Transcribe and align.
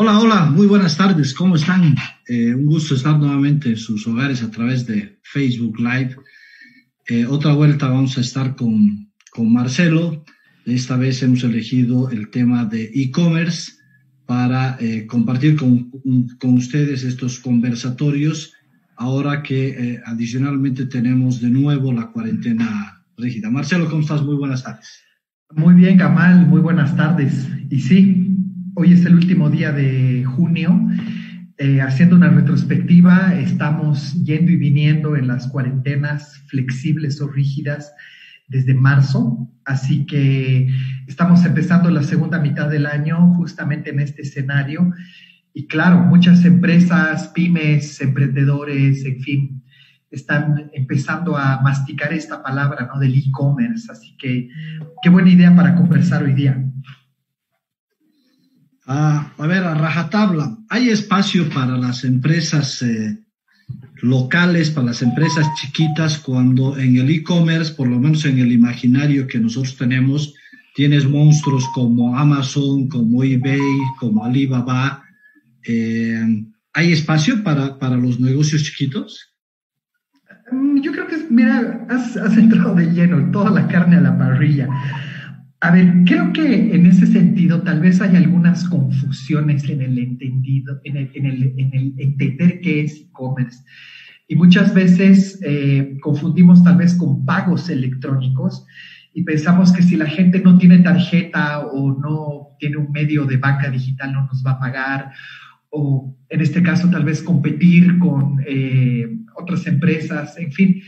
Hola, 0.00 0.20
hola, 0.20 0.44
muy 0.44 0.68
buenas 0.68 0.96
tardes, 0.96 1.34
¿cómo 1.34 1.56
están? 1.56 1.96
Eh, 2.28 2.54
un 2.54 2.66
gusto 2.66 2.94
estar 2.94 3.18
nuevamente 3.18 3.70
en 3.70 3.76
sus 3.76 4.06
hogares 4.06 4.44
a 4.44 4.50
través 4.52 4.86
de 4.86 5.18
Facebook 5.24 5.76
Live. 5.80 6.14
Eh, 7.08 7.26
otra 7.26 7.52
vuelta 7.52 7.88
vamos 7.88 8.16
a 8.16 8.20
estar 8.20 8.54
con, 8.54 9.10
con 9.32 9.52
Marcelo. 9.52 10.24
Esta 10.64 10.96
vez 10.96 11.20
hemos 11.24 11.42
elegido 11.42 12.10
el 12.10 12.30
tema 12.30 12.64
de 12.64 12.92
e-commerce 12.94 13.72
para 14.24 14.76
eh, 14.78 15.04
compartir 15.08 15.56
con, 15.56 15.90
con, 16.38 16.54
ustedes 16.54 17.02
estos 17.02 17.40
conversatorios 17.40 18.52
ahora 18.98 19.42
que 19.42 20.00
adicionalmente 20.06 20.86
tenemos 20.86 21.40
de 21.40 21.50
nuevo 21.50 21.92
la 21.92 22.12
cuarentena 22.12 23.04
rígida. 23.16 23.50
Marcelo, 23.50 23.90
¿cómo 23.90 24.02
estás? 24.02 24.22
Muy 24.22 24.36
buenas 24.36 24.62
tardes. 24.62 25.02
Muy 25.56 25.74
bien, 25.74 25.98
Kamal, 25.98 26.46
muy 26.46 26.60
buenas 26.60 26.94
tardes. 26.94 27.48
Y 27.68 27.80
sí, 27.80 28.27
Hoy 28.80 28.92
es 28.92 29.04
el 29.04 29.16
último 29.16 29.50
día 29.50 29.72
de 29.72 30.22
junio. 30.22 30.88
Eh, 31.56 31.80
haciendo 31.80 32.14
una 32.14 32.28
retrospectiva, 32.28 33.34
estamos 33.34 34.14
yendo 34.22 34.52
y 34.52 34.56
viniendo 34.56 35.16
en 35.16 35.26
las 35.26 35.48
cuarentenas 35.48 36.44
flexibles 36.46 37.20
o 37.20 37.26
rígidas 37.26 37.92
desde 38.46 38.74
marzo, 38.74 39.50
así 39.64 40.06
que 40.06 40.68
estamos 41.08 41.44
empezando 41.44 41.90
la 41.90 42.04
segunda 42.04 42.38
mitad 42.38 42.70
del 42.70 42.86
año 42.86 43.34
justamente 43.34 43.90
en 43.90 43.98
este 43.98 44.22
escenario. 44.22 44.92
Y 45.52 45.66
claro, 45.66 45.98
muchas 45.98 46.44
empresas, 46.44 47.32
pymes, 47.34 48.00
emprendedores, 48.00 49.04
en 49.04 49.20
fin, 49.22 49.64
están 50.12 50.70
empezando 50.72 51.36
a 51.36 51.60
masticar 51.62 52.12
esta 52.12 52.44
palabra 52.44 52.88
¿no? 52.94 53.00
del 53.00 53.16
e-commerce. 53.16 53.90
Así 53.90 54.16
que 54.16 54.48
qué 55.02 55.10
buena 55.10 55.30
idea 55.30 55.56
para 55.56 55.74
conversar 55.74 56.22
hoy 56.22 56.34
día. 56.34 56.64
Ah, 58.90 59.34
a 59.36 59.46
ver, 59.46 59.64
a 59.64 59.74
rajatabla, 59.74 60.56
¿hay 60.70 60.88
espacio 60.88 61.46
para 61.50 61.76
las 61.76 62.04
empresas 62.04 62.80
eh, 62.80 63.18
locales, 64.00 64.70
para 64.70 64.86
las 64.86 65.02
empresas 65.02 65.46
chiquitas, 65.56 66.16
cuando 66.16 66.78
en 66.78 66.96
el 66.96 67.10
e-commerce, 67.10 67.74
por 67.74 67.86
lo 67.86 67.98
menos 67.98 68.24
en 68.24 68.38
el 68.38 68.50
imaginario 68.50 69.26
que 69.26 69.40
nosotros 69.40 69.76
tenemos, 69.76 70.32
tienes 70.74 71.06
monstruos 71.06 71.68
como 71.74 72.16
Amazon, 72.16 72.88
como 72.88 73.22
eBay, 73.22 73.60
como 74.00 74.24
Alibaba? 74.24 75.04
Eh, 75.64 76.46
¿Hay 76.72 76.92
espacio 76.94 77.42
para, 77.44 77.78
para 77.78 77.98
los 77.98 78.18
negocios 78.18 78.62
chiquitos? 78.62 79.34
Mm, 80.50 80.80
yo 80.80 80.92
creo 80.92 81.06
que, 81.06 81.26
mira, 81.28 81.86
has, 81.90 82.16
has 82.16 82.38
entrado 82.38 82.74
de 82.74 82.86
lleno 82.86 83.30
toda 83.32 83.50
la 83.50 83.68
carne 83.68 83.96
a 83.96 84.00
la 84.00 84.16
parrilla. 84.16 84.66
A 85.60 85.72
ver, 85.72 85.92
creo 86.06 86.32
que 86.32 86.74
en 86.74 86.86
ese 86.86 87.06
sentido 87.06 87.62
tal 87.62 87.80
vez 87.80 88.00
hay 88.00 88.14
algunas 88.14 88.68
confusiones 88.68 89.68
en 89.68 89.82
el 89.82 89.98
entendido, 89.98 90.80
en 90.84 90.96
el, 90.96 91.10
en 91.14 91.26
el, 91.26 91.54
en 91.56 91.74
el 91.74 91.94
entender 91.98 92.60
qué 92.60 92.82
es 92.82 93.00
e-commerce. 93.00 93.64
Y 94.28 94.36
muchas 94.36 94.72
veces 94.72 95.40
eh, 95.42 95.96
confundimos 96.00 96.62
tal 96.62 96.76
vez 96.76 96.94
con 96.94 97.24
pagos 97.24 97.68
electrónicos 97.70 98.66
y 99.14 99.24
pensamos 99.24 99.72
que 99.72 99.82
si 99.82 99.96
la 99.96 100.06
gente 100.06 100.40
no 100.40 100.58
tiene 100.58 100.78
tarjeta 100.78 101.66
o 101.66 101.98
no 101.98 102.56
tiene 102.60 102.76
un 102.76 102.92
medio 102.92 103.24
de 103.24 103.38
banca 103.38 103.68
digital 103.68 104.12
no 104.12 104.26
nos 104.26 104.44
va 104.46 104.52
a 104.52 104.60
pagar 104.60 105.12
o 105.70 106.16
en 106.28 106.40
este 106.40 106.62
caso 106.62 106.88
tal 106.90 107.04
vez 107.04 107.22
competir 107.22 107.98
con 107.98 108.40
eh, 108.46 109.08
otras 109.34 109.66
empresas, 109.66 110.38
en 110.38 110.52
fin, 110.52 110.82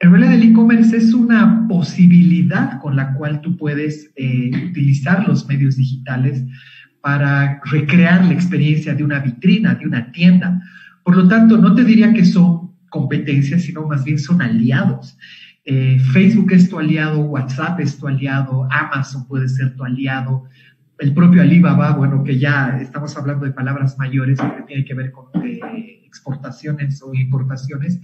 en 0.00 0.10
realidad 0.10 0.34
el 0.34 0.50
e-commerce 0.50 0.96
es 0.96 1.14
una 1.14 1.66
posibilidad 1.68 2.78
con 2.80 2.96
la 2.96 3.14
cual 3.14 3.40
tú 3.40 3.56
puedes 3.56 4.10
eh, 4.16 4.50
utilizar 4.68 5.26
los 5.26 5.46
medios 5.46 5.76
digitales 5.76 6.44
para 7.00 7.60
recrear 7.64 8.24
la 8.24 8.32
experiencia 8.32 8.94
de 8.94 9.04
una 9.04 9.20
vitrina, 9.20 9.74
de 9.74 9.86
una 9.86 10.10
tienda. 10.12 10.60
Por 11.02 11.16
lo 11.16 11.28
tanto, 11.28 11.56
no 11.56 11.74
te 11.74 11.84
diría 11.84 12.12
que 12.12 12.24
son 12.24 12.72
competencias, 12.90 13.62
sino 13.62 13.86
más 13.86 14.04
bien 14.04 14.18
son 14.18 14.42
aliados. 14.42 15.16
Eh, 15.64 15.98
Facebook 16.12 16.52
es 16.52 16.68
tu 16.68 16.78
aliado, 16.78 17.20
WhatsApp 17.20 17.80
es 17.80 17.98
tu 17.98 18.06
aliado, 18.06 18.68
Amazon 18.70 19.26
puede 19.26 19.48
ser 19.48 19.74
tu 19.74 19.84
aliado, 19.84 20.44
el 20.98 21.12
propio 21.12 21.42
Alibaba, 21.42 21.92
bueno, 21.92 22.24
que 22.24 22.38
ya 22.38 22.78
estamos 22.80 23.16
hablando 23.16 23.44
de 23.44 23.52
palabras 23.52 23.98
mayores 23.98 24.40
que 24.40 24.62
tiene 24.66 24.84
que 24.84 24.94
ver 24.94 25.12
con 25.12 25.26
eh, 25.44 26.02
exportaciones 26.04 27.02
o 27.02 27.12
importaciones. 27.14 28.00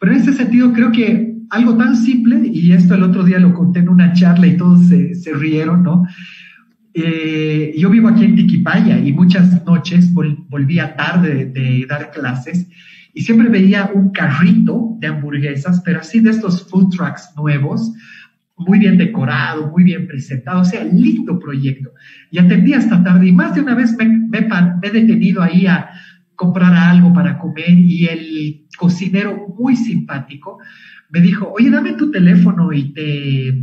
Pero 0.00 0.12
en 0.12 0.18
ese 0.18 0.32
sentido 0.32 0.72
creo 0.72 0.90
que 0.90 1.36
algo 1.50 1.76
tan 1.76 1.94
simple, 1.94 2.40
y 2.46 2.72
esto 2.72 2.94
el 2.94 3.02
otro 3.02 3.22
día 3.22 3.38
lo 3.38 3.54
conté 3.54 3.80
en 3.80 3.88
una 3.88 4.12
charla 4.12 4.46
y 4.46 4.56
todos 4.56 4.86
se, 4.88 5.14
se 5.14 5.32
rieron, 5.32 5.82
¿no? 5.82 6.06
Eh, 6.92 7.74
yo 7.78 7.88
vivo 7.88 8.08
aquí 8.08 8.24
en 8.24 8.34
Tiquipaya 8.34 8.98
y 8.98 9.12
muchas 9.12 9.64
noches 9.64 10.12
volvía 10.12 10.96
tarde 10.96 11.46
de, 11.46 11.86
dar 11.88 12.10
clases 12.10 12.66
y 13.14 13.22
siempre 13.22 13.48
veía 13.48 13.90
un 13.94 14.10
carrito 14.10 14.96
de 14.98 15.06
hamburguesas, 15.06 15.82
pero 15.84 16.00
así 16.00 16.20
de 16.20 16.30
estos 16.30 16.68
food 16.68 16.90
trucks 16.90 17.32
nuevos, 17.36 17.92
muy 18.56 18.78
bien 18.78 18.98
decorado, 18.98 19.70
muy 19.70 19.84
bien 19.84 20.06
presentado, 20.06 20.60
o 20.60 20.64
sea, 20.64 20.84
lindo 20.84 21.38
proyecto. 21.38 21.90
Y 22.30 22.38
atendí 22.38 22.74
hasta 22.74 23.02
tarde 23.02 23.28
y 23.28 23.32
más 23.32 23.54
de 23.54 23.62
una 23.62 23.74
vez 23.74 23.96
me, 23.96 24.06
me, 24.06 24.40
me 24.40 24.88
he 24.88 24.90
detenido 24.90 25.42
ahí 25.42 25.66
a 25.66 25.90
comprar 26.40 26.72
algo 26.72 27.12
para 27.12 27.36
comer 27.36 27.78
y 27.78 28.06
el 28.06 28.66
cocinero 28.78 29.54
muy 29.58 29.76
simpático 29.76 30.58
me 31.10 31.20
dijo, 31.20 31.52
oye, 31.52 31.68
dame 31.68 31.92
tu 31.92 32.10
teléfono 32.10 32.72
y 32.72 32.94
te, 32.94 33.62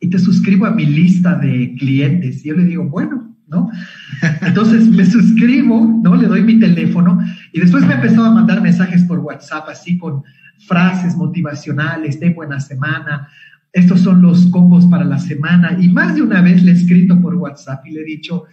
y 0.00 0.10
te 0.10 0.18
suscribo 0.18 0.66
a 0.66 0.72
mi 0.72 0.86
lista 0.86 1.36
de 1.36 1.72
clientes. 1.78 2.44
Y 2.44 2.48
yo 2.48 2.56
le 2.56 2.64
digo, 2.64 2.88
bueno, 2.88 3.32
¿no? 3.46 3.70
Entonces 4.42 4.88
me 4.88 5.06
suscribo, 5.06 6.00
¿no? 6.02 6.16
Le 6.16 6.26
doy 6.26 6.42
mi 6.42 6.58
teléfono 6.58 7.22
y 7.52 7.60
después 7.60 7.86
me 7.86 7.94
empezó 7.94 8.24
a 8.24 8.34
mandar 8.34 8.60
mensajes 8.60 9.04
por 9.04 9.20
WhatsApp 9.20 9.68
así 9.68 9.96
con 9.96 10.24
frases 10.66 11.14
motivacionales 11.16 12.18
de 12.18 12.30
buena 12.30 12.58
semana. 12.58 13.28
Estos 13.72 14.00
son 14.00 14.20
los 14.20 14.48
combos 14.48 14.84
para 14.86 15.04
la 15.04 15.20
semana. 15.20 15.76
Y 15.80 15.88
más 15.88 16.16
de 16.16 16.22
una 16.22 16.42
vez 16.42 16.64
le 16.64 16.72
he 16.72 16.74
escrito 16.74 17.20
por 17.20 17.36
WhatsApp 17.36 17.86
y 17.86 17.92
le 17.92 18.00
he 18.00 18.04
dicho, 18.04 18.46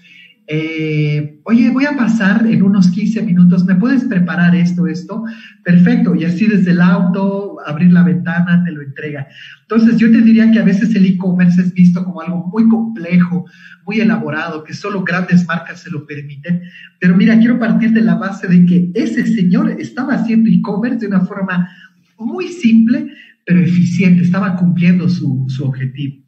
eh, 0.50 1.41
oye, 1.44 1.69
voy 1.72 1.85
a 1.85 1.97
pasar 1.97 2.47
en 2.47 2.63
unos 2.63 2.90
15 2.90 3.22
minutos, 3.24 3.66
¿me 3.66 3.75
puedes 3.75 4.06
preparar 4.06 4.56
esto, 4.56 4.88
esto? 4.88 5.25
Perfecto, 5.62 6.16
y 6.16 6.24
así 6.24 6.47
desde 6.47 6.72
el 6.72 6.80
auto, 6.80 7.58
abrir 7.66 7.91
la 7.91 8.03
ventana, 8.03 8.63
te 8.63 8.72
lo 8.72 8.81
entrega. 8.81 9.28
Entonces, 9.63 9.97
yo 9.97 10.09
te 10.09 10.22
diría 10.22 10.50
que 10.50 10.59
a 10.59 10.63
veces 10.63 10.96
el 10.96 11.06
e-commerce 11.06 11.62
es 11.62 11.74
visto 11.74 12.03
como 12.06 12.22
algo 12.22 12.47
muy 12.47 12.69
complejo, 12.69 13.46
muy 13.86 14.00
elaborado, 14.00 14.63
que 14.63 14.74
solo 14.74 15.03
grandes 15.03 15.46
marcas 15.46 15.81
se 15.81 15.91
lo 15.91 16.06
permiten. 16.06 16.62
Pero 17.00 17.18
mira, 17.18 17.38
quiero 17.38 17.59
partir 17.59 17.91
de 17.91 18.02
la 18.02 18.16
base 18.16 18.47
de 18.47 18.66
que 18.66 18.90
ese 18.94 19.25
señor 19.25 19.69
estaba 19.72 20.13
haciendo 20.13 20.50
e-commerce 20.50 21.00
de 21.00 21.07
una 21.07 21.25
forma 21.25 21.69
muy 22.18 22.47
simple, 22.47 23.12
pero 23.46 23.59
eficiente, 23.59 24.24
estaba 24.24 24.56
cumpliendo 24.56 25.09
su, 25.09 25.46
su 25.50 25.66
objetivo. 25.66 26.26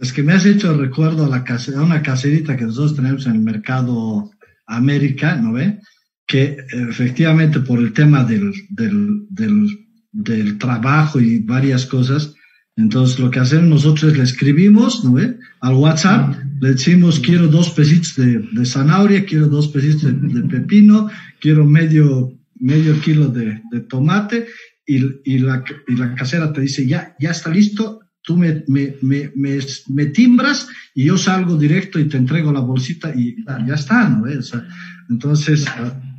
Es 0.00 0.14
que 0.14 0.22
me 0.22 0.32
has 0.32 0.46
hecho 0.46 0.74
recuerdo 0.76 1.26
a, 1.26 1.28
la 1.28 1.44
a 1.44 1.82
una 1.82 2.02
caserita 2.02 2.56
que 2.56 2.64
nosotros 2.64 2.96
tenemos 2.96 3.26
en 3.26 3.32
el 3.32 3.40
mercado 3.40 4.30
América, 4.66 5.36
¿no 5.36 5.52
ve? 5.52 5.78
Que 6.26 6.56
efectivamente 6.70 7.60
por 7.60 7.78
el 7.80 7.92
tema 7.92 8.24
del, 8.24 8.52
del, 8.70 9.26
del, 9.28 9.68
del, 10.10 10.58
trabajo 10.58 11.20
y 11.20 11.40
varias 11.40 11.84
cosas, 11.84 12.34
entonces 12.76 13.18
lo 13.18 13.30
que 13.30 13.40
hacemos 13.40 13.68
nosotros 13.68 14.12
es 14.12 14.18
le 14.18 14.24
escribimos, 14.24 15.04
¿no 15.04 15.12
ve? 15.12 15.36
Al 15.60 15.74
WhatsApp, 15.74 16.34
le 16.60 16.70
decimos 16.72 17.20
quiero 17.20 17.48
dos 17.48 17.68
pesitos 17.70 18.16
de, 18.16 18.38
de 18.38 18.64
zanahoria, 18.64 19.26
quiero 19.26 19.48
dos 19.48 19.68
pesitos 19.68 20.04
de, 20.04 20.12
de, 20.12 20.48
pepino, 20.48 21.10
quiero 21.40 21.66
medio, 21.66 22.32
medio 22.58 22.98
kilo 23.02 23.28
de, 23.28 23.60
de 23.70 23.80
tomate 23.80 24.46
y, 24.86 25.04
y, 25.24 25.38
la, 25.40 25.62
y 25.86 25.96
la 25.96 26.14
casera 26.14 26.54
te 26.54 26.62
dice 26.62 26.86
ya, 26.86 27.14
ya 27.20 27.32
está 27.32 27.50
listo, 27.50 27.99
tú 28.22 28.36
me, 28.36 28.64
me, 28.68 28.94
me, 29.02 29.30
me, 29.34 30.06
timbras 30.06 30.68
y 30.94 31.04
yo 31.04 31.16
salgo 31.16 31.56
directo 31.56 31.98
y 31.98 32.08
te 32.08 32.16
entrego 32.16 32.52
la 32.52 32.60
bolsita 32.60 33.14
y 33.14 33.36
ya 33.66 33.74
está, 33.74 34.08
¿no? 34.08 34.24
O 34.24 34.42
sea, 34.42 34.66
entonces, 35.08 35.66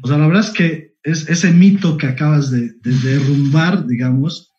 o 0.02 0.08
sea, 0.08 0.18
la 0.18 0.28
verdad 0.28 0.46
es 0.46 0.52
que 0.52 0.96
es, 1.04 1.30
ese 1.30 1.52
mito 1.52 1.98
que 1.98 2.08
acabas 2.08 2.52
de, 2.52 2.74
de 2.82 2.92
derrumbar, 3.04 3.86
digamos, 3.88 4.52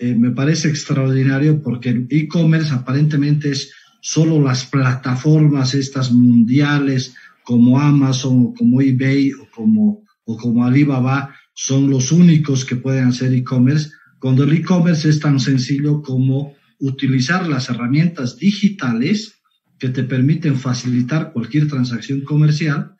eh, 0.00 0.14
me 0.14 0.30
parece 0.30 0.68
extraordinario 0.68 1.60
porque 1.62 1.90
el 1.90 2.06
e-commerce 2.10 2.72
aparentemente 2.72 3.50
es 3.50 3.72
solo 4.00 4.40
las 4.40 4.64
plataformas 4.64 5.74
estas 5.74 6.12
mundiales 6.12 7.14
como 7.42 7.80
Amazon 7.80 8.46
o 8.46 8.54
como 8.54 8.80
eBay 8.80 9.32
o 9.32 9.48
como, 9.54 10.04
o 10.24 10.36
como 10.36 10.64
Alibaba 10.64 11.34
son 11.54 11.90
los 11.90 12.12
únicos 12.12 12.64
que 12.64 12.76
pueden 12.76 13.08
hacer 13.08 13.32
e-commerce, 13.32 13.90
cuando 14.20 14.44
el 14.44 14.52
e-commerce 14.52 15.08
es 15.08 15.18
tan 15.18 15.40
sencillo 15.40 16.02
como 16.02 16.54
utilizar 16.80 17.48
las 17.48 17.68
herramientas 17.70 18.38
digitales 18.38 19.34
que 19.78 19.88
te 19.88 20.02
permiten 20.02 20.56
facilitar 20.56 21.32
cualquier 21.32 21.68
transacción 21.68 22.22
comercial 22.22 22.92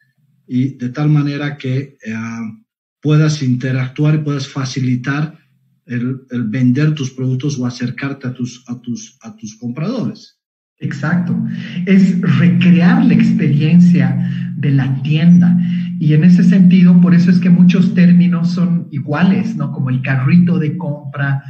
y 0.47 0.77
de 0.77 0.89
tal 0.91 1.09
manera 1.09 1.57
que 1.57 1.77
eh, 1.79 2.15
puedas 3.01 3.43
interactuar 3.43 4.15
y 4.15 4.19
puedas 4.19 4.49
facilitar 4.49 5.39
el, 5.87 6.21
vender 6.47 6.95
tus 6.95 7.11
productos 7.11 7.59
o 7.59 7.67
acercarte 7.67 8.29
a 8.29 8.35
tus, 8.35 8.65
a 8.69 8.81
tus, 8.81 9.19
a 9.23 9.35
tus 9.37 9.57
compradores. 9.57 10.39
Exacto. 10.81 11.37
Es 11.87 12.21
recrear 12.21 13.05
la 13.05 13.15
experiencia 13.15 14.53
de 14.57 14.71
la 14.71 15.03
tienda. 15.03 15.59
Y 16.00 16.15
en 16.15 16.23
ese 16.23 16.45
sentido, 16.45 17.00
por 17.00 17.12
eso 17.12 17.31
es 17.31 17.41
que 17.41 17.50
muchos 17.50 17.93
términos 17.93 18.53
son 18.53 18.87
iguales, 18.93 19.56
¿no? 19.56 19.73
Como 19.73 19.91
el 19.91 20.00
carrito 20.00 20.59
de 20.59 20.77
compra, 20.77 21.43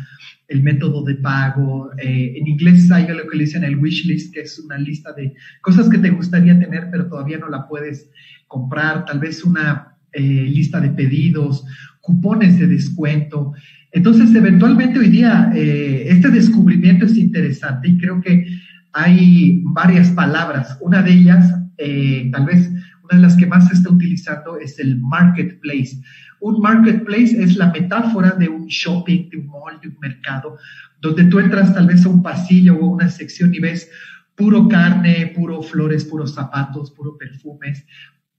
el 0.48 0.62
método 0.62 1.04
de 1.04 1.16
pago. 1.16 1.90
Eh, 1.98 2.32
en 2.36 2.48
inglés 2.48 2.90
hay 2.90 3.06
lo 3.08 3.28
que 3.28 3.36
le 3.36 3.44
dicen 3.44 3.62
el 3.62 3.76
wish 3.76 4.06
list, 4.06 4.32
que 4.32 4.40
es 4.40 4.58
una 4.58 4.78
lista 4.78 5.12
de 5.12 5.34
cosas 5.60 5.90
que 5.90 5.98
te 5.98 6.08
gustaría 6.08 6.58
tener, 6.58 6.88
pero 6.90 7.08
todavía 7.08 7.36
no 7.36 7.50
la 7.50 7.68
puedes 7.68 8.08
comprar. 8.46 9.04
Tal 9.04 9.18
vez 9.18 9.44
una 9.44 9.98
eh, 10.12 10.22
lista 10.22 10.80
de 10.80 10.90
pedidos, 10.90 11.66
cupones 12.00 12.58
de 12.58 12.68
descuento. 12.68 13.52
Entonces, 13.92 14.34
eventualmente 14.34 14.98
hoy 14.98 15.10
día, 15.10 15.52
eh, 15.54 16.06
este 16.08 16.30
descubrimiento 16.30 17.04
es 17.04 17.18
interesante 17.18 17.88
y 17.88 17.98
creo 17.98 18.22
que 18.22 18.46
hay 18.94 19.60
varias 19.74 20.10
palabras. 20.12 20.78
Una 20.80 21.02
de 21.02 21.12
ellas, 21.12 21.54
tal 22.32 22.46
vez 22.46 22.70
una 23.10 23.20
de 23.20 23.26
las 23.26 23.36
que 23.36 23.46
más 23.46 23.68
se 23.68 23.74
está 23.74 23.90
utilizando 23.90 24.58
es 24.58 24.78
el 24.78 25.00
marketplace. 25.00 26.00
Un 26.40 26.60
marketplace 26.60 27.42
es 27.42 27.56
la 27.56 27.72
metáfora 27.72 28.32
de 28.32 28.48
un 28.48 28.66
shopping, 28.66 29.28
de 29.30 29.38
un 29.38 29.46
mall, 29.46 29.80
de 29.80 29.88
un 29.88 29.98
mercado, 30.00 30.56
donde 31.00 31.24
tú 31.24 31.38
entras 31.38 31.74
tal 31.74 31.86
vez 31.86 32.04
a 32.04 32.08
un 32.08 32.22
pasillo 32.22 32.76
o 32.76 32.86
una 32.86 33.08
sección 33.08 33.54
y 33.54 33.60
ves 33.60 33.90
puro 34.36 34.68
carne, 34.68 35.32
puro 35.34 35.62
flores, 35.62 36.04
puros 36.04 36.34
zapatos, 36.34 36.92
puro 36.92 37.16
perfumes. 37.16 37.84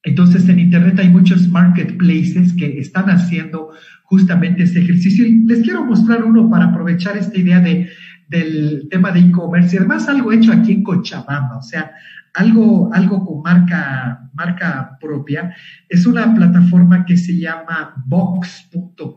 Entonces 0.03 0.47
en 0.47 0.59
Internet 0.59 0.97
hay 0.99 1.09
muchos 1.09 1.49
marketplaces 1.49 2.53
que 2.53 2.79
están 2.79 3.09
haciendo 3.09 3.71
justamente 4.03 4.63
ese 4.63 4.79
ejercicio. 4.79 5.25
Y 5.25 5.43
les 5.45 5.61
quiero 5.61 5.83
mostrar 5.83 6.23
uno 6.23 6.49
para 6.49 6.65
aprovechar 6.65 7.17
esta 7.17 7.37
idea 7.37 7.59
de, 7.59 7.89
del 8.29 8.87
tema 8.89 9.11
de 9.11 9.19
e-commerce 9.19 9.75
y 9.75 9.79
además 9.79 10.07
algo 10.07 10.31
hecho 10.31 10.53
aquí 10.53 10.71
en 10.71 10.83
Cochabamba. 10.83 11.57
O 11.57 11.61
sea, 11.61 11.91
algo, 12.33 12.93
algo 12.93 13.25
con 13.25 13.41
marca, 13.41 14.29
marca 14.33 14.97
propia, 14.99 15.55
es 15.87 16.05
una 16.05 16.33
plataforma 16.33 17.05
que 17.05 17.17
se 17.17 17.37
llama 17.37 17.93
box.com.bo 18.05 19.09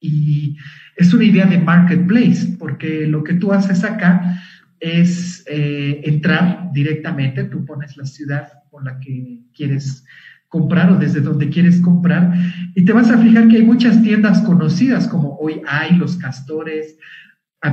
y 0.00 0.56
es 0.96 1.12
una 1.12 1.24
idea 1.24 1.46
de 1.46 1.58
marketplace, 1.58 2.56
porque 2.58 3.06
lo 3.06 3.22
que 3.22 3.34
tú 3.34 3.52
haces 3.52 3.84
acá 3.84 4.40
es 4.80 5.44
eh, 5.46 6.00
entrar 6.04 6.70
directamente, 6.72 7.44
tú 7.44 7.64
pones 7.66 7.96
la 7.96 8.06
ciudad 8.06 8.48
con 8.70 8.84
la 8.84 8.98
que 8.98 9.42
quieres 9.54 10.04
comprar 10.48 10.90
o 10.90 10.96
desde 10.96 11.20
donde 11.20 11.48
quieres 11.48 11.80
comprar 11.80 12.34
y 12.74 12.84
te 12.84 12.92
vas 12.92 13.10
a 13.10 13.18
fijar 13.18 13.46
que 13.48 13.56
hay 13.56 13.62
muchas 13.62 14.02
tiendas 14.02 14.40
conocidas 14.40 15.06
como 15.06 15.36
hoy 15.36 15.62
hay 15.68 15.96
los 15.96 16.16
castores, 16.16 16.96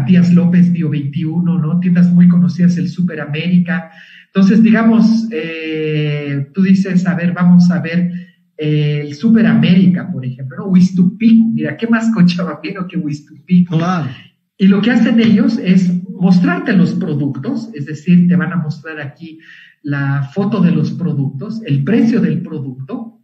Díaz 0.06 0.34
López 0.34 0.72
Bio 0.72 0.90
21, 0.90 1.60
¿no? 1.60 1.80
Tiendas 1.80 2.12
muy 2.12 2.28
conocidas, 2.28 2.78
el 2.78 2.90
Super 2.90 3.22
América. 3.22 3.90
Entonces, 4.26 4.62
digamos, 4.62 5.28
eh, 5.32 6.50
tú 6.54 6.64
dices, 6.64 7.08
a 7.08 7.16
ver, 7.16 7.34
vamos 7.34 7.72
a 7.72 7.80
ver 7.82 8.12
eh, 8.58 9.02
el 9.06 9.14
Super 9.16 9.46
América, 9.46 10.12
por 10.12 10.26
ejemplo, 10.26 10.58
¿no? 10.58 10.68
Wistupico, 10.68 11.46
mira, 11.54 11.78
¿qué 11.78 11.88
más 11.88 12.12
cochabambino 12.12 12.88
que 12.88 12.98
Wistupico? 12.98 13.78
Claro. 13.78 14.10
Y 14.58 14.68
lo 14.68 14.82
que 14.82 14.92
hacen 14.92 15.20
ellos 15.20 15.60
es 15.64 15.92
mostrarte 16.10 16.74
los 16.74 16.96
productos, 16.96 17.70
es 17.74 17.86
decir, 17.86 18.28
te 18.28 18.36
van 18.36 18.52
a 18.52 18.58
mostrar 18.58 19.00
aquí 19.00 19.40
la 19.84 20.30
foto 20.34 20.62
de 20.62 20.72
los 20.72 20.92
productos, 20.92 21.62
el 21.66 21.84
precio 21.84 22.20
del 22.20 22.42
producto, 22.42 23.22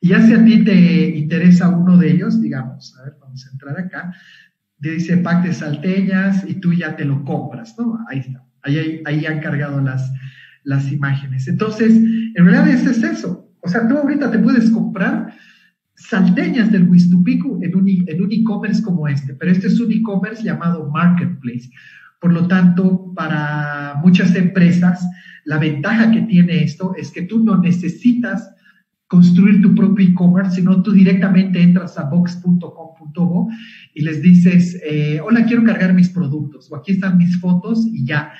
y 0.00 0.08
ya 0.08 0.26
si 0.26 0.32
a 0.32 0.44
ti 0.44 0.64
te 0.64 1.16
interesa 1.16 1.68
uno 1.68 1.96
de 1.98 2.10
ellos, 2.10 2.40
digamos, 2.40 2.96
a 2.98 3.04
ver, 3.04 3.14
vamos 3.20 3.46
a 3.46 3.52
entrar 3.52 3.78
acá, 3.78 4.14
dice 4.78 5.16
pack 5.18 5.44
de 5.44 5.52
salteñas 5.52 6.44
y 6.48 6.54
tú 6.54 6.72
ya 6.72 6.96
te 6.96 7.04
lo 7.04 7.24
compras, 7.24 7.74
¿no? 7.78 7.98
Ahí 8.08 8.20
está, 8.20 8.44
ahí, 8.62 9.02
ahí 9.04 9.26
han 9.26 9.40
cargado 9.40 9.80
las, 9.80 10.12
las 10.64 10.90
imágenes. 10.92 11.48
Entonces, 11.48 11.92
en 11.92 12.44
realidad 12.44 12.68
ese 12.68 12.90
es 12.90 13.02
eso. 13.02 13.50
O 13.60 13.68
sea, 13.68 13.88
tú 13.88 13.96
ahorita 13.96 14.30
te 14.30 14.38
puedes 14.38 14.70
comprar 14.70 15.32
salteñas 15.94 16.70
del 16.70 16.88
Huistupico 16.88 17.58
en 17.62 17.74
un, 17.74 17.88
en 17.88 18.22
un 18.22 18.30
e-commerce 18.30 18.82
como 18.82 19.08
este, 19.08 19.34
pero 19.34 19.50
este 19.50 19.68
es 19.68 19.80
un 19.80 19.90
e-commerce 19.90 20.42
llamado 20.42 20.90
Marketplace. 20.90 21.70
Por 22.20 22.32
lo 22.32 22.46
tanto, 22.46 23.12
para 23.14 23.94
muchas 24.02 24.34
empresas, 24.34 25.06
la 25.44 25.58
ventaja 25.58 26.10
que 26.10 26.22
tiene 26.22 26.62
esto 26.62 26.94
es 26.96 27.10
que 27.10 27.22
tú 27.22 27.42
no 27.42 27.60
necesitas 27.60 28.50
construir 29.08 29.62
tu 29.62 29.74
propio 29.74 30.08
e-commerce, 30.08 30.56
sino 30.56 30.82
tú 30.82 30.92
directamente 30.92 31.62
entras 31.62 31.98
a 31.98 32.04
box.com.bo 32.04 33.48
y 33.94 34.02
les 34.02 34.20
dices, 34.20 34.80
eh, 34.84 35.20
hola, 35.24 35.44
quiero 35.44 35.62
cargar 35.64 35.94
mis 35.94 36.08
productos, 36.08 36.70
o 36.70 36.76
aquí 36.76 36.92
están 36.92 37.16
mis 37.18 37.38
fotos 37.40 37.86
y 37.86 38.04
ya. 38.04 38.32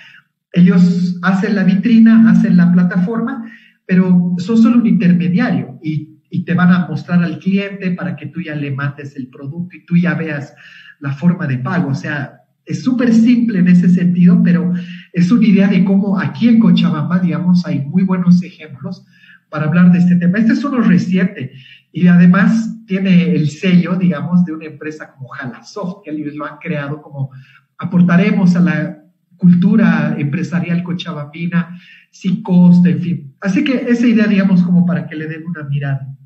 Ellos 0.52 1.18
hacen 1.22 1.54
la 1.54 1.64
vitrina, 1.64 2.30
hacen 2.30 2.56
la 2.56 2.72
plataforma, 2.72 3.44
pero 3.86 4.34
son 4.38 4.58
solo 4.58 4.78
un 4.78 4.86
intermediario 4.86 5.78
y, 5.82 6.18
y 6.30 6.44
te 6.44 6.54
van 6.54 6.72
a 6.72 6.86
mostrar 6.88 7.22
al 7.22 7.38
cliente 7.38 7.92
para 7.92 8.16
que 8.16 8.26
tú 8.26 8.40
ya 8.40 8.56
le 8.56 8.72
mandes 8.72 9.16
el 9.16 9.28
producto 9.28 9.76
y 9.76 9.86
tú 9.86 9.96
ya 9.96 10.14
veas 10.14 10.54
la 10.98 11.12
forma 11.12 11.46
de 11.46 11.58
pago. 11.58 11.90
O 11.90 11.94
sea, 11.94 12.40
es 12.64 12.82
súper 12.82 13.14
simple 13.14 13.60
en 13.60 13.68
ese 13.68 13.88
sentido, 13.88 14.42
pero 14.42 14.72
es 15.12 15.30
una 15.30 15.46
idea 15.46 15.68
de 15.68 15.84
cómo 15.84 16.18
aquí 16.18 16.48
en 16.48 16.58
Cochabamba, 16.58 17.20
digamos, 17.20 17.64
hay 17.64 17.84
muy 17.84 18.02
buenos 18.02 18.42
ejemplos 18.42 19.06
para 19.48 19.66
hablar 19.66 19.92
de 19.92 19.98
este 19.98 20.16
tema. 20.16 20.38
Este 20.38 20.52
es 20.52 20.64
uno 20.64 20.80
reciente 20.80 21.52
y 21.92 22.06
además 22.06 22.72
tiene 22.86 23.34
el 23.34 23.50
sello, 23.50 23.96
digamos, 23.96 24.44
de 24.44 24.52
una 24.52 24.66
empresa 24.66 25.12
como 25.12 25.32
Halasoft, 25.34 26.02
que 26.04 26.10
ellos 26.10 26.34
lo 26.34 26.46
han 26.46 26.58
creado 26.58 27.02
como 27.02 27.30
aportaremos 27.78 28.56
a 28.56 28.60
la 28.60 29.02
cultura 29.36 30.14
empresarial 30.18 30.82
cochabambina 30.82 31.78
sin 32.10 32.42
coste, 32.42 32.90
en 32.90 33.00
fin. 33.00 33.36
Así 33.40 33.62
que 33.64 33.86
esa 33.88 34.06
idea, 34.06 34.26
digamos, 34.26 34.62
como 34.62 34.86
para 34.86 35.06
que 35.06 35.16
le 35.16 35.26
den 35.26 35.44
una 35.46 35.64
mirada. 35.64 36.16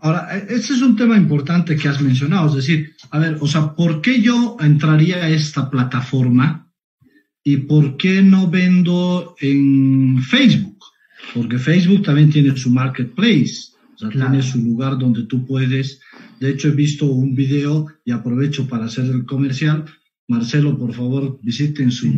Ahora, 0.00 0.28
ese 0.48 0.74
es 0.74 0.82
un 0.82 0.94
tema 0.94 1.16
importante 1.16 1.74
que 1.74 1.88
has 1.88 2.00
mencionado, 2.00 2.48
es 2.48 2.54
decir, 2.54 2.94
a 3.10 3.18
ver, 3.18 3.38
o 3.40 3.46
sea, 3.46 3.74
¿por 3.74 4.00
qué 4.00 4.20
yo 4.20 4.56
entraría 4.60 5.16
a 5.16 5.28
esta 5.28 5.68
plataforma 5.70 6.70
y 7.42 7.56
por 7.56 7.96
qué 7.96 8.22
no 8.22 8.48
vendo 8.48 9.34
en 9.40 10.22
Facebook? 10.22 10.77
Porque 11.38 11.58
Facebook 11.58 12.02
también 12.02 12.30
tiene 12.30 12.56
su 12.56 12.68
marketplace, 12.68 13.70
o 13.94 13.98
sea, 13.98 14.08
tiene 14.08 14.42
su 14.42 14.58
lugar 14.58 14.98
donde 14.98 15.22
tú 15.22 15.46
puedes. 15.46 16.00
De 16.40 16.50
hecho, 16.50 16.66
he 16.66 16.72
visto 16.72 17.06
un 17.06 17.36
video 17.36 17.86
y 18.04 18.10
aprovecho 18.10 18.66
para 18.66 18.86
hacer 18.86 19.04
el 19.04 19.24
comercial. 19.24 19.84
Marcelo, 20.26 20.76
por 20.76 20.92
favor, 20.92 21.38
visiten 21.40 21.92
su 21.92 22.12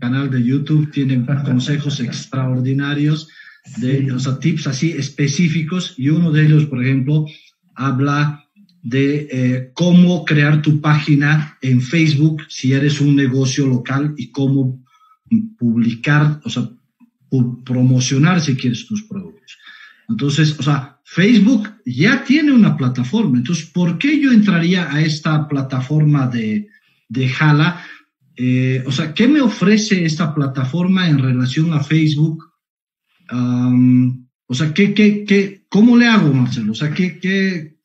canal 0.00 0.30
de 0.30 0.42
YouTube, 0.42 0.90
tienen 0.90 1.26
consejos 1.44 2.00
extraordinarios, 2.08 3.28
de, 3.76 4.10
o 4.10 4.18
sea, 4.18 4.38
tips 4.38 4.66
así 4.68 4.92
específicos, 4.92 5.94
y 5.98 6.08
uno 6.08 6.32
de 6.32 6.46
ellos, 6.46 6.64
por 6.64 6.82
ejemplo, 6.82 7.26
habla 7.74 8.42
de 8.82 9.28
eh, 9.30 9.70
cómo 9.74 10.24
crear 10.24 10.62
tu 10.62 10.80
página 10.80 11.58
en 11.60 11.82
Facebook 11.82 12.42
si 12.48 12.72
eres 12.72 13.02
un 13.02 13.14
negocio 13.14 13.66
local 13.66 14.14
y 14.16 14.30
cómo 14.30 14.82
publicar, 15.58 16.40
o 16.42 16.48
sea, 16.48 16.70
promocionar, 17.64 18.40
si 18.40 18.56
quieres, 18.56 18.86
tus 18.86 19.02
productos. 19.04 19.58
Entonces, 20.08 20.58
o 20.58 20.62
sea, 20.62 21.00
Facebook 21.04 21.68
ya 21.84 22.24
tiene 22.24 22.52
una 22.52 22.76
plataforma. 22.76 23.38
Entonces, 23.38 23.66
¿por 23.66 23.98
qué 23.98 24.20
yo 24.20 24.32
entraría 24.32 24.92
a 24.92 25.00
esta 25.00 25.48
plataforma 25.48 26.26
de, 26.26 26.68
de 27.08 27.28
Jala? 27.28 27.82
Eh, 28.36 28.82
o 28.86 28.92
sea, 28.92 29.14
¿qué 29.14 29.28
me 29.28 29.40
ofrece 29.40 30.04
esta 30.04 30.34
plataforma 30.34 31.08
en 31.08 31.18
relación 31.18 31.72
a 31.72 31.80
Facebook? 31.80 32.50
o 34.46 34.54
sea, 34.54 34.74
¿qué, 34.74 34.92
qué, 34.92 35.24
qué, 35.24 35.64
¿cómo 35.70 35.96
le 35.96 36.06
hago, 36.06 36.34
Marcelo? 36.34 36.72
O 36.72 36.74
sea, 36.74 36.92
¿qué, 36.92 37.18
qué... 37.18 37.78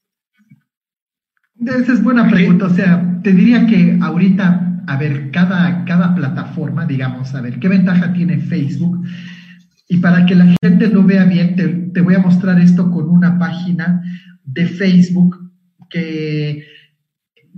Esa 1.65 1.93
es 1.93 2.03
buena 2.03 2.29
pregunta. 2.29 2.65
O 2.65 2.75
sea, 2.75 3.21
te 3.23 3.31
diría 3.31 3.65
que 3.65 3.97
ahorita, 4.01 4.66
a 4.87 4.97
ver, 4.97 5.31
cada, 5.31 5.83
cada 5.83 6.15
plataforma, 6.15 6.85
digamos, 6.85 7.35
a 7.35 7.41
ver, 7.41 7.59
¿qué 7.59 7.67
ventaja 7.67 8.13
tiene 8.13 8.39
Facebook? 8.39 9.05
Y 9.89 9.97
para 9.97 10.25
que 10.25 10.33
la 10.33 10.55
gente 10.61 10.87
lo 10.87 11.03
vea 11.03 11.25
bien, 11.25 11.91
te, 11.93 12.01
voy 12.01 12.15
a 12.15 12.19
mostrar 12.19 12.59
esto 12.59 12.89
con 12.89 13.09
una 13.09 13.37
página 13.37 14.01
de 14.45 14.65
Facebook 14.65 15.51
que 15.89 16.65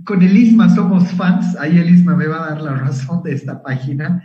con 0.04 0.22
el 0.22 0.36
ISMA 0.36 0.74
somos 0.74 1.08
fans, 1.12 1.56
ahí 1.56 1.78
el 1.78 1.90
ISMA 1.90 2.16
me 2.16 2.26
va 2.26 2.44
a 2.44 2.50
dar 2.50 2.62
la 2.62 2.74
razón 2.74 3.22
de 3.22 3.32
esta 3.32 3.62
página. 3.62 4.24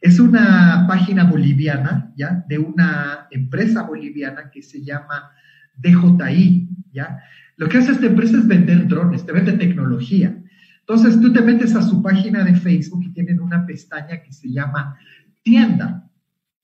Es 0.00 0.20
una 0.20 0.84
página 0.86 1.24
boliviana, 1.24 2.12
¿ya? 2.16 2.44
De 2.48 2.58
una 2.58 3.26
empresa 3.30 3.82
boliviana 3.82 4.50
que 4.52 4.62
se 4.62 4.84
llama 4.84 5.30
DJI, 5.76 6.68
¿ya? 6.92 7.18
Lo 7.56 7.68
que 7.68 7.78
hace 7.78 7.92
esta 7.92 8.06
empresa 8.06 8.36
es 8.36 8.46
vender 8.46 8.86
drones, 8.86 9.26
te 9.26 9.32
vende 9.32 9.52
tecnología. 9.54 10.36
Entonces 10.86 11.20
tú 11.20 11.32
te 11.32 11.40
metes 11.40 11.74
a 11.74 11.82
su 11.82 12.02
página 12.02 12.44
de 12.44 12.54
Facebook 12.54 13.02
y 13.04 13.12
tienen 13.12 13.40
una 13.40 13.64
pestaña 13.66 14.22
que 14.22 14.32
se 14.32 14.50
llama 14.50 14.96
tienda. 15.42 16.10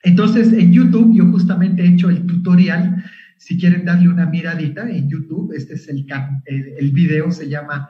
Entonces, 0.03 0.53
en 0.53 0.73
YouTube 0.73 1.15
yo 1.17 1.27
justamente 1.31 1.83
he 1.83 1.89
hecho 1.89 2.09
el 2.09 2.27
tutorial, 2.27 3.05
si 3.37 3.59
quieren 3.59 3.85
darle 3.85 4.09
una 4.09 4.27
miradita 4.27 4.89
en 4.89 5.09
YouTube, 5.09 5.53
este 5.55 5.75
es 5.75 5.89
el, 5.89 6.07
el, 6.47 6.91
video, 6.93 7.31
se 7.31 7.49
llama 7.49 7.89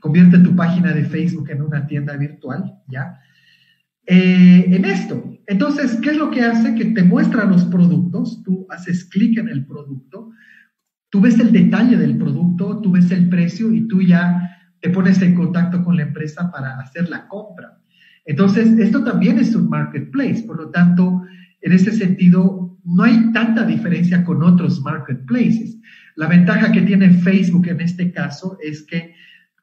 Convierte 0.00 0.38
tu 0.38 0.54
página 0.56 0.92
de 0.92 1.04
Facebook 1.04 1.50
en 1.50 1.62
una 1.62 1.86
tienda 1.86 2.16
virtual, 2.16 2.74
¿ya? 2.88 3.20
eh, 4.06 4.64
en 4.68 4.84
esto. 4.84 5.38
Entonces, 5.46 5.98
¿qué 6.02 6.10
es 6.10 6.16
lo 6.16 6.30
que 6.30 6.42
hace? 6.42 6.74
Que 6.74 6.86
te 6.86 7.02
muestra 7.02 7.44
los 7.44 7.64
productos, 7.64 8.42
tú 8.42 8.66
haces 8.70 9.04
clic 9.04 9.38
en 9.38 9.48
el 9.48 9.66
producto, 9.66 10.30
tú 11.10 11.20
ves 11.20 11.38
el 11.38 11.52
detalle 11.52 11.96
del 11.96 12.16
producto, 12.16 12.80
tú 12.80 12.92
ves 12.92 13.10
el 13.10 13.28
precio 13.28 13.72
y 13.72 13.86
tú 13.88 14.02
ya 14.02 14.51
te 14.82 14.90
pones 14.90 15.22
en 15.22 15.34
contacto 15.36 15.82
con 15.84 15.96
la 15.96 16.02
empresa 16.02 16.50
para 16.50 16.78
hacer 16.80 17.08
la 17.08 17.28
compra. 17.28 17.78
Entonces, 18.24 18.78
esto 18.78 19.02
también 19.04 19.38
es 19.38 19.54
un 19.54 19.68
marketplace, 19.68 20.42
por 20.42 20.56
lo 20.56 20.70
tanto, 20.70 21.22
en 21.60 21.72
ese 21.72 21.92
sentido, 21.92 22.76
no 22.84 23.04
hay 23.04 23.32
tanta 23.32 23.64
diferencia 23.64 24.24
con 24.24 24.42
otros 24.42 24.82
marketplaces. 24.82 25.78
La 26.16 26.26
ventaja 26.26 26.72
que 26.72 26.82
tiene 26.82 27.10
Facebook 27.10 27.68
en 27.68 27.80
este 27.80 28.12
caso 28.12 28.58
es 28.60 28.82
que 28.82 29.14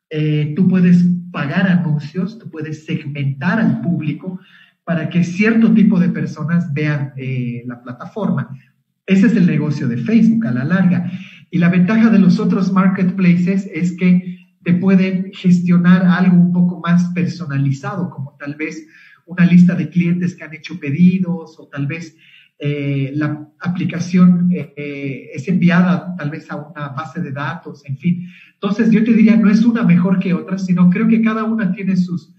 eh, 0.09 0.53
tú 0.55 0.69
puedes 0.69 1.05
pagar 1.31 1.67
anuncios, 1.67 2.39
tú 2.39 2.49
puedes 2.49 2.85
segmentar 2.85 3.59
al 3.59 3.81
público 3.81 4.39
para 4.85 5.09
que 5.09 5.25
cierto 5.25 5.73
tipo 5.73 5.99
de 5.99 6.09
personas 6.09 6.73
vean 6.73 7.11
eh, 7.17 7.63
la 7.67 7.83
plataforma. 7.83 8.57
Ese 9.05 9.27
es 9.27 9.35
el 9.35 9.45
negocio 9.45 9.87
de 9.89 9.97
Facebook 9.97 10.47
a 10.47 10.51
la 10.51 10.63
larga. 10.63 11.11
Y 11.51 11.57
la 11.57 11.69
ventaja 11.69 12.09
de 12.09 12.19
los 12.19 12.39
otros 12.39 12.71
marketplaces 12.71 13.69
es 13.73 13.91
que 13.97 14.38
te 14.69 14.75
pueden 14.75 15.31
gestionar 15.33 16.05
algo 16.05 16.37
un 16.37 16.53
poco 16.53 16.79
más 16.79 17.05
personalizado, 17.15 18.07
como 18.11 18.35
tal 18.37 18.53
vez 18.53 18.85
una 19.25 19.43
lista 19.43 19.73
de 19.73 19.89
clientes 19.89 20.35
que 20.35 20.43
han 20.43 20.53
hecho 20.53 20.79
pedidos 20.79 21.59
o 21.59 21.67
tal 21.69 21.87
vez 21.87 22.15
eh, 22.59 23.11
la 23.15 23.47
aplicación 23.61 24.47
eh, 24.51 25.31
es 25.33 25.47
enviada 25.47 26.15
tal 26.15 26.29
vez 26.29 26.51
a 26.51 26.57
una 26.57 26.89
base 26.89 27.19
de 27.19 27.31
datos, 27.31 27.83
en 27.85 27.97
fin. 27.97 28.27
Entonces 28.53 28.91
yo 28.91 29.03
te 29.03 29.11
diría, 29.13 29.37
no 29.37 29.49
es 29.49 29.65
una 29.65 29.81
mejor 29.81 30.19
que 30.19 30.35
otra, 30.35 30.59
sino 30.59 30.91
creo 30.91 31.07
que 31.07 31.23
cada 31.23 31.45
una 31.45 31.71
tiene 31.71 31.97
sus 31.97 32.35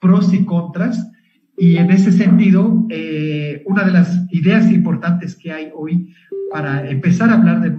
pros 0.00 0.34
y 0.34 0.44
contras. 0.44 1.08
Y 1.56 1.76
en 1.76 1.92
ese 1.92 2.10
sentido, 2.10 2.84
eh, 2.90 3.62
una 3.64 3.84
de 3.84 3.92
las 3.92 4.26
ideas 4.32 4.68
importantes 4.72 5.36
que 5.36 5.52
hay 5.52 5.70
hoy 5.72 6.12
para 6.50 6.90
empezar 6.90 7.30
a 7.30 7.34
hablar 7.34 7.60
de 7.60 7.76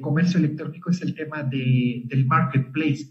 comercio 0.00 0.38
electrónico 0.38 0.90
es 0.90 1.02
el 1.02 1.14
tema 1.14 1.42
de, 1.42 2.02
del 2.06 2.26
marketplace. 2.26 3.10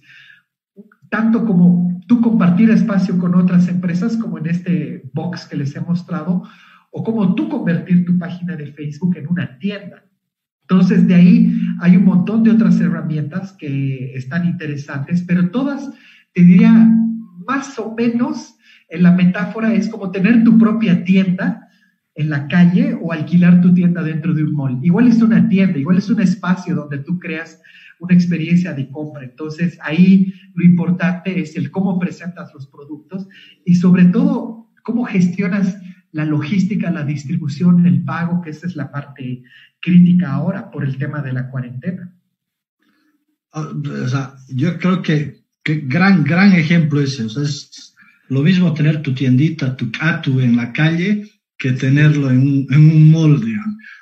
Tanto 1.09 1.45
como 1.45 1.99
tú 2.07 2.21
compartir 2.21 2.69
espacio 2.69 3.17
con 3.17 3.35
otras 3.35 3.67
empresas, 3.67 4.17
como 4.17 4.37
en 4.37 4.47
este 4.47 5.09
box 5.13 5.45
que 5.45 5.57
les 5.57 5.75
he 5.75 5.81
mostrado, 5.81 6.43
o 6.91 7.03
cómo 7.03 7.35
tú 7.35 7.49
convertir 7.49 8.05
tu 8.05 8.17
página 8.17 8.55
de 8.55 8.71
Facebook 8.73 9.15
en 9.17 9.27
una 9.27 9.57
tienda. 9.59 10.03
Entonces, 10.61 11.07
de 11.07 11.15
ahí 11.15 11.53
hay 11.81 11.97
un 11.97 12.05
montón 12.05 12.43
de 12.43 12.51
otras 12.51 12.79
herramientas 12.79 13.53
que 13.53 14.13
están 14.15 14.45
interesantes, 14.45 15.23
pero 15.27 15.49
todas, 15.49 15.91
te 16.33 16.43
diría, 16.43 16.89
más 17.47 17.77
o 17.79 17.93
menos 17.93 18.55
en 18.87 19.03
la 19.03 19.11
metáfora 19.11 19.73
es 19.73 19.89
como 19.89 20.11
tener 20.11 20.43
tu 20.43 20.57
propia 20.57 21.03
tienda 21.03 21.67
en 22.15 22.29
la 22.29 22.47
calle 22.47 22.97
o 23.01 23.11
alquilar 23.11 23.61
tu 23.61 23.73
tienda 23.73 24.03
dentro 24.03 24.33
de 24.33 24.43
un 24.43 24.53
mall. 24.53 24.79
Igual 24.83 25.07
es 25.07 25.21
una 25.21 25.47
tienda, 25.47 25.77
igual 25.79 25.97
es 25.97 26.09
un 26.09 26.21
espacio 26.21 26.75
donde 26.75 26.99
tú 26.99 27.19
creas 27.19 27.61
una 27.99 28.15
experiencia 28.15 28.73
de 28.73 28.89
compra. 28.89 29.23
Entonces, 29.23 29.77
ahí 29.81 30.33
lo 30.55 30.65
importante 30.65 31.39
es 31.39 31.55
el 31.55 31.71
cómo 31.71 31.99
presentas 31.99 32.53
los 32.53 32.67
productos 32.67 33.27
y 33.65 33.75
sobre 33.75 34.05
todo 34.05 34.69
cómo 34.83 35.05
gestionas 35.05 35.77
la 36.11 36.25
logística, 36.25 36.91
la 36.91 37.05
distribución, 37.05 37.85
el 37.85 38.03
pago, 38.03 38.41
que 38.41 38.49
esa 38.49 38.67
es 38.67 38.75
la 38.75 38.91
parte 38.91 39.43
crítica 39.79 40.33
ahora 40.33 40.69
por 40.69 40.83
el 40.83 40.97
tema 40.97 41.21
de 41.21 41.33
la 41.33 41.49
cuarentena. 41.49 42.13
Ah, 43.53 44.35
yo 44.49 44.77
creo 44.77 45.01
que, 45.01 45.43
gran, 45.63 46.23
gran 46.23 46.53
ejemplo 46.53 47.01
ese. 47.01 47.25
Es 47.25 47.95
lo 48.27 48.41
mismo 48.41 48.73
tener 48.73 49.01
tu 49.01 49.13
tiendita, 49.13 49.75
tu 49.75 49.91
catu 49.91 50.39
en 50.39 50.55
la 50.55 50.73
calle, 50.73 51.29
que 51.61 51.73
tenerlo 51.73 52.31
en 52.31 52.39
un, 52.39 52.67
en 52.71 52.89
un 52.89 53.11
molde. 53.11 53.53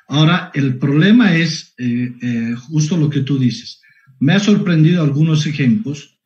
Ahora, 0.08 0.50
el 0.54 0.78
problema 0.78 1.36
es 1.36 1.74
eh, 1.78 2.14
eh, 2.22 2.56
justo 2.56 2.96
lo 2.96 3.10
que 3.10 3.20
tú 3.20 3.38
dices. 3.38 3.82
Me 4.20 4.34
ha 4.34 4.40
sorprendido 4.40 5.04
algunos 5.04 5.46
ejemplos. 5.46 6.18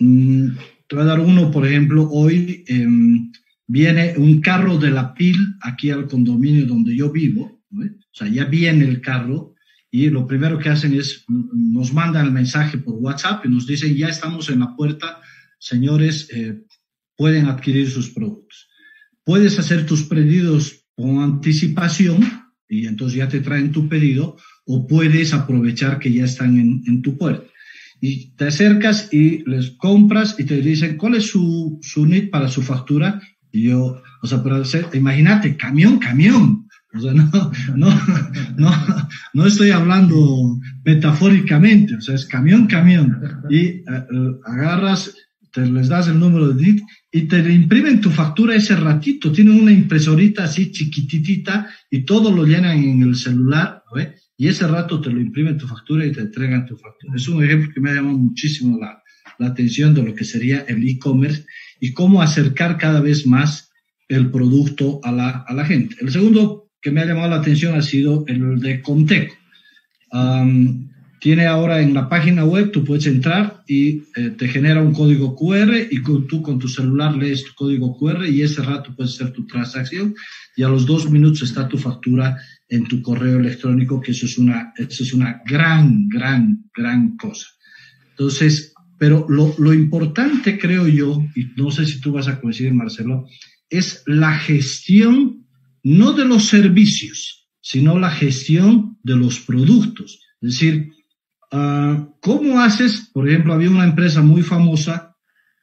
Mm, 0.00 0.48
te 0.88 0.96
voy 0.96 1.04
a 1.04 1.08
dar 1.08 1.20
uno, 1.20 1.50
por 1.52 1.64
ejemplo, 1.64 2.08
hoy 2.10 2.64
viene 3.68 4.14
un 4.16 4.40
carro 4.40 4.78
de 4.78 4.90
la 4.90 5.14
PIL 5.14 5.36
aquí 5.60 5.90
al 5.90 6.08
condominio 6.08 6.66
donde 6.66 6.96
yo 6.96 7.12
vivo, 7.12 7.62
o 7.72 8.12
sea, 8.12 8.26
ya 8.26 8.44
viene 8.46 8.84
el 8.84 9.00
carro 9.00 9.54
y 9.92 10.10
lo 10.10 10.26
primero 10.26 10.58
que 10.58 10.70
hacen 10.70 10.94
es 10.94 11.24
nos 11.28 11.92
mandan 11.92 12.26
el 12.26 12.32
mensaje 12.32 12.78
por 12.78 12.94
WhatsApp 12.94 13.46
y 13.46 13.48
nos 13.48 13.66
dicen, 13.68 13.96
ya 13.96 14.08
estamos 14.08 14.50
en 14.50 14.60
la 14.60 14.74
puerta, 14.74 15.20
señores, 15.60 16.28
eh, 16.32 16.64
pueden 17.16 17.46
adquirir 17.46 17.88
sus 17.88 18.10
productos. 18.10 18.68
Puedes 19.24 19.58
hacer 19.58 19.86
tus 19.86 20.02
pedidos 20.04 20.79
con 21.00 21.22
anticipación 21.22 22.20
y 22.68 22.86
entonces 22.86 23.18
ya 23.18 23.28
te 23.28 23.40
traen 23.40 23.72
tu 23.72 23.88
pedido 23.88 24.36
o 24.66 24.86
puedes 24.86 25.34
aprovechar 25.34 25.98
que 25.98 26.12
ya 26.12 26.24
están 26.24 26.58
en, 26.58 26.82
en 26.86 27.02
tu 27.02 27.16
puerta. 27.16 27.46
Y 28.00 28.30
te 28.36 28.46
acercas 28.46 29.12
y 29.12 29.44
les 29.48 29.72
compras 29.72 30.36
y 30.38 30.44
te 30.44 30.60
dicen 30.62 30.96
cuál 30.96 31.16
es 31.16 31.26
su, 31.26 31.78
su 31.82 32.06
NIT 32.06 32.30
para 32.30 32.48
su 32.48 32.62
factura 32.62 33.20
y 33.52 33.64
yo, 33.64 34.00
o 34.22 34.26
sea, 34.26 34.42
pero 34.42 34.62
imagínate, 34.94 35.56
camión, 35.56 35.98
camión. 35.98 36.68
O 36.94 37.00
sea, 37.00 37.12
no, 37.12 37.30
no, 37.76 37.88
no, 38.56 38.70
no 39.34 39.46
estoy 39.46 39.70
hablando 39.70 40.58
metafóricamente, 40.84 41.96
o 41.96 42.00
sea, 42.00 42.14
es 42.14 42.26
camión, 42.26 42.66
camión. 42.66 43.20
Y 43.48 43.66
eh, 43.66 43.84
agarras, 44.44 45.14
te 45.52 45.66
les 45.66 45.88
das 45.88 46.08
el 46.08 46.18
número 46.18 46.48
de 46.48 46.62
NIT 46.62 46.82
y 47.12 47.22
te 47.22 47.38
imprimen 47.52 48.00
tu 48.00 48.10
factura 48.10 48.54
ese 48.54 48.76
ratito. 48.76 49.32
Tienen 49.32 49.60
una 49.60 49.72
impresorita 49.72 50.44
así 50.44 50.70
chiquititita 50.70 51.68
y 51.90 52.04
todo 52.04 52.30
lo 52.30 52.44
llenan 52.44 52.78
en 52.78 53.02
el 53.02 53.16
celular, 53.16 53.82
¿no? 53.94 54.02
Y 54.36 54.48
ese 54.48 54.66
rato 54.66 55.00
te 55.00 55.10
lo 55.10 55.20
imprimen 55.20 55.58
tu 55.58 55.66
factura 55.66 56.06
y 56.06 56.12
te 56.12 56.20
entregan 56.20 56.64
tu 56.64 56.76
factura. 56.76 57.14
Es 57.14 57.28
un 57.28 57.44
ejemplo 57.44 57.70
que 57.74 57.80
me 57.80 57.90
ha 57.90 57.94
llamado 57.94 58.16
muchísimo 58.16 58.78
la, 58.78 59.02
la 59.38 59.48
atención 59.48 59.92
de 59.92 60.02
lo 60.02 60.14
que 60.14 60.24
sería 60.24 60.60
el 60.60 60.88
e-commerce 60.88 61.44
y 61.78 61.92
cómo 61.92 62.22
acercar 62.22 62.78
cada 62.78 63.00
vez 63.00 63.26
más 63.26 63.70
el 64.08 64.30
producto 64.30 65.00
a 65.02 65.12
la, 65.12 65.44
a 65.46 65.52
la 65.52 65.66
gente. 65.66 65.96
El 66.00 66.10
segundo 66.10 66.70
que 66.80 66.90
me 66.90 67.00
ha 67.00 67.06
llamado 67.06 67.28
la 67.28 67.36
atención 67.36 67.74
ha 67.74 67.82
sido 67.82 68.24
el 68.28 68.60
de 68.60 68.80
Conteco. 68.80 69.34
Tiene 71.20 71.46
ahora 71.46 71.82
en 71.82 71.92
la 71.92 72.08
página 72.08 72.44
web, 72.44 72.72
tú 72.72 72.82
puedes 72.82 73.06
entrar 73.06 73.62
y 73.68 74.04
eh, 74.16 74.30
te 74.36 74.48
genera 74.48 74.82
un 74.82 74.94
código 74.94 75.36
QR 75.36 75.76
y 75.90 76.02
tú 76.02 76.42
con 76.42 76.58
tu 76.58 76.66
celular 76.66 77.14
lees 77.14 77.44
tu 77.44 77.54
código 77.54 77.96
QR 77.96 78.26
y 78.26 78.42
ese 78.42 78.62
rato 78.62 78.94
puedes 78.96 79.14
hacer 79.14 79.32
tu 79.32 79.46
transacción 79.46 80.14
y 80.56 80.62
a 80.62 80.68
los 80.68 80.86
dos 80.86 81.10
minutos 81.10 81.42
está 81.42 81.68
tu 81.68 81.76
factura 81.76 82.36
en 82.68 82.84
tu 82.84 83.02
correo 83.02 83.38
electrónico, 83.38 84.00
que 84.00 84.12
eso 84.12 84.26
es 84.26 84.38
una, 84.38 84.72
eso 84.76 85.02
es 85.02 85.12
una 85.12 85.42
gran, 85.46 86.08
gran, 86.08 86.64
gran 86.74 87.16
cosa. 87.16 87.46
Entonces, 88.10 88.72
pero 88.98 89.26
lo, 89.28 89.54
lo, 89.58 89.74
importante, 89.74 90.58
creo 90.58 90.86
yo, 90.88 91.22
y 91.34 91.48
no 91.56 91.70
sé 91.70 91.86
si 91.86 92.00
tú 92.00 92.12
vas 92.12 92.28
a 92.28 92.40
coincidir, 92.40 92.72
Marcelo, 92.72 93.26
es 93.68 94.02
la 94.06 94.38
gestión 94.38 95.46
no 95.82 96.12
de 96.12 96.24
los 96.24 96.44
servicios, 96.44 97.48
sino 97.60 97.98
la 97.98 98.10
gestión 98.10 98.98
de 99.02 99.16
los 99.16 99.40
productos. 99.40 100.20
Es 100.40 100.50
decir, 100.50 100.90
uh, 101.52 102.12
¿cómo 102.20 102.60
haces? 102.60 103.10
Por 103.12 103.28
ejemplo, 103.28 103.54
había 103.54 103.70
una 103.70 103.84
empresa 103.84 104.22
muy 104.22 104.42
famosa 104.42 105.10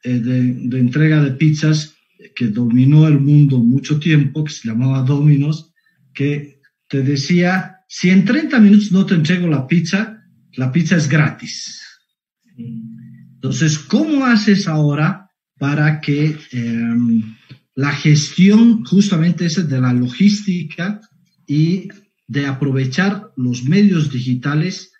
eh, 0.04 0.20
de, 0.20 0.78
entrega 0.78 1.22
de 1.22 1.32
pizzas 1.32 1.94
que 2.36 2.46
dominó 2.46 3.08
el 3.08 3.18
mundo 3.18 3.58
mucho 3.58 3.98
tiempo, 3.98 4.44
que 4.44 4.52
se 4.52 4.68
llamaba 4.68 5.02
Domino's, 5.02 5.72
que 6.14 6.60
te 6.88 7.02
decía, 7.02 7.78
si 7.88 8.10
en 8.10 8.24
30 8.24 8.60
minutos 8.60 8.92
no 8.92 9.04
te 9.06 9.14
entrego 9.14 9.48
la 9.48 9.66
pizza, 9.66 10.24
la 10.54 10.70
pizza 10.70 10.96
es 10.96 11.08
gratis. 11.08 11.82
Entonces, 12.56 13.78
¿cómo 13.78 14.24
haces 14.24 14.66
ahora 14.66 15.30
para 15.58 16.00
que 16.00 16.36
eh, 16.52 17.22
la 17.74 17.92
gestión 17.92 18.84
justamente 18.84 19.46
esa 19.46 19.62
de 19.62 19.80
la 19.80 19.92
logística 19.92 21.00
y 21.46 21.88
de 22.26 22.46
aprovechar 22.46 23.32
los 23.36 23.64
medios 23.64 24.12
digitales? 24.12 24.92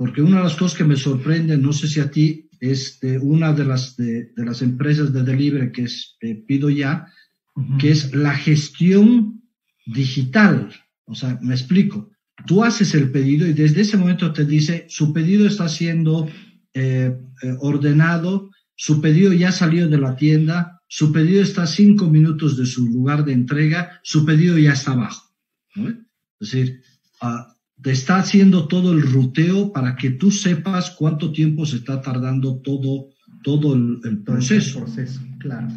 Porque 0.00 0.22
una 0.22 0.38
de 0.38 0.44
las 0.44 0.56
cosas 0.56 0.78
que 0.78 0.84
me 0.84 0.96
sorprende, 0.96 1.58
no 1.58 1.74
sé 1.74 1.86
si 1.86 2.00
a 2.00 2.10
ti, 2.10 2.48
es 2.58 3.00
de 3.00 3.18
una 3.18 3.52
de 3.52 3.66
las, 3.66 3.98
de, 3.98 4.32
de 4.34 4.44
las 4.46 4.62
empresas 4.62 5.12
de 5.12 5.22
delivery 5.22 5.72
que 5.72 5.82
es 5.82 6.16
eh, 6.22 6.36
Pido 6.36 6.70
Ya, 6.70 7.06
uh 7.54 7.60
-huh. 7.60 7.78
que 7.78 7.90
es 7.90 8.14
la 8.14 8.34
gestión 8.34 9.42
digital. 9.84 10.72
O 11.04 11.14
sea, 11.14 11.38
me 11.42 11.52
explico. 11.52 12.10
Tú 12.46 12.64
haces 12.64 12.94
el 12.94 13.10
pedido 13.10 13.46
y 13.46 13.52
desde 13.52 13.82
ese 13.82 13.98
momento 13.98 14.32
te 14.32 14.46
dice, 14.46 14.86
su 14.88 15.12
pedido 15.12 15.46
está 15.46 15.68
siendo 15.68 16.30
eh, 16.72 17.14
eh, 17.42 17.56
ordenado, 17.60 18.48
su 18.76 19.02
pedido 19.02 19.34
ya 19.34 19.52
salió 19.52 19.86
de 19.86 19.98
la 19.98 20.16
tienda, 20.16 20.80
su 20.88 21.12
pedido 21.12 21.42
está 21.42 21.64
a 21.64 21.66
cinco 21.66 22.08
minutos 22.08 22.56
de 22.56 22.64
su 22.64 22.86
lugar 22.86 23.26
de 23.26 23.34
entrega, 23.34 24.00
su 24.02 24.24
pedido 24.24 24.56
ya 24.56 24.72
está 24.72 24.92
abajo. 24.92 25.30
¿no? 25.74 25.90
Es 25.90 25.98
decir, 26.40 26.80
uh, 27.20 27.59
te 27.82 27.92
está 27.92 28.18
haciendo 28.18 28.68
todo 28.68 28.92
el 28.92 29.02
ruteo 29.02 29.72
para 29.72 29.96
que 29.96 30.10
tú 30.10 30.30
sepas 30.30 30.90
cuánto 30.90 31.32
tiempo 31.32 31.64
se 31.64 31.76
está 31.76 32.00
tardando 32.02 32.56
todo, 32.58 33.08
todo 33.42 33.74
el, 33.74 34.00
el 34.04 34.22
proceso. 34.22 34.78
El 34.78 34.84
proceso, 34.84 35.20
claro. 35.38 35.68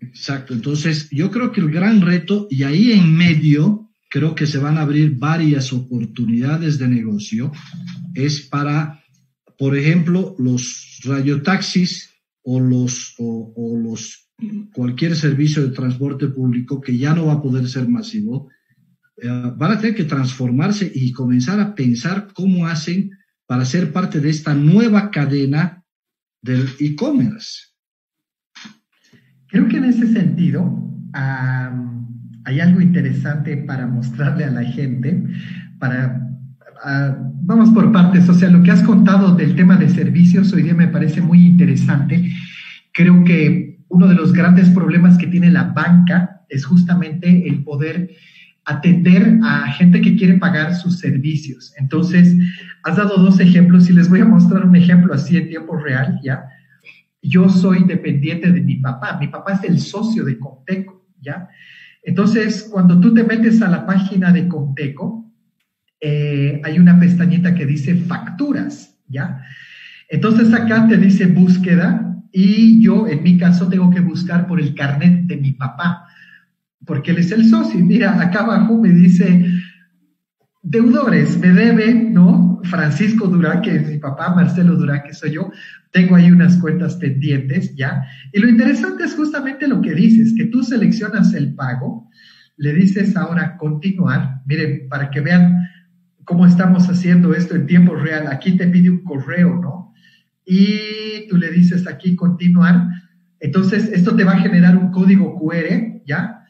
Exacto, 0.00 0.52
entonces 0.52 1.08
yo 1.10 1.30
creo 1.30 1.52
que 1.52 1.60
el 1.60 1.70
gran 1.70 2.00
reto, 2.00 2.46
y 2.50 2.64
ahí 2.64 2.92
en 2.92 3.16
medio, 3.16 3.88
creo 4.10 4.34
que 4.34 4.46
se 4.46 4.58
van 4.58 4.76
a 4.76 4.82
abrir 4.82 5.16
varias 5.16 5.72
oportunidades 5.72 6.78
de 6.78 6.86
negocio, 6.86 7.50
es 8.14 8.42
para, 8.42 9.02
por 9.56 9.76
ejemplo, 9.76 10.36
los 10.38 11.00
radiotaxis 11.04 12.10
o 12.42 12.60
los, 12.60 13.14
o, 13.18 13.78
los 13.82 14.28
cualquier 14.74 15.16
servicio 15.16 15.62
de 15.62 15.74
transporte 15.74 16.28
público 16.28 16.80
que 16.80 16.98
ya 16.98 17.14
no 17.14 17.26
va 17.26 17.34
a 17.34 17.42
poder 17.42 17.66
ser 17.68 17.88
masivo, 17.88 18.50
van 19.22 19.72
a 19.72 19.78
tener 19.78 19.94
que 19.94 20.04
transformarse 20.04 20.90
y 20.94 21.12
comenzar 21.12 21.60
a 21.60 21.74
pensar 21.74 22.28
cómo 22.34 22.66
hacen 22.66 23.10
para 23.46 23.64
ser 23.64 23.92
parte 23.92 24.20
de 24.20 24.30
esta 24.30 24.54
nueva 24.54 25.10
cadena 25.10 25.84
del 26.42 26.68
e-commerce. 26.80 27.68
Creo 29.48 29.68
que 29.68 29.76
en 29.76 29.84
ese 29.84 30.12
sentido 30.12 30.88
hay 32.44 32.60
algo 32.60 32.80
interesante 32.80 33.56
para 33.58 33.86
mostrarle 33.86 34.44
a 34.44 34.50
la 34.50 34.64
gente, 34.64 35.22
para, 35.78 36.20
vamos 37.42 37.70
por 37.70 37.92
partes, 37.92 38.28
o 38.28 38.34
sea, 38.34 38.50
lo 38.50 38.62
que 38.62 38.70
has 38.70 38.82
contado 38.82 39.36
del 39.36 39.54
tema 39.54 39.76
de 39.76 39.88
servicios 39.88 40.52
hoy 40.52 40.62
día 40.62 40.74
me 40.74 40.88
parece 40.88 41.20
muy 41.20 41.44
interesante. 41.44 42.32
Creo 42.92 43.22
que 43.24 43.84
uno 43.88 44.08
de 44.08 44.14
los 44.14 44.32
grandes 44.32 44.70
problemas 44.70 45.18
que 45.18 45.26
tiene 45.26 45.50
la 45.50 45.64
banca 45.64 46.40
es 46.48 46.64
justamente 46.64 47.46
el 47.46 47.62
poder 47.62 48.10
atender 48.64 49.38
a 49.42 49.68
gente 49.72 50.00
que 50.00 50.16
quiere 50.16 50.34
pagar 50.34 50.74
sus 50.74 50.98
servicios. 50.98 51.72
Entonces, 51.78 52.36
has 52.84 52.96
dado 52.96 53.16
dos 53.16 53.40
ejemplos 53.40 53.88
y 53.90 53.92
les 53.92 54.08
voy 54.08 54.20
a 54.20 54.24
mostrar 54.24 54.64
un 54.64 54.76
ejemplo 54.76 55.14
así 55.14 55.36
en 55.36 55.48
tiempo 55.48 55.76
real, 55.76 56.20
¿ya? 56.22 56.44
Yo 57.22 57.48
soy 57.48 57.84
dependiente 57.84 58.50
de 58.50 58.60
mi 58.60 58.76
papá. 58.76 59.18
Mi 59.20 59.28
papá 59.28 59.54
es 59.54 59.64
el 59.64 59.78
socio 59.80 60.24
de 60.24 60.38
Conteco, 60.38 61.06
¿ya? 61.20 61.48
Entonces, 62.02 62.68
cuando 62.70 63.00
tú 63.00 63.14
te 63.14 63.24
metes 63.24 63.62
a 63.62 63.68
la 63.68 63.86
página 63.86 64.32
de 64.32 64.48
Conteco, 64.48 65.32
eh, 66.00 66.60
hay 66.64 66.78
una 66.78 66.98
pestañita 66.98 67.54
que 67.54 67.64
dice 67.64 67.94
facturas, 67.94 68.98
¿ya? 69.06 69.40
Entonces 70.08 70.52
acá 70.52 70.86
te 70.88 70.96
dice 70.96 71.26
búsqueda 71.26 72.12
y 72.32 72.82
yo, 72.82 73.06
en 73.06 73.22
mi 73.22 73.38
caso, 73.38 73.68
tengo 73.68 73.90
que 73.90 74.00
buscar 74.00 74.46
por 74.46 74.60
el 74.60 74.74
carnet 74.74 75.26
de 75.26 75.36
mi 75.36 75.52
papá, 75.52 76.06
porque 76.86 77.12
él 77.12 77.18
es 77.18 77.32
el 77.32 77.48
socio. 77.48 77.84
Mira, 77.84 78.20
acá 78.20 78.40
abajo 78.40 78.80
me 78.80 78.90
dice 78.90 79.46
deudores, 80.62 81.38
me 81.38 81.48
debe, 81.48 81.92
¿no? 81.94 82.60
Francisco 82.64 83.26
Durán, 83.26 83.62
que 83.62 83.74
es 83.74 83.88
mi 83.88 83.98
papá, 83.98 84.34
Marcelo 84.34 84.76
Durán, 84.76 85.02
que 85.04 85.12
soy 85.12 85.32
yo, 85.32 85.50
tengo 85.90 86.14
ahí 86.14 86.30
unas 86.30 86.56
cuentas 86.58 86.96
pendientes, 86.96 87.74
¿ya? 87.74 88.04
Y 88.32 88.38
lo 88.38 88.48
interesante 88.48 89.04
es 89.04 89.14
justamente 89.14 89.66
lo 89.66 89.80
que 89.80 89.94
dices, 89.94 90.34
que 90.36 90.46
tú 90.46 90.62
seleccionas 90.62 91.34
el 91.34 91.54
pago, 91.54 92.08
le 92.56 92.72
dices 92.72 93.16
ahora 93.16 93.56
continuar, 93.56 94.42
miren, 94.46 94.88
para 94.88 95.10
que 95.10 95.20
vean 95.20 95.68
cómo 96.24 96.46
estamos 96.46 96.88
haciendo 96.88 97.34
esto 97.34 97.56
en 97.56 97.66
tiempo 97.66 97.96
real, 97.96 98.28
aquí 98.28 98.56
te 98.56 98.68
pide 98.68 98.90
un 98.90 99.02
correo, 99.02 99.58
¿no? 99.60 99.92
Y 100.44 101.26
tú 101.28 101.36
le 101.36 101.50
dices 101.50 101.88
aquí 101.88 102.14
continuar, 102.14 102.88
entonces 103.40 103.90
esto 103.92 104.14
te 104.14 104.24
va 104.24 104.32
a 104.32 104.40
generar 104.40 104.76
un 104.76 104.92
código 104.92 105.36
QR, 105.38 106.02
¿ya? 106.06 106.41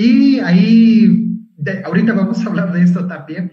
Y 0.00 0.38
ahí 0.38 1.28
ahorita 1.84 2.12
vamos 2.12 2.38
a 2.38 2.48
hablar 2.48 2.72
de 2.72 2.82
esto 2.82 3.08
también, 3.08 3.50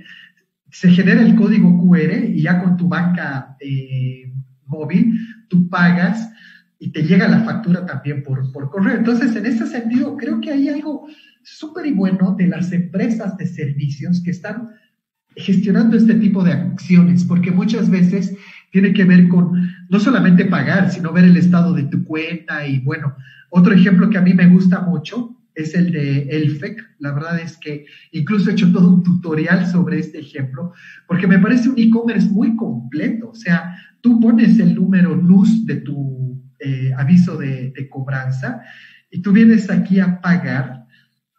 se 0.70 0.92
genera 0.92 1.24
el 1.24 1.34
código 1.34 1.76
QR 1.76 2.24
y 2.24 2.44
ya 2.44 2.62
con 2.62 2.78
tu 2.78 2.88
banca 2.88 3.58
eh, 3.60 4.32
móvil 4.68 5.12
tú 5.50 5.68
pagas 5.70 6.30
y 6.78 6.92
te 6.92 7.02
llega 7.02 7.28
la 7.28 7.42
factura 7.42 7.84
también 7.88 8.22
por, 8.22 8.52
por 8.52 8.70
correo. 8.70 8.96
Entonces, 8.96 9.36
en 9.36 9.48
ese 9.48 9.66
sentido, 9.66 10.16
creo 10.18 10.40
que 10.40 10.52
hay 10.52 10.70
algo 10.70 11.08
súper 11.42 11.92
bueno 11.96 12.36
de 12.38 12.46
las 12.46 12.72
empresas 12.72 13.36
de 13.38 13.48
servicios 13.48 14.22
que 14.22 14.30
están 14.30 14.70
gestionando 15.36 15.98
este 15.98 16.14
tipo 16.14 16.44
de 16.44 16.54
acciones, 16.54 17.24
porque 17.24 17.50
muchas 17.50 17.90
veces 17.90 18.36
tiene 18.72 18.94
que 18.94 19.04
ver 19.04 19.30
con 19.30 19.68
no 19.90 20.00
solamente 20.00 20.46
pagar, 20.46 20.92
sino 20.92 21.12
ver 21.12 21.24
el 21.24 21.38
estado 21.38 21.74
de 21.74 21.86
tu 21.86 22.04
cuenta 22.04 22.68
y 22.68 22.82
bueno, 22.82 23.16
otro 23.50 23.74
ejemplo 23.74 24.12
que 24.12 24.20
a 24.20 24.22
mí 24.22 24.36
me 24.36 24.48
gusta 24.48 24.82
mucho 24.82 25.36
es 25.56 25.74
el 25.74 25.92
de 25.92 26.24
Elfec. 26.30 26.82
La 27.00 27.14
verdad 27.14 27.40
es 27.40 27.58
que 27.58 27.86
incluso 28.12 28.50
he 28.50 28.54
hecho 28.54 28.72
todo 28.72 28.90
un 28.90 29.04
tutorial 29.04 29.66
sobre 29.68 30.00
este 30.00 30.20
ejemplo, 30.20 30.74
porque 31.08 31.28
me 31.28 31.40
parece 31.40 31.70
un 31.70 31.80
e-commerce 31.80 32.30
muy 32.30 32.56
completo. 32.56 33.30
O 33.30 33.36
sea, 33.36 33.76
tú 34.02 34.20
pones 34.20 34.60
el 34.60 34.76
número 34.76 35.16
luz 35.16 35.66
de 35.66 35.78
tu 35.78 36.44
eh, 36.60 36.92
aviso 36.98 37.38
de, 37.38 37.72
de, 37.72 37.90
cobranza 37.90 38.62
y 39.12 39.22
tú 39.22 39.32
vienes 39.32 39.70
aquí 39.70 40.00
a 40.00 40.22
pagar 40.22 40.86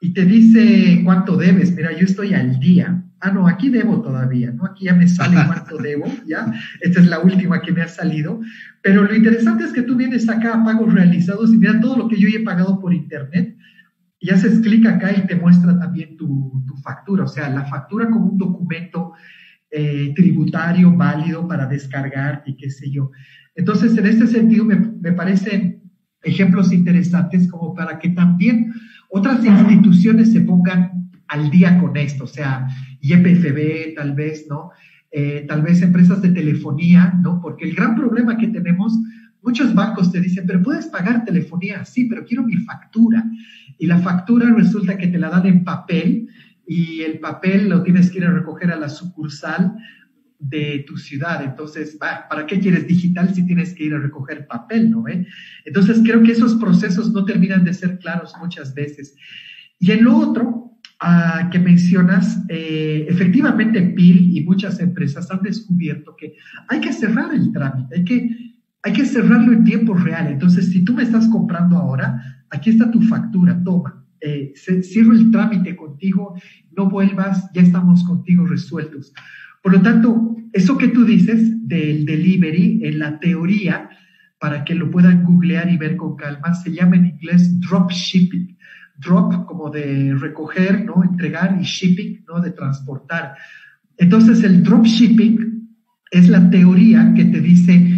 y 0.00 0.12
te 0.12 0.24
dice 0.24 1.00
cuánto 1.04 1.36
debes. 1.36 1.74
Mira, 1.74 1.92
yo 1.92 2.04
estoy 2.04 2.34
al 2.34 2.58
día. 2.60 3.02
Ah, 3.20 3.30
no, 3.30 3.48
aquí 3.48 3.70
debo 3.70 4.02
todavía, 4.02 4.52
¿no? 4.52 4.66
Aquí 4.66 4.84
ya 4.84 4.94
me 4.94 5.08
sale 5.08 5.36
cuánto 5.46 5.78
debo, 5.78 6.04
¿ya? 6.26 6.52
Esta 6.80 7.00
es 7.00 7.06
la 7.06 7.20
última 7.20 7.60
que 7.60 7.72
me 7.72 7.82
ha 7.82 7.88
salido. 7.88 8.40
Pero 8.82 9.04
lo 9.04 9.14
interesante 9.14 9.64
es 9.64 9.72
que 9.72 9.82
tú 9.82 9.96
vienes 9.96 10.28
acá 10.28 10.54
a 10.54 10.64
pagos 10.64 10.92
realizados 10.92 11.52
y 11.52 11.56
mira 11.56 11.80
todo 11.80 11.96
lo 11.96 12.08
que 12.08 12.20
yo 12.20 12.28
he 12.28 12.44
pagado 12.44 12.78
por 12.78 12.92
internet 12.92 13.56
y 14.18 14.30
haces 14.30 14.60
clic 14.60 14.86
acá 14.86 15.12
y 15.12 15.26
te 15.26 15.36
muestra 15.36 15.78
también 15.78 16.16
tu, 16.16 16.54
factura, 16.82 17.24
o 17.24 17.28
sea, 17.28 17.48
la 17.48 17.64
factura 17.64 18.08
como 18.08 18.26
un 18.26 18.38
documento 18.38 19.14
eh, 19.70 20.12
tributario 20.14 20.94
válido 20.94 21.48
para 21.48 21.66
descargar 21.66 22.44
y 22.46 22.54
qué 22.56 22.70
sé 22.70 22.90
yo. 22.90 23.10
Entonces, 23.56 23.96
en 23.98 24.06
este 24.06 24.28
sentido, 24.28 24.64
me, 24.64 24.76
me 24.76 25.12
parecen 25.12 25.82
ejemplos 26.22 26.72
interesantes 26.72 27.50
como 27.50 27.74
para 27.74 27.98
que 27.98 28.10
también 28.10 28.72
otras 29.08 29.44
instituciones 29.44 30.32
se 30.32 30.42
pongan 30.42 31.10
al 31.28 31.50
día 31.50 31.78
con 31.80 31.96
esto, 31.96 32.24
o 32.24 32.28
sea, 32.28 32.68
YPFB 33.00 33.94
tal 33.96 34.14
vez, 34.14 34.46
¿no? 34.48 34.70
Eh, 35.10 35.44
tal 35.48 35.62
vez 35.62 35.82
empresas 35.82 36.20
de 36.22 36.30
telefonía, 36.30 37.18
¿no? 37.22 37.40
Porque 37.40 37.64
el 37.64 37.74
gran 37.74 37.94
problema 37.94 38.36
que 38.36 38.48
tenemos, 38.48 38.98
muchos 39.42 39.74
bancos 39.74 40.12
te 40.12 40.20
dicen, 40.20 40.44
pero 40.46 40.62
puedes 40.62 40.86
pagar 40.86 41.24
telefonía, 41.24 41.84
sí, 41.84 42.06
pero 42.06 42.24
quiero 42.24 42.42
mi 42.42 42.56
factura 42.56 43.24
y 43.78 43.86
la 43.86 43.98
factura 43.98 44.52
resulta 44.54 44.96
que 44.96 45.08
te 45.08 45.18
la 45.18 45.30
dan 45.30 45.46
en 45.46 45.64
papel 45.64 46.28
y 46.66 47.02
el 47.02 47.20
papel 47.20 47.68
lo 47.68 47.82
tienes 47.82 48.10
que 48.10 48.18
ir 48.18 48.24
a 48.24 48.32
recoger 48.32 48.70
a 48.70 48.76
la 48.76 48.88
sucursal 48.88 49.76
de 50.38 50.84
tu 50.86 50.96
ciudad. 50.96 51.42
Entonces, 51.42 51.96
¿para 51.96 52.46
qué 52.46 52.60
quieres 52.60 52.86
digital 52.86 53.34
si 53.34 53.46
tienes 53.46 53.74
que 53.74 53.84
ir 53.84 53.94
a 53.94 54.00
recoger 54.00 54.46
papel, 54.46 54.90
no 54.90 55.02
ve? 55.02 55.26
Entonces, 55.64 56.00
creo 56.04 56.22
que 56.22 56.32
esos 56.32 56.56
procesos 56.56 57.12
no 57.12 57.24
terminan 57.24 57.64
de 57.64 57.74
ser 57.74 57.98
claros 57.98 58.34
muchas 58.40 58.74
veces. 58.74 59.14
Y 59.78 59.92
en 59.92 60.04
lo 60.04 60.16
otro 60.16 60.78
ah, 61.00 61.48
que 61.50 61.58
mencionas, 61.58 62.42
eh, 62.48 63.06
efectivamente 63.08 63.80
PIL 63.80 64.36
y 64.36 64.44
muchas 64.44 64.80
empresas 64.80 65.30
han 65.30 65.42
descubierto 65.42 66.16
que 66.16 66.34
hay 66.68 66.80
que 66.80 66.92
cerrar 66.92 67.32
el 67.34 67.52
trámite, 67.52 67.96
hay 67.96 68.04
que, 68.04 68.54
hay 68.82 68.92
que 68.92 69.04
cerrarlo 69.04 69.52
en 69.52 69.64
tiempo 69.64 69.94
real. 69.94 70.28
Entonces, 70.28 70.70
si 70.70 70.84
tú 70.84 70.94
me 70.94 71.02
estás 71.02 71.28
comprando 71.28 71.76
ahora, 71.76 72.35
aquí 72.50 72.70
está 72.70 72.90
tu 72.90 73.00
factura, 73.02 73.62
toma, 73.62 74.04
eh, 74.20 74.52
cierro 74.82 75.12
el 75.12 75.30
trámite 75.30 75.76
contigo, 75.76 76.34
no 76.76 76.88
vuelvas, 76.88 77.50
ya 77.54 77.62
estamos 77.62 78.04
contigo 78.04 78.46
resueltos. 78.46 79.12
Por 79.62 79.72
lo 79.72 79.82
tanto, 79.82 80.36
eso 80.52 80.78
que 80.78 80.88
tú 80.88 81.04
dices 81.04 81.66
del 81.66 82.04
delivery, 82.06 82.80
en 82.84 82.98
la 82.98 83.18
teoría, 83.18 83.90
para 84.38 84.64
que 84.64 84.74
lo 84.74 84.90
puedan 84.90 85.24
googlear 85.24 85.70
y 85.70 85.76
ver 85.76 85.96
con 85.96 86.16
calma, 86.16 86.54
se 86.54 86.72
llama 86.72 86.96
en 86.96 87.06
inglés 87.06 87.60
drop 87.60 87.90
shipping. 87.90 88.56
Drop 88.98 89.46
como 89.46 89.70
de 89.70 90.14
recoger, 90.14 90.84
¿no? 90.84 91.02
Entregar 91.02 91.58
y 91.60 91.64
shipping, 91.64 92.24
¿no? 92.26 92.40
De 92.40 92.50
transportar. 92.52 93.34
Entonces, 93.98 94.42
el 94.44 94.62
drop 94.62 94.84
shipping 94.84 95.68
es 96.10 96.28
la 96.28 96.48
teoría 96.50 97.12
que 97.14 97.24
te 97.24 97.40
dice 97.40 97.95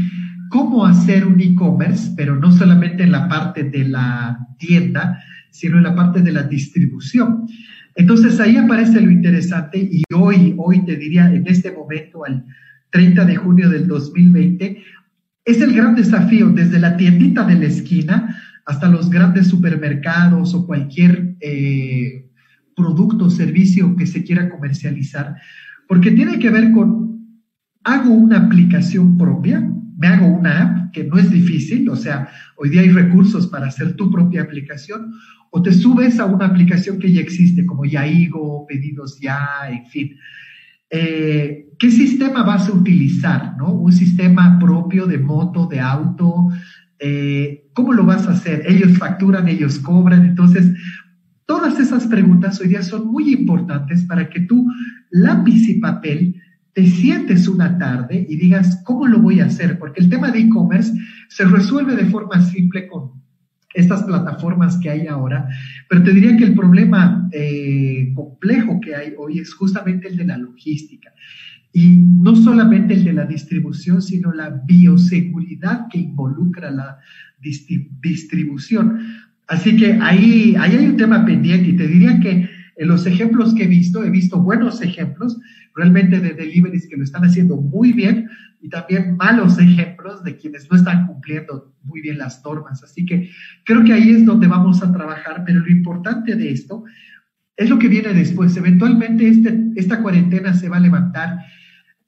cómo 0.48 0.87
hacer 0.87 1.26
un 1.26 1.40
e-commerce, 1.40 2.12
pero 2.16 2.37
no 2.37 2.50
solamente 2.52 3.02
en 3.02 3.12
la 3.12 3.28
parte 3.28 3.64
de 3.64 3.84
la 3.84 4.38
tienda, 4.58 5.22
sino 5.50 5.78
en 5.78 5.84
la 5.84 5.94
parte 5.94 6.20
de 6.22 6.32
la 6.32 6.42
distribución. 6.42 7.46
Entonces 7.94 8.38
ahí 8.40 8.56
aparece 8.56 9.00
lo 9.00 9.11
interesante 9.11 9.78
y 9.78 10.02
hoy, 10.14 10.54
hoy 10.56 10.84
te 10.84 10.96
diría, 10.96 11.32
en 11.32 11.46
este 11.46 11.72
momento, 11.72 12.24
al 12.24 12.44
30 12.90 13.24
de 13.24 13.37
junio 13.37 13.68
del 13.68 13.88
2020, 13.88 14.82
es 15.44 15.61
el 15.61 15.74
gran 15.74 15.94
desafío 15.94 16.50
desde 16.50 16.78
la 16.78 16.96
tiendita 16.96 17.44
de 17.44 17.54
la 17.56 17.66
esquina 17.66 18.37
hasta 18.66 18.88
los 18.88 19.08
grandes 19.08 19.48
supermercados 19.48 20.54
o 20.54 20.66
cualquier 20.66 21.37
eh, 21.40 22.30
producto 22.76 23.24
o 23.24 23.30
servicio 23.30 23.96
que 23.96 24.06
se 24.06 24.22
quiera 24.22 24.48
comercializar, 24.48 25.34
porque 25.88 26.11
tiene 26.11 26.38
que 26.38 26.50
ver 26.50 26.70
con, 26.72 27.42
hago 27.82 28.12
una 28.12 28.38
aplicación 28.38 29.16
propia, 29.16 29.66
me 29.98 30.06
hago 30.06 30.26
una 30.26 30.62
app, 30.62 30.92
que 30.92 31.04
no 31.04 31.18
es 31.18 31.30
difícil, 31.30 31.88
o 31.90 31.96
sea, 31.96 32.28
hoy 32.56 32.70
día 32.70 32.80
hay 32.80 32.90
recursos 32.90 33.48
para 33.48 33.66
hacer 33.66 33.94
tu 33.96 34.11
propia 34.11 34.42
aplicación, 34.42 35.12
o 35.50 35.61
te 35.61 35.72
subes 35.72 36.18
a 36.20 36.26
una 36.26 36.46
aplicación 36.46 36.98
que 36.98 37.12
ya 37.12 37.20
existe, 37.20 37.66
como 37.66 37.84
Yaigo, 37.84 38.64
Pedidos 38.66 39.18
Ya, 39.20 39.38
en 39.68 39.87
fin. 39.87 40.16
Eh, 40.90 41.66
¿Qué 41.78 41.90
sistema 41.90 42.42
vas 42.44 42.68
a 42.68 42.72
utilizar? 42.72 43.56
¿no? 43.58 43.72
Un 43.72 43.92
sistema 43.92 44.58
propio 44.58 45.06
de 45.06 45.18
moto, 45.18 45.66
de 45.66 45.80
auto, 45.80 46.48
Eh, 47.00 47.70
¿Cómo 47.74 47.92
lo 47.92 48.04
vas 48.04 48.26
a 48.26 48.32
hacer? 48.32 48.64
Ellos 48.66 48.98
facturan, 48.98 49.46
ellos 49.46 49.78
cobran. 49.78 50.24
Entonces, 50.26 50.72
todas 51.46 51.78
esas 51.78 52.06
preguntas 52.08 52.61
hoy 52.61 52.68
día 52.68 52.82
son 52.82 53.06
muy 53.06 53.32
importantes 53.32 54.02
para 54.04 54.28
que 54.28 54.40
tú, 54.40 54.66
lápiz 55.11 55.68
y 55.68 55.74
papel, 55.78 56.34
te 56.78 56.86
sientes 56.86 57.48
una 57.48 57.76
tarde 57.76 58.24
y 58.28 58.36
digas, 58.36 58.80
¿cómo 58.84 59.08
lo 59.08 59.18
voy 59.18 59.40
a 59.40 59.46
hacer? 59.46 59.80
Porque 59.80 60.00
el 60.00 60.08
tema 60.08 60.30
de 60.30 60.38
e-commerce 60.38 60.92
se 61.28 61.44
resuelve 61.44 61.96
de 61.96 62.04
forma 62.04 62.40
simple 62.40 62.86
con 62.86 63.20
estas 63.74 64.04
plataformas 64.04 64.78
que 64.78 64.88
hay 64.88 65.08
ahora, 65.08 65.48
pero 65.88 66.04
te 66.04 66.12
diría 66.12 66.36
que 66.36 66.44
el 66.44 66.54
problema 66.54 67.28
eh, 67.32 68.12
complejo 68.14 68.80
que 68.80 68.94
hay 68.94 69.12
hoy 69.18 69.40
es 69.40 69.52
justamente 69.54 70.06
el 70.06 70.18
de 70.18 70.26
la 70.26 70.38
logística. 70.38 71.10
Y 71.72 71.88
no 71.96 72.36
solamente 72.36 72.94
el 72.94 73.02
de 73.02 73.12
la 73.12 73.26
distribución, 73.26 74.00
sino 74.00 74.32
la 74.32 74.62
bioseguridad 74.64 75.88
que 75.90 75.98
involucra 75.98 76.70
la 76.70 76.98
distribución. 77.40 79.00
Así 79.48 79.76
que 79.76 79.94
ahí, 79.94 80.54
ahí 80.56 80.76
hay 80.76 80.86
un 80.86 80.96
tema 80.96 81.26
pendiente 81.26 81.70
y 81.70 81.76
te 81.76 81.88
diría 81.88 82.20
que 82.20 82.48
en 82.78 82.88
los 82.88 83.06
ejemplos 83.06 83.54
que 83.54 83.64
he 83.64 83.66
visto, 83.66 84.04
he 84.04 84.10
visto 84.10 84.40
buenos 84.40 84.80
ejemplos 84.80 85.38
realmente 85.74 86.20
de 86.20 86.32
deliveries 86.32 86.88
que 86.88 86.96
lo 86.96 87.04
están 87.04 87.24
haciendo 87.24 87.56
muy 87.56 87.92
bien 87.92 88.28
y 88.60 88.68
también 88.68 89.16
malos 89.16 89.58
ejemplos 89.58 90.22
de 90.22 90.36
quienes 90.36 90.70
no 90.70 90.76
están 90.76 91.06
cumpliendo 91.06 91.74
muy 91.82 92.00
bien 92.00 92.18
las 92.18 92.42
normas. 92.44 92.82
Así 92.82 93.04
que 93.04 93.30
creo 93.64 93.84
que 93.84 93.92
ahí 93.92 94.10
es 94.10 94.24
donde 94.24 94.46
vamos 94.46 94.82
a 94.82 94.92
trabajar, 94.92 95.42
pero 95.44 95.60
lo 95.60 95.70
importante 95.70 96.36
de 96.36 96.50
esto 96.50 96.84
es 97.56 97.68
lo 97.68 97.78
que 97.78 97.88
viene 97.88 98.14
después. 98.14 98.56
Eventualmente 98.56 99.28
este, 99.28 99.70
esta 99.74 100.00
cuarentena 100.00 100.54
se 100.54 100.68
va 100.68 100.76
a 100.76 100.80
levantar 100.80 101.38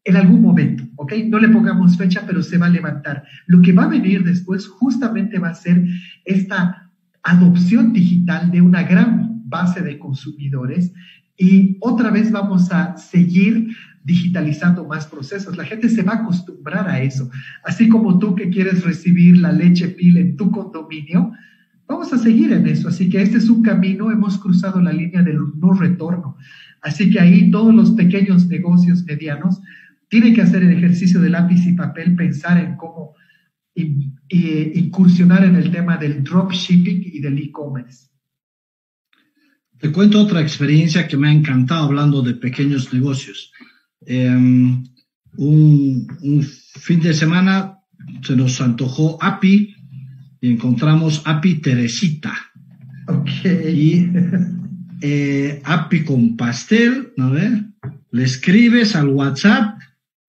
en 0.05 0.17
algún 0.17 0.41
momento, 0.41 0.85
¿ok? 0.97 1.13
No 1.27 1.39
le 1.39 1.49
pongamos 1.49 1.97
fecha, 1.97 2.23
pero 2.27 2.43
se 2.43 2.59
va 2.59 2.67
a 2.67 2.71
levantar. 2.71 3.25
Lo 3.47 3.61
que 3.61 3.73
va 3.73 3.85
a 3.85 3.89
venir 3.89 4.25
después 4.25 4.67
justamente 4.67 5.39
va 5.39 5.51
a 5.51 5.55
ser 5.55 5.85
esta 6.25 6.91
adopción 7.23 7.93
digital 7.93 8.51
de 8.51 8.61
una 8.61 8.83
gran 8.85 9.30
base 9.51 9.83
de 9.83 9.99
consumidores 9.99 10.93
y 11.37 11.77
otra 11.81 12.11
vez 12.11 12.31
vamos 12.31 12.71
a 12.71 12.97
seguir 12.97 13.69
digitalizando 14.05 14.87
más 14.87 15.07
procesos. 15.07 15.57
La 15.57 15.65
gente 15.65 15.89
se 15.89 16.03
va 16.03 16.13
a 16.13 16.17
acostumbrar 16.17 16.89
a 16.89 17.01
eso. 17.03 17.31
Así 17.65 17.89
como 17.89 18.19
tú 18.19 18.35
que 18.35 18.51
quieres 18.51 18.85
recibir 18.85 19.39
la 19.39 19.53
leche 19.53 19.89
pila 19.89 20.21
en 20.21 20.37
tu 20.37 20.51
condominio, 20.51 21.33
vamos 21.87 22.13
a 22.13 22.19
seguir 22.19 22.53
en 22.53 22.67
eso. 22.67 22.89
Así 22.89 23.09
que 23.09 23.23
este 23.23 23.39
es 23.39 23.49
un 23.49 23.63
camino, 23.63 24.11
hemos 24.11 24.39
cruzado 24.39 24.81
la 24.81 24.93
línea 24.93 25.23
del 25.23 25.39
no 25.57 25.73
retorno. 25.73 26.37
Así 26.83 27.11
que 27.11 27.21
ahí 27.21 27.51
todos 27.51 27.75
los 27.75 27.91
pequeños 27.93 28.47
negocios 28.47 29.05
medianos 29.05 29.61
tienen 30.09 30.35
que 30.35 30.43
hacer 30.43 30.63
el 30.63 30.73
ejercicio 30.73 31.21
de 31.21 31.31
lápiz 31.31 31.67
y 31.67 31.73
papel, 31.75 32.17
pensar 32.17 32.59
en 32.59 32.77
cómo 32.77 33.15
incursionar 33.75 35.45
en 35.45 35.57
el 35.57 35.71
tema 35.71 35.97
del 35.97 36.23
dropshipping 36.23 37.03
y 37.15 37.21
del 37.21 37.39
e-commerce. 37.39 38.10
Te 39.81 39.91
cuento 39.91 40.21
otra 40.21 40.43
experiencia 40.43 41.09
que 41.09 41.17
me 41.17 41.29
ha 41.29 41.33
encantado 41.33 41.85
hablando 41.85 42.21
de 42.21 42.35
pequeños 42.35 42.93
negocios. 42.93 43.51
Em, 44.05 44.85
un, 45.37 46.07
fin 46.79 47.01
de 47.01 47.15
semana 47.15 47.79
se 48.23 48.37
nos 48.37 48.61
antojó 48.61 49.17
API 49.23 49.75
y 50.43 50.53
encontramos 50.53 51.23
API 51.25 51.63
Teresita. 51.63 52.35
Ok. 53.07 53.31
Y 53.73 54.11
eh, 55.01 55.63
API 55.65 56.05
con 56.05 56.37
pastel, 56.37 57.15
¿no 57.17 57.31
ves? 57.31 57.51
Le 58.11 58.25
escribes 58.25 58.95
al 58.95 59.09
WhatsApp 59.09 59.79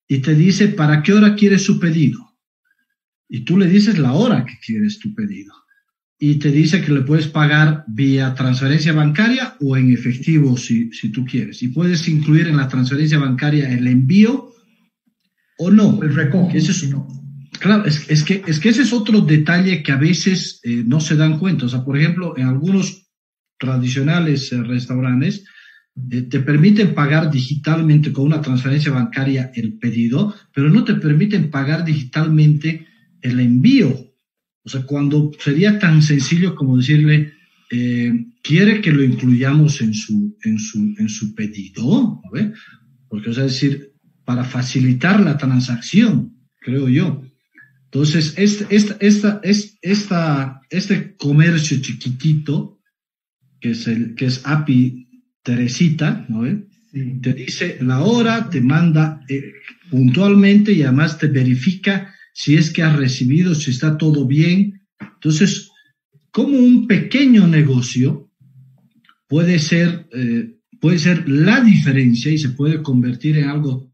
y 0.07 0.19
te 0.19 0.33
dice 0.33 0.69
para 0.69 1.03
qué 1.03 1.11
hora 1.11 1.35
quieres 1.35 1.65
su 1.65 1.77
pedido. 1.77 2.37
Y 3.27 3.41
tú 3.41 3.57
le 3.57 3.67
dices 3.67 3.99
la 3.99 4.13
hora 4.13 4.45
que 4.45 4.57
quieres 4.65 4.99
tu 4.99 5.13
pedido 5.13 5.60
y 6.23 6.35
te 6.35 6.51
dice 6.51 6.81
que 6.81 6.91
le 6.91 7.01
puedes 7.01 7.27
pagar 7.27 7.83
vía 7.87 8.35
transferencia 8.35 8.93
bancaria 8.93 9.55
o 9.59 9.75
en 9.75 9.91
efectivo 9.91 10.55
si, 10.55 10.91
si 10.91 11.09
tú 11.09 11.25
quieres. 11.25 11.63
Y 11.63 11.69
puedes 11.69 12.07
incluir 12.07 12.47
en 12.47 12.57
la 12.57 12.67
transferencia 12.67 13.17
bancaria 13.17 13.73
el 13.73 13.87
envío 13.87 14.51
o 15.57 15.71
no. 15.71 15.99
El 16.03 16.13
recoge. 16.13 16.59
es, 16.59 16.87
no. 16.89 17.07
Claro, 17.59 17.85
es, 17.85 18.07
es, 18.07 18.23
que, 18.23 18.43
es 18.45 18.59
que 18.59 18.69
ese 18.69 18.83
es 18.83 18.93
otro 18.93 19.21
detalle 19.21 19.81
que 19.81 19.91
a 19.91 19.97
veces 19.97 20.59
eh, 20.63 20.83
no 20.85 20.99
se 20.99 21.15
dan 21.15 21.39
cuenta. 21.39 21.65
O 21.65 21.69
sea, 21.69 21.83
por 21.83 21.97
ejemplo, 21.97 22.37
en 22.37 22.45
algunos 22.45 23.07
tradicionales 23.57 24.53
eh, 24.53 24.61
restaurantes 24.61 25.43
eh, 26.11 26.21
te 26.21 26.39
permiten 26.41 26.93
pagar 26.93 27.31
digitalmente 27.31 28.13
con 28.13 28.25
una 28.25 28.41
transferencia 28.41 28.91
bancaria 28.91 29.51
el 29.55 29.79
pedido, 29.79 30.35
pero 30.53 30.69
no 30.69 30.83
te 30.83 30.93
permiten 30.93 31.49
pagar 31.49 31.83
digitalmente 31.83 32.85
el 33.23 33.39
envío 33.39 34.10
o 34.63 34.69
sea, 34.69 34.83
cuando 34.83 35.31
sería 35.39 35.79
tan 35.79 36.01
sencillo 36.03 36.55
como 36.55 36.77
decirle, 36.77 37.33
eh, 37.71 38.25
quiere 38.43 38.81
que 38.81 38.91
lo 38.91 39.03
incluyamos 39.03 39.81
en 39.81 39.93
su, 39.93 40.37
en 40.43 40.59
su, 40.59 40.93
en 40.97 41.09
su 41.09 41.33
pedido, 41.33 42.21
¿no? 42.23 42.53
Porque, 43.07 43.29
o 43.29 43.33
sea, 43.33 43.45
es 43.45 43.53
decir, 43.53 43.93
para 44.25 44.43
facilitar 44.43 45.19
la 45.21 45.37
transacción, 45.37 46.35
creo 46.59 46.89
yo. 46.89 47.23
Entonces, 47.85 48.35
este, 48.37 48.73
esta, 48.73 48.97
esta, 49.41 49.41
esta, 49.81 50.61
este 50.69 51.15
comercio 51.17 51.81
chiquitito, 51.81 52.79
que 53.59 53.71
es, 53.71 53.87
el, 53.87 54.15
que 54.15 54.25
es 54.25 54.41
API 54.45 55.07
Teresita, 55.43 56.25
¿no? 56.29 56.43
Te 57.21 57.33
dice 57.33 57.77
la 57.81 58.01
hora, 58.01 58.49
te 58.49 58.61
manda 58.61 59.21
eh, 59.27 59.53
puntualmente 59.89 60.73
y 60.73 60.83
además 60.83 61.17
te 61.17 61.27
verifica 61.27 62.13
si 62.33 62.55
es 62.55 62.71
que 62.71 62.83
has 62.83 62.95
recibido, 62.95 63.55
si 63.55 63.71
está 63.71 63.97
todo 63.97 64.25
bien. 64.25 64.81
Entonces, 64.99 65.69
como 66.31 66.57
un 66.57 66.87
pequeño 66.87 67.47
negocio 67.47 68.29
puede 69.27 69.59
ser, 69.59 70.07
eh, 70.13 70.57
puede 70.79 70.99
ser 70.99 71.27
la 71.29 71.61
diferencia 71.61 72.31
y 72.31 72.37
se 72.37 72.49
puede 72.49 72.81
convertir 72.81 73.37
en 73.37 73.49
algo 73.49 73.91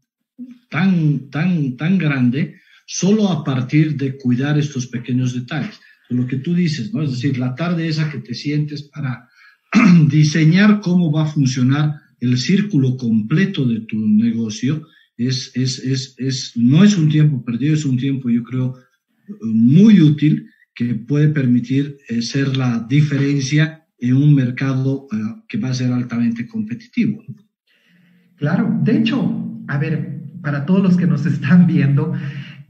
tan, 0.68 1.30
tan, 1.30 1.76
tan 1.76 1.98
grande 1.98 2.56
solo 2.86 3.28
a 3.28 3.44
partir 3.44 3.96
de 3.96 4.16
cuidar 4.16 4.58
estos 4.58 4.86
pequeños 4.86 5.34
detalles. 5.34 5.78
Lo 6.08 6.26
que 6.26 6.38
tú 6.38 6.54
dices, 6.54 6.92
¿no? 6.94 7.02
Es 7.02 7.10
decir, 7.12 7.38
la 7.38 7.54
tarde 7.54 7.86
esa 7.86 8.10
que 8.10 8.18
te 8.18 8.34
sientes 8.34 8.82
para 8.82 9.28
diseñar 10.08 10.80
cómo 10.80 11.12
va 11.12 11.24
a 11.24 11.32
funcionar 11.32 12.00
el 12.20 12.38
círculo 12.38 12.96
completo 12.96 13.66
de 13.66 13.80
tu 13.80 13.96
negocio 13.98 14.86
es, 15.18 15.50
es, 15.54 15.78
es, 15.80 16.14
es, 16.16 16.52
no 16.56 16.84
es 16.84 16.96
un 16.96 17.08
tiempo 17.08 17.44
perdido, 17.44 17.74
es 17.74 17.84
un 17.84 17.98
tiempo, 17.98 18.30
yo 18.30 18.42
creo, 18.44 18.74
muy 19.42 20.00
útil 20.00 20.48
que 20.74 20.94
puede 20.94 21.28
permitir 21.28 21.98
eh, 22.08 22.22
ser 22.22 22.56
la 22.56 22.86
diferencia 22.88 23.84
en 23.98 24.14
un 24.14 24.34
mercado 24.34 25.08
eh, 25.10 25.16
que 25.48 25.58
va 25.58 25.70
a 25.70 25.74
ser 25.74 25.92
altamente 25.92 26.46
competitivo. 26.46 27.22
Claro, 28.36 28.78
de 28.84 28.96
hecho, 28.96 29.64
a 29.66 29.76
ver, 29.76 30.22
para 30.40 30.64
todos 30.64 30.82
los 30.82 30.96
que 30.96 31.08
nos 31.08 31.26
están 31.26 31.66
viendo, 31.66 32.12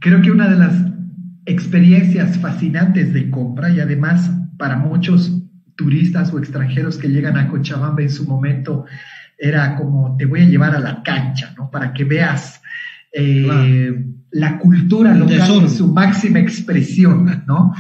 creo 0.01 0.23
que 0.23 0.31
una 0.31 0.49
de 0.49 0.57
las 0.57 0.75
experiencias 1.45 2.39
fascinantes 2.39 3.13
de 3.13 3.31
compra 3.31 3.71
y 3.71 3.81
además 3.81 4.31
para 4.57 4.79
muchos 4.79 5.43
turistas 5.77 6.33
o 6.33 6.39
extranjeros 6.39 6.97
que 6.97 7.09
llegan 7.09 7.37
a 7.37 7.49
Cochabamba 7.49 8.03
en 8.03 8.11
su 8.11 8.25
momento 8.27 8.87
era 9.39 9.77
como 9.77 10.17
te 10.17 10.27
voy 10.27 10.41
a 10.41 10.47
llevar 10.47 10.75
a 10.75 10.81
la 10.81 11.03
cancha, 11.03 11.55
¿no? 11.57 11.71
Para 11.71 11.93
que 11.93 12.05
veas 12.05 12.61
eh, 13.13 14.05
la 14.33 14.59
cultura 14.59 15.15
local 15.15 15.63
en 15.63 15.71
su 15.71 15.89
máxima 15.89 16.41
expresión, 16.41 17.45
¿no? 17.47 17.73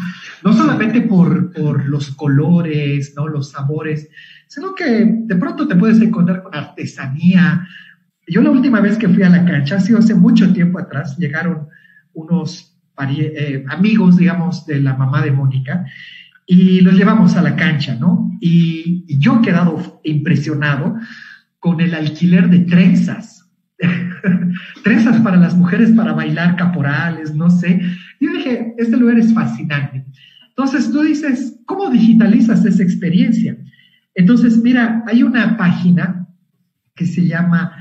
No 0.44 0.53
solamente 0.53 1.03
por, 1.03 1.53
por, 1.53 1.87
los 1.87 2.11
colores, 2.12 3.12
¿no? 3.16 3.27
Los 3.27 3.51
sabores, 3.51 4.09
sino 4.47 4.75
que 4.75 5.05
de 5.05 5.37
pronto 5.37 5.66
te 5.66 5.75
puedes 5.75 6.01
encontrar 6.01 6.42
con 6.42 6.55
artesanía. 6.55 7.66
Yo 8.27 8.40
la 8.40 8.51
última 8.51 8.81
vez 8.81 8.97
que 8.97 9.09
fui 9.09 9.23
a 9.25 9.29
la 9.29 9.44
cancha, 9.44 9.77
ha 9.77 9.81
sido 9.81 9.99
hace 9.99 10.14
mucho 10.14 10.53
tiempo 10.53 10.79
atrás, 10.79 11.18
llegaron 11.18 11.66
unos 12.14 12.79
eh, 13.11 13.64
amigos, 13.68 14.16
digamos, 14.16 14.64
de 14.64 14.81
la 14.81 14.94
mamá 14.94 15.23
de 15.23 15.33
Mónica, 15.33 15.85
y 16.47 16.81
los 16.81 16.94
llevamos 16.94 17.37
a 17.37 17.42
la 17.42 17.57
cancha, 17.57 17.94
¿no? 17.94 18.31
Y, 18.40 19.05
y 19.09 19.18
yo 19.18 19.38
he 19.38 19.42
quedado 19.42 20.01
impresionado 20.05 20.97
con 21.59 21.81
el 21.81 21.94
alquiler 21.94 22.49
de 22.49 22.61
trenzas. 22.61 23.51
trenzas 24.83 25.21
para 25.21 25.37
las 25.37 25.55
mujeres 25.55 25.92
para 25.92 26.12
bailar 26.12 26.57
caporales, 26.57 27.35
no 27.35 27.51
sé. 27.51 27.81
Yo 28.21 28.33
dije, 28.33 28.75
este 28.79 28.97
lugar 28.97 29.18
es 29.18 29.33
fascinante. 29.33 30.05
Entonces 30.49 30.90
tú 30.90 31.03
dices, 31.03 31.61
¿cómo 31.66 31.90
digitalizas 31.90 32.64
esa 32.64 32.83
experiencia? 32.83 33.57
Entonces, 34.14 34.57
mira, 34.59 35.05
hay 35.07 35.23
una 35.23 35.57
página 35.57 36.27
que 36.97 37.07
se 37.07 37.25
llama 37.25 37.73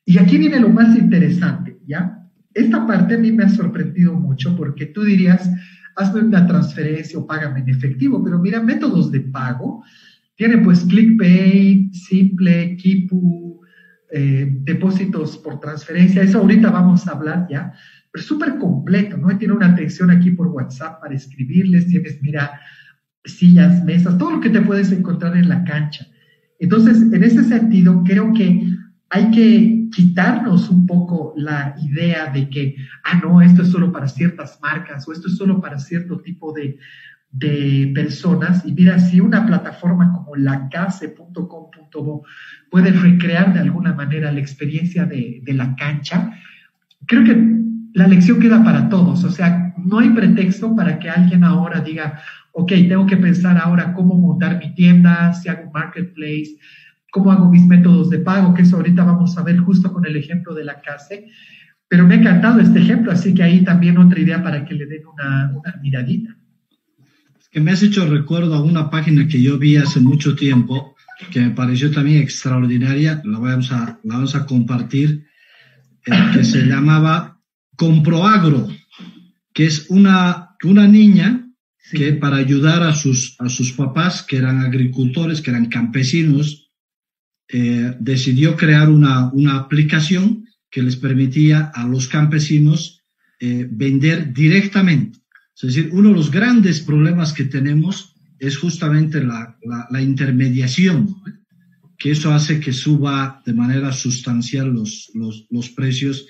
Y 0.05 0.17
aquí 0.17 0.39
viene 0.39 0.59
lo 0.59 0.69
más 0.69 0.97
interesante, 0.97 1.77
¿ya? 1.85 2.27
Esta 2.55 2.87
parte 2.87 3.13
a 3.13 3.19
mí 3.19 3.31
me 3.31 3.43
ha 3.43 3.49
sorprendido 3.49 4.15
mucho 4.15 4.57
porque 4.57 4.87
tú 4.87 5.03
dirías, 5.03 5.47
hazme 5.95 6.21
una 6.21 6.47
transferencia 6.47 7.19
o 7.19 7.25
págame 7.25 7.61
en 7.61 7.69
efectivo, 7.69 8.23
pero 8.23 8.39
mira, 8.39 8.61
métodos 8.61 9.11
de 9.11 9.21
pago. 9.21 9.83
Tiene 10.35 10.57
pues 10.59 10.81
ClickPay, 10.85 11.91
Simple, 11.93 12.75
Kipu, 12.77 13.61
eh, 14.11 14.47
depósitos 14.63 15.37
por 15.37 15.59
transferencia, 15.59 16.21
eso 16.21 16.39
ahorita 16.39 16.69
vamos 16.69 17.07
a 17.07 17.11
hablar 17.11 17.47
ya, 17.49 17.71
pero 18.11 18.23
súper 18.23 18.57
completo, 18.57 19.15
¿no? 19.17 19.37
Tiene 19.37 19.53
una 19.53 19.67
atención 19.67 20.11
aquí 20.11 20.31
por 20.31 20.47
WhatsApp 20.47 20.99
para 20.99 21.15
escribirles, 21.15 21.87
tienes, 21.87 22.19
mira, 22.21 22.59
sillas, 23.23 23.83
mesas, 23.85 24.17
todo 24.17 24.31
lo 24.31 24.41
que 24.41 24.49
te 24.49 24.61
puedes 24.61 24.91
encontrar 24.91 25.37
en 25.37 25.47
la 25.47 25.63
cancha. 25.63 26.05
Entonces, 26.59 27.01
en 27.01 27.23
ese 27.23 27.43
sentido, 27.45 28.03
creo 28.03 28.33
que 28.33 28.67
hay 29.09 29.31
que 29.31 29.80
quitarnos 29.91 30.69
un 30.69 30.85
poco 30.85 31.33
la 31.35 31.75
idea 31.81 32.27
de 32.31 32.49
que, 32.49 32.75
ah, 33.03 33.19
no, 33.21 33.41
esto 33.41 33.61
es 33.61 33.69
solo 33.69 33.91
para 33.91 34.07
ciertas 34.07 34.59
marcas 34.61 35.07
o 35.07 35.11
esto 35.11 35.27
es 35.27 35.37
solo 35.37 35.61
para 35.61 35.79
cierto 35.79 36.19
tipo 36.21 36.53
de, 36.53 36.77
de 37.31 37.91
personas. 37.93 38.65
Y 38.65 38.73
mira, 38.73 38.99
si 38.99 39.21
una 39.21 39.45
plataforma 39.45 40.11
como 40.13 40.35
lacase.com.bo 40.35 42.25
puede 42.69 42.91
recrear 42.91 43.53
de 43.53 43.59
alguna 43.59 43.93
manera 43.93 44.31
la 44.31 44.39
experiencia 44.39 45.05
de, 45.05 45.41
de, 45.43 45.53
la 45.53 45.75
cancha, 45.75 46.31
creo 47.05 47.23
que 47.23 47.61
la 47.93 48.07
lección 48.07 48.39
queda 48.39 48.63
para 48.63 48.89
todos. 48.89 49.23
O 49.23 49.29
sea, 49.29 49.73
no 49.77 49.99
hay 49.99 50.09
pretexto 50.09 50.75
para 50.75 50.99
que 50.99 51.09
alguien 51.09 51.43
ahora 51.43 51.81
diga, 51.81 52.21
ok, 52.53 52.69
tengo 52.69 53.05
que 53.05 53.17
pensar 53.17 53.57
ahora 53.57 53.93
cómo 53.93 54.15
montar 54.15 54.57
mi 54.59 54.73
tienda, 54.73 55.33
si 55.33 55.49
hago 55.49 55.63
un 55.63 55.71
marketplace, 55.71 56.57
cómo 57.11 57.31
hago 57.31 57.49
mis 57.49 57.65
métodos 57.67 58.09
de 58.09 58.19
pago, 58.19 58.53
que 58.53 58.63
eso 58.63 58.77
ahorita 58.77 59.03
vamos 59.03 59.37
a 59.37 59.43
ver 59.43 59.57
justo 59.59 59.93
con 59.93 60.05
el 60.05 60.15
ejemplo 60.15 60.55
de 60.55 60.65
la 60.65 60.81
CASE. 60.81 61.27
Pero 61.87 62.07
me 62.07 62.15
ha 62.15 62.17
encantado 62.17 62.59
este 62.59 62.79
ejemplo, 62.79 63.11
así 63.11 63.33
que 63.33 63.43
ahí 63.43 63.63
también 63.63 63.97
otra 63.97 64.19
idea 64.19 64.41
para 64.41 64.65
que 64.65 64.73
le 64.73 64.85
den 64.85 65.05
una, 65.05 65.51
una 65.53 65.75
miradita 65.81 66.35
que 67.51 67.59
me 67.59 67.71
has 67.71 67.83
hecho 67.83 68.07
recuerdo 68.07 68.55
a 68.55 68.63
una 68.63 68.89
página 68.89 69.27
que 69.27 69.41
yo 69.41 69.59
vi 69.59 69.75
hace 69.75 69.99
mucho 69.99 70.35
tiempo, 70.35 70.95
que 71.31 71.41
me 71.41 71.51
pareció 71.51 71.91
también 71.91 72.21
extraordinaria, 72.21 73.21
la 73.25 73.39
vamos 73.39 73.71
a, 73.71 73.99
la 74.03 74.15
vamos 74.15 74.35
a 74.35 74.45
compartir, 74.45 75.27
eh, 76.05 76.11
que 76.33 76.45
se 76.45 76.65
llamaba 76.65 77.39
Comproagro, 77.75 78.69
que 79.53 79.65
es 79.65 79.87
una, 79.89 80.55
una 80.63 80.87
niña 80.87 81.45
que 81.91 82.13
para 82.13 82.37
ayudar 82.37 82.83
a 82.83 82.93
sus, 82.93 83.35
a 83.39 83.49
sus 83.49 83.73
papás, 83.73 84.23
que 84.23 84.37
eran 84.37 84.61
agricultores, 84.61 85.41
que 85.41 85.51
eran 85.51 85.65
campesinos, 85.65 86.60
eh, 87.53 87.95
decidió 87.99 88.55
crear 88.55 88.89
una, 88.89 89.29
una 89.33 89.57
aplicación 89.57 90.45
que 90.69 90.81
les 90.81 90.95
permitía 90.95 91.71
a 91.73 91.85
los 91.85 92.07
campesinos 92.07 93.03
eh, 93.39 93.67
vender 93.69 94.33
directamente. 94.33 95.19
Es 95.55 95.75
decir, 95.75 95.89
uno 95.91 96.09
de 96.09 96.15
los 96.15 96.31
grandes 96.31 96.79
problemas 96.79 97.33
que 97.33 97.43
tenemos 97.43 98.15
es 98.39 98.57
justamente 98.57 99.23
la, 99.23 99.57
intermediación, 100.01 101.15
que 101.97 102.11
eso 102.11 102.33
hace 102.33 102.59
que 102.59 102.71
suba 102.71 103.43
de 103.45 103.53
manera 103.53 103.91
sustancial 103.91 104.73
los, 104.73 105.11
los, 105.13 105.69
precios. 105.69 106.25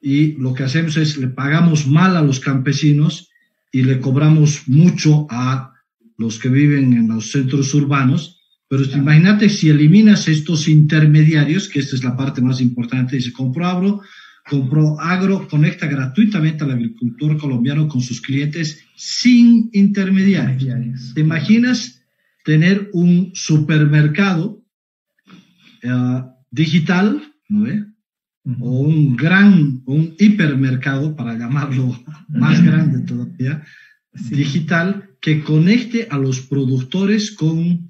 Y 0.00 0.32
lo 0.38 0.54
que 0.54 0.64
hacemos 0.64 0.96
es 0.96 1.16
le 1.18 1.28
pagamos 1.28 1.86
mal 1.86 2.16
a 2.16 2.22
los 2.22 2.40
campesinos 2.40 3.30
y 3.70 3.82
le 3.82 4.00
cobramos 4.00 4.66
mucho 4.66 5.28
a 5.30 5.72
los 6.16 6.38
que 6.38 6.48
viven 6.48 6.94
en 6.94 7.08
los 7.08 7.30
centros 7.30 7.72
urbanos, 7.74 8.37
pero 8.68 8.84
imagínate 8.84 9.48
si 9.48 9.70
eliminas 9.70 10.28
estos 10.28 10.68
intermediarios, 10.68 11.68
que 11.68 11.80
esta 11.80 11.96
es 11.96 12.04
la 12.04 12.16
parte 12.16 12.40
más 12.42 12.60
importante, 12.60 13.16
dice, 13.16 13.32
compro 13.32 13.66
abro, 13.66 14.02
Compro 14.48 14.98
Agro 14.98 15.46
conecta 15.46 15.86
gratuitamente 15.86 16.64
al 16.64 16.70
agricultor 16.70 17.36
colombiano 17.36 17.86
con 17.86 18.00
sus 18.00 18.20
clientes 18.20 18.82
sin 18.96 19.68
intermediarios. 19.72 21.12
¿Te 21.14 21.20
imaginas 21.20 22.02
tener 22.44 22.88
un 22.94 23.30
supermercado 23.34 24.62
eh, 25.82 26.22
digital, 26.50 27.22
¿no 27.48 27.66
O 28.60 28.80
un 28.80 29.16
gran, 29.16 29.82
un 29.84 30.14
hipermercado, 30.18 31.14
para 31.14 31.36
llamarlo 31.36 32.02
más 32.28 32.64
grande 32.64 33.00
todavía, 33.00 33.62
digital, 34.30 35.10
que 35.20 35.42
conecte 35.42 36.08
a 36.10 36.16
los 36.16 36.40
productores 36.40 37.32
con 37.32 37.87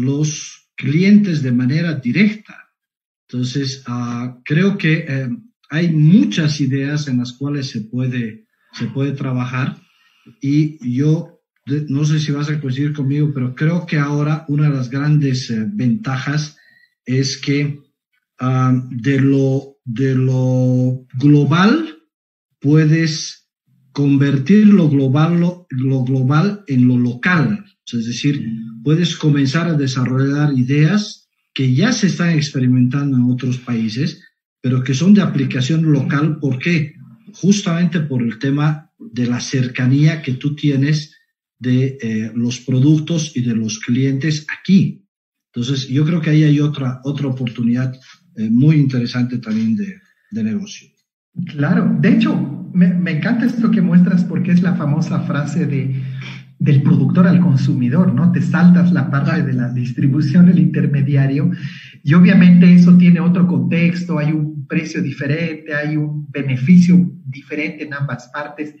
los 0.00 0.68
clientes 0.76 1.42
de 1.42 1.52
manera 1.52 1.94
directa. 1.94 2.70
Entonces, 3.28 3.82
ah, 3.86 4.38
creo 4.44 4.76
que 4.76 5.04
eh, 5.08 5.28
hay 5.70 5.90
muchas 5.90 6.60
ideas 6.60 7.06
en 7.08 7.18
las 7.18 7.32
cuales 7.34 7.68
se 7.68 7.82
puede, 7.82 8.46
se 8.72 8.86
puede 8.86 9.12
trabajar 9.12 9.76
y 10.40 10.78
yo 10.96 11.40
no 11.88 12.04
sé 12.04 12.18
si 12.18 12.32
vas 12.32 12.50
a 12.50 12.60
coincidir 12.60 12.92
conmigo, 12.92 13.30
pero 13.32 13.54
creo 13.54 13.86
que 13.86 13.98
ahora 13.98 14.44
una 14.48 14.68
de 14.68 14.76
las 14.76 14.90
grandes 14.90 15.50
eh, 15.50 15.66
ventajas 15.72 16.56
es 17.04 17.36
que 17.38 17.80
ah, 18.40 18.82
de, 18.90 19.20
lo, 19.20 19.76
de 19.84 20.14
lo 20.14 21.06
global 21.18 21.98
puedes 22.58 23.48
convertir 23.92 24.66
lo 24.66 24.88
global, 24.88 25.40
lo, 25.40 25.66
lo 25.70 26.04
global 26.04 26.64
en 26.66 26.88
lo 26.88 26.98
local. 26.98 27.64
Es 27.92 28.06
decir, 28.06 28.44
puedes 28.82 29.16
comenzar 29.16 29.68
a 29.68 29.74
desarrollar 29.74 30.52
ideas 30.56 31.28
que 31.52 31.74
ya 31.74 31.92
se 31.92 32.06
están 32.06 32.30
experimentando 32.30 33.16
en 33.16 33.24
otros 33.24 33.58
países, 33.58 34.22
pero 34.60 34.82
que 34.82 34.94
son 34.94 35.14
de 35.14 35.22
aplicación 35.22 35.90
local. 35.90 36.38
¿Por 36.40 36.58
qué? 36.58 36.94
Justamente 37.34 38.00
por 38.00 38.22
el 38.22 38.38
tema 38.38 38.90
de 38.98 39.26
la 39.26 39.40
cercanía 39.40 40.22
que 40.22 40.34
tú 40.34 40.54
tienes 40.54 41.16
de 41.58 41.98
eh, 42.00 42.32
los 42.34 42.60
productos 42.60 43.36
y 43.36 43.42
de 43.42 43.54
los 43.54 43.78
clientes 43.80 44.46
aquí. 44.50 45.04
Entonces, 45.52 45.88
yo 45.88 46.04
creo 46.04 46.20
que 46.20 46.30
ahí 46.30 46.44
hay 46.44 46.60
otra, 46.60 47.00
otra 47.04 47.26
oportunidad 47.26 47.92
eh, 48.36 48.48
muy 48.50 48.76
interesante 48.76 49.38
también 49.38 49.76
de, 49.76 49.96
de, 50.30 50.44
negocio. 50.44 50.88
Claro, 51.46 51.96
de 52.00 52.14
hecho, 52.14 52.70
me, 52.72 52.94
me 52.94 53.18
encanta 53.18 53.46
esto 53.46 53.70
que 53.70 53.80
muestras 53.80 54.24
porque 54.24 54.52
es 54.52 54.62
la 54.62 54.76
famosa 54.76 55.20
frase 55.20 55.66
de 55.66 56.02
del 56.60 56.82
productor 56.82 57.26
al 57.26 57.40
consumidor, 57.40 58.12
¿no? 58.12 58.30
Te 58.32 58.42
saltas 58.42 58.92
la 58.92 59.10
parte 59.10 59.42
de 59.42 59.54
la 59.54 59.70
distribución, 59.70 60.50
el 60.50 60.58
intermediario, 60.58 61.50
y 62.04 62.12
obviamente 62.12 62.72
eso 62.72 62.96
tiene 62.98 63.18
otro 63.18 63.46
contexto, 63.46 64.18
hay 64.18 64.32
un 64.32 64.66
precio 64.66 65.02
diferente, 65.02 65.74
hay 65.74 65.96
un 65.96 66.30
beneficio 66.30 67.10
diferente 67.24 67.84
en 67.84 67.94
ambas 67.94 68.28
partes. 68.28 68.74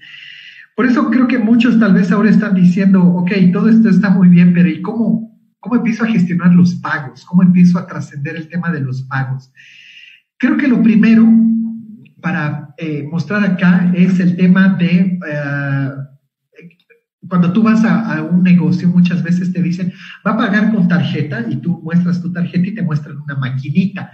Por 0.76 0.84
eso 0.84 1.10
creo 1.10 1.26
que 1.26 1.38
muchos 1.38 1.80
tal 1.80 1.94
vez 1.94 2.12
ahora 2.12 2.28
están 2.28 2.54
diciendo, 2.54 3.02
ok, 3.02 3.32
todo 3.50 3.70
esto 3.70 3.88
está 3.88 4.10
muy 4.10 4.28
bien, 4.28 4.52
pero 4.52 4.68
¿y 4.68 4.82
cómo, 4.82 5.40
cómo 5.58 5.76
empiezo 5.76 6.04
a 6.04 6.08
gestionar 6.08 6.52
los 6.54 6.74
pagos? 6.76 7.24
¿Cómo 7.24 7.42
empiezo 7.42 7.78
a 7.78 7.86
trascender 7.86 8.36
el 8.36 8.48
tema 8.48 8.70
de 8.70 8.80
los 8.80 9.02
pagos? 9.04 9.50
Creo 10.36 10.58
que 10.58 10.68
lo 10.68 10.82
primero 10.82 11.26
para 12.20 12.74
eh, 12.76 13.08
mostrar 13.10 13.42
acá 13.42 13.90
es 13.94 14.20
el 14.20 14.36
tema 14.36 14.68
de... 14.78 15.18
Eh, 15.26 15.90
cuando 17.30 17.52
tú 17.52 17.62
vas 17.62 17.84
a, 17.84 18.22
un 18.22 18.42
negocio, 18.42 18.88
muchas 18.88 19.22
veces 19.22 19.52
te 19.52 19.62
dicen, 19.62 19.92
va 20.26 20.32
a 20.32 20.36
pagar 20.36 20.74
con 20.74 20.88
tarjeta 20.88 21.46
y 21.48 21.56
tú 21.56 21.80
muestras 21.82 22.20
tu 22.20 22.32
tarjeta 22.32 22.66
y 22.66 22.74
te 22.74 22.82
muestran 22.82 23.18
una 23.18 23.36
maquinita. 23.36 24.10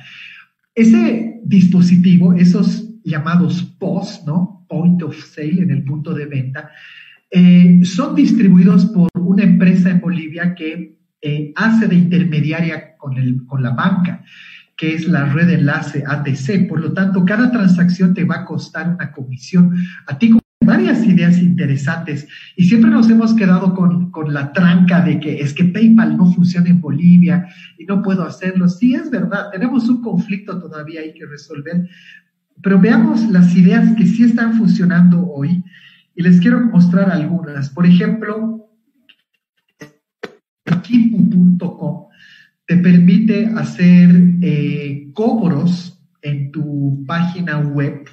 Ese 0.74 1.40
dispositivo, 1.42 2.35
esos 2.35 2.87
llamados 3.02 3.62
POS, 3.79 4.22
¿no? 4.26 4.66
Point 4.68 5.02
of 5.02 5.16
Sale 5.16 5.62
en 5.62 5.70
el 5.70 5.83
punto 5.83 6.12
de 6.12 6.26
venta, 6.26 6.70
eh, 7.31 7.81
son 7.85 8.14
distribuidos 8.14 8.85
por 8.87 9.09
una 9.14 9.44
empresa 9.44 9.90
en 9.90 10.00
Bolivia 10.00 10.55
que 10.55 10.98
eh, 11.22 11.52
hace 11.57 11.88
de 11.88 11.94
intermediaria 11.94 12.96
con, 12.98 13.16
el, 13.16 13.46
con 13.46 13.62
la 13.62 13.70
banca 13.70 14.22
que 14.76 14.94
es 14.94 15.09
la 15.09 15.24
red 15.33 15.46
de 15.46 15.55
enlace 15.55 16.05
ATC. 16.07 16.68
Por 16.68 16.81
lo 16.81 16.92
tanto, 16.92 17.24
cada 17.24 17.50
transacción 17.50 18.12
te 18.12 18.24
va 18.24 18.40
a 18.40 18.44
costar 18.44 18.90
una 18.90 19.11
comisión. 19.11 19.74
A 20.07 20.18
ti 20.18 20.37
varias 20.61 21.05
ideas 21.05 21.38
interesantes 21.38 22.27
y 22.57 22.64
siempre 22.64 22.90
nos 22.90 23.09
hemos 23.09 23.35
quedado 23.35 23.75
con, 23.75 24.11
con, 24.11 24.33
la 24.33 24.53
tranca 24.53 25.01
de 25.01 25.21
que 25.21 25.40
es 25.40 25.53
que 25.53 25.64
PayPal 25.64 26.16
no 26.16 26.33
funciona 26.33 26.69
en 26.69 26.81
Bolivia 26.81 27.47
y 27.79 27.85
no 27.85 28.03
puedo 28.03 28.25
hacerlo. 28.25 28.69
Sí, 28.69 28.95
es 28.95 29.11
verdad, 29.11 29.51
tenemos 29.53 29.88
un 29.88 30.03
conflicto 30.03 30.59
todavía 30.59 31.01
hay 31.01 31.12
que 31.12 31.27
resolver, 31.27 31.88
pero 32.62 32.81
veamos 32.81 33.29
las 33.31 33.55
ideas 33.55 33.95
que 33.97 34.07
sí 34.07 34.25
están 34.25 34.55
funcionando 34.55 35.25
hoy 35.27 35.62
y 36.14 36.23
les 36.23 36.40
quiero 36.40 36.61
mostrar 36.61 37.11
algunas. 37.11 37.69
Por 37.71 37.87
ejemplo, 37.87 38.69
Kipu.com 40.83 42.07
te 42.66 42.77
permite 42.79 43.47
hacer 43.55 44.11
eh, 44.42 45.11
cobros 45.12 46.03
en 46.23 46.51
tu 46.51 47.05
página 47.07 47.59
web 47.59 48.05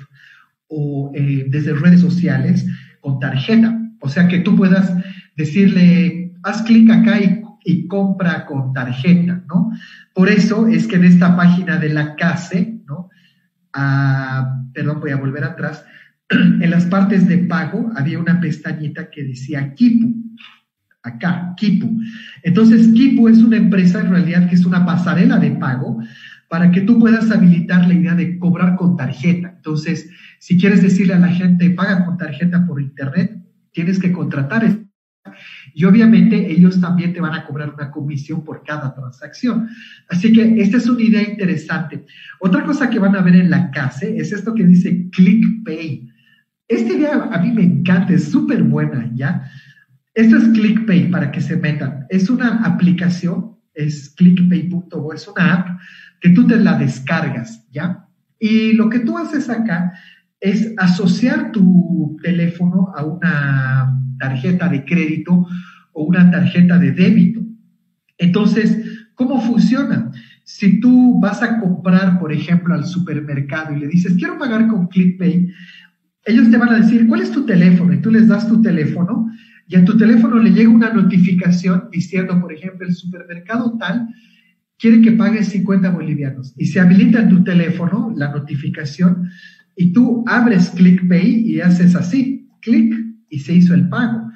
o 0.75 1.11
eh, 1.13 1.45
desde 1.49 1.73
redes 1.73 2.01
sociales 2.01 2.65
con 2.99 3.19
tarjeta. 3.19 3.79
O 3.99 4.09
sea, 4.09 4.27
que 4.27 4.39
tú 4.39 4.55
puedas 4.55 4.93
decirle, 5.35 6.33
haz 6.43 6.63
clic 6.63 6.89
acá 6.89 7.19
y, 7.19 7.41
compra 7.87 8.45
con 8.45 8.73
tarjeta, 8.73 9.41
¿no? 9.47 9.71
Por 10.13 10.29
eso 10.29 10.67
es 10.67 10.85
que 10.85 10.97
en 10.97 11.05
esta 11.05 11.35
página 11.37 11.77
de 11.77 11.89
la 11.89 12.15
CASE, 12.15 12.81
¿no? 12.85 13.09
Ah, 13.71 14.65
perdón, 14.73 14.99
voy 14.99 15.11
a 15.11 15.17
volver 15.17 15.45
atrás, 15.45 15.85
en 16.29 16.69
las 16.69 16.85
partes 16.87 17.27
de 17.27 17.37
pago 17.37 17.91
había 17.95 18.19
una 18.19 18.41
pestañita 18.41 19.09
que 19.09 19.23
decía 19.23 19.73
Kipu, 19.75 20.13
acá, 21.03 21.53
Kipu. 21.55 21.97
Entonces, 22.41 22.89
Kipu 22.89 23.29
es 23.29 23.37
una 23.39 23.57
empresa 23.57 24.01
en 24.01 24.09
realidad 24.09 24.49
que 24.49 24.55
es 24.55 24.65
una 24.65 24.85
pasarela 24.85 25.37
de 25.37 25.51
pago 25.51 25.99
para 26.49 26.69
que 26.71 26.81
tú 26.81 26.99
puedas 26.99 27.31
habilitar 27.31 27.87
la 27.87 27.93
idea 27.93 28.15
de 28.15 28.37
cobrar 28.37 28.75
con 28.75 28.97
tarjeta. 28.97 29.53
Entonces, 29.55 30.09
si 30.43 30.57
quieres 30.57 30.81
decirle 30.81 31.13
a 31.13 31.19
la 31.19 31.29
gente, 31.29 31.69
paga 31.69 32.03
con 32.03 32.17
tarjeta 32.17 32.67
por 32.67 32.81
internet, 32.81 33.41
tienes 33.71 33.97
que 33.97 34.11
contratar 34.11 34.77
y 35.73 35.85
obviamente 35.85 36.51
ellos 36.51 36.81
también 36.81 37.13
te 37.13 37.21
van 37.21 37.33
a 37.33 37.45
cobrar 37.45 37.73
una 37.73 37.89
comisión 37.89 38.43
por 38.43 38.61
cada 38.61 38.93
transacción. 38.93 39.69
Así 40.09 40.33
que 40.33 40.61
esta 40.61 40.75
es 40.75 40.89
una 40.89 41.01
idea 41.01 41.23
interesante. 41.23 42.05
Otra 42.41 42.65
cosa 42.65 42.89
que 42.89 42.99
van 42.99 43.15
a 43.15 43.21
ver 43.21 43.37
en 43.37 43.49
la 43.49 43.71
casa 43.71 44.05
es 44.05 44.33
esto 44.33 44.53
que 44.53 44.65
dice 44.65 45.09
ClickPay. 45.11 46.09
Esta 46.67 46.93
idea 46.93 47.29
a 47.31 47.39
mí 47.39 47.53
me 47.53 47.63
encanta, 47.63 48.11
es 48.11 48.25
súper 48.25 48.63
buena, 48.63 49.09
¿ya? 49.15 49.49
Esto 50.13 50.35
es 50.35 50.49
ClickPay 50.49 51.09
para 51.09 51.31
que 51.31 51.39
se 51.39 51.55
metan. 51.55 52.05
Es 52.09 52.29
una 52.29 52.65
aplicación, 52.65 53.55
es 53.73 54.13
clickpay.bo, 54.17 55.13
es 55.13 55.25
una 55.25 55.53
app 55.53 55.79
que 56.19 56.31
tú 56.31 56.45
te 56.45 56.57
la 56.57 56.77
descargas, 56.77 57.65
¿ya? 57.71 58.03
Y 58.39 58.73
lo 58.73 58.89
que 58.89 58.99
tú 58.99 59.17
haces 59.17 59.49
acá 59.49 59.93
es 60.43 60.73
asociar 60.77 61.53
tu 61.53 62.17
teléfono 62.21 62.91
a 62.97 63.05
una 63.05 63.97
tarjeta 64.19 64.67
de 64.67 64.83
crédito 64.83 65.47
o 65.93 66.03
una 66.03 66.29
tarjeta 66.29 66.77
de 66.77 66.91
débito. 66.91 67.39
Entonces, 68.17 68.77
¿cómo 69.15 69.39
funciona? 69.39 70.11
Si 70.43 70.81
tú 70.81 71.17
vas 71.21 71.41
a 71.41 71.61
comprar, 71.61 72.19
por 72.19 72.33
ejemplo, 72.33 72.73
al 72.73 72.85
supermercado 72.85 73.73
y 73.73 73.79
le 73.79 73.87
dices, 73.87 74.15
quiero 74.17 74.37
pagar 74.37 74.67
con 74.67 74.87
ClickPay, 74.87 75.49
ellos 76.25 76.51
te 76.51 76.57
van 76.57 76.73
a 76.73 76.79
decir, 76.79 77.07
¿cuál 77.07 77.21
es 77.21 77.31
tu 77.31 77.45
teléfono? 77.45 77.93
Y 77.93 78.01
tú 78.01 78.11
les 78.11 78.27
das 78.27 78.45
tu 78.45 78.61
teléfono 78.61 79.31
y 79.69 79.77
a 79.77 79.85
tu 79.85 79.95
teléfono 79.95 80.39
le 80.39 80.51
llega 80.51 80.69
una 80.69 80.91
notificación 80.91 81.87
diciendo, 81.89 82.37
por 82.41 82.51
ejemplo, 82.51 82.85
el 82.85 82.93
supermercado 82.93 83.77
tal 83.77 84.09
quiere 84.77 84.99
que 84.99 85.13
pagues 85.13 85.47
50 85.47 85.89
bolivianos. 85.91 86.53
Y 86.57 86.65
se 86.65 86.81
habilita 86.81 87.21
en 87.21 87.29
tu 87.29 87.45
teléfono 87.45 88.13
la 88.17 88.29
notificación 88.29 89.29
y 89.75 89.93
tú 89.93 90.23
abres 90.27 90.69
ClickPay 90.71 91.47
y 91.47 91.61
haces 91.61 91.95
así, 91.95 92.49
clic 92.61 92.93
y 93.29 93.39
se 93.39 93.53
hizo 93.53 93.73
el 93.73 93.89
pago. 93.89 94.29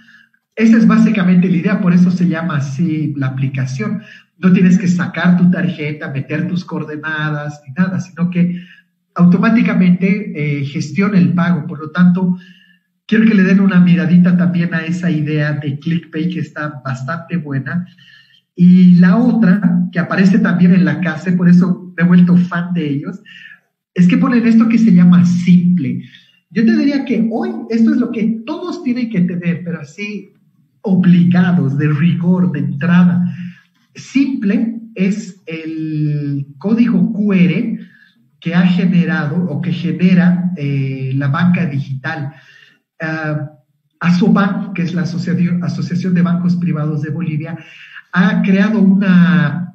Esa 0.55 0.77
es 0.77 0.87
básicamente 0.87 1.49
la 1.49 1.57
idea, 1.57 1.81
por 1.81 1.93
eso 1.93 2.09
se 2.09 2.27
llama 2.27 2.57
así 2.57 3.13
la 3.15 3.27
aplicación. 3.27 4.01
No 4.39 4.51
tienes 4.51 4.77
que 4.77 4.87
sacar 4.87 5.37
tu 5.37 5.49
tarjeta, 5.51 6.11
meter 6.11 6.47
tus 6.47 6.65
coordenadas 6.65 7.61
ni 7.67 7.73
nada, 7.73 7.99
sino 7.99 8.29
que 8.29 8.63
automáticamente 9.13 10.61
eh, 10.61 10.65
gestiona 10.65 11.17
el 11.17 11.33
pago. 11.33 11.67
Por 11.67 11.79
lo 11.79 11.91
tanto, 11.91 12.37
quiero 13.05 13.25
que 13.25 13.35
le 13.35 13.43
den 13.43 13.59
una 13.59 13.79
miradita 13.79 14.35
también 14.35 14.73
a 14.73 14.79
esa 14.79 15.11
idea 15.11 15.53
de 15.53 15.77
ClickPay 15.79 16.29
que 16.29 16.39
está 16.39 16.81
bastante 16.83 17.37
buena. 17.37 17.85
Y 18.55 18.95
la 18.95 19.17
otra, 19.17 19.61
que 19.91 19.99
aparece 19.99 20.39
también 20.39 20.73
en 20.73 20.85
la 20.85 21.01
casa, 21.01 21.31
por 21.37 21.47
eso 21.47 21.93
me 21.95 22.03
he 22.03 22.07
vuelto 22.07 22.35
fan 22.35 22.73
de 22.73 22.89
ellos, 22.89 23.21
es 23.97 24.07
que 24.07 24.17
ponen 24.17 24.45
esto 24.45 24.69
que 24.69 24.77
se 24.77 24.93
llama 24.93 25.25
simple. 25.25 26.03
Yo 26.51 26.63
te 26.63 26.77
diría 26.77 27.03
que 27.03 27.27
hoy 27.31 27.49
esto 27.71 27.91
es 27.91 27.97
lo 27.97 28.11
que 28.11 28.43
todos 28.45 28.83
tienen 28.83 29.09
que 29.09 29.21
tener, 29.21 29.63
pero 29.63 29.81
así 29.81 30.33
obligados, 30.81 31.79
de 31.79 31.89
rigor, 31.89 32.51
de 32.51 32.59
entrada. 32.59 33.35
Simple 33.95 34.79
es 34.93 35.41
el 35.47 36.45
código 36.59 37.11
QR 37.11 37.79
que 38.39 38.53
ha 38.53 38.67
generado 38.67 39.35
o 39.49 39.61
que 39.61 39.73
genera 39.73 40.51
eh, 40.57 41.11
la 41.15 41.29
banca 41.29 41.65
digital. 41.65 42.35
Uh, 43.01 43.47
ASOBAN, 43.99 44.73
que 44.75 44.83
es 44.83 44.93
la 44.93 45.01
Asociación, 45.01 45.63
Asociación 45.63 46.13
de 46.13 46.21
Bancos 46.21 46.55
Privados 46.57 47.01
de 47.01 47.09
Bolivia, 47.09 47.57
ha 48.13 48.43
creado 48.43 48.79
una 48.79 49.73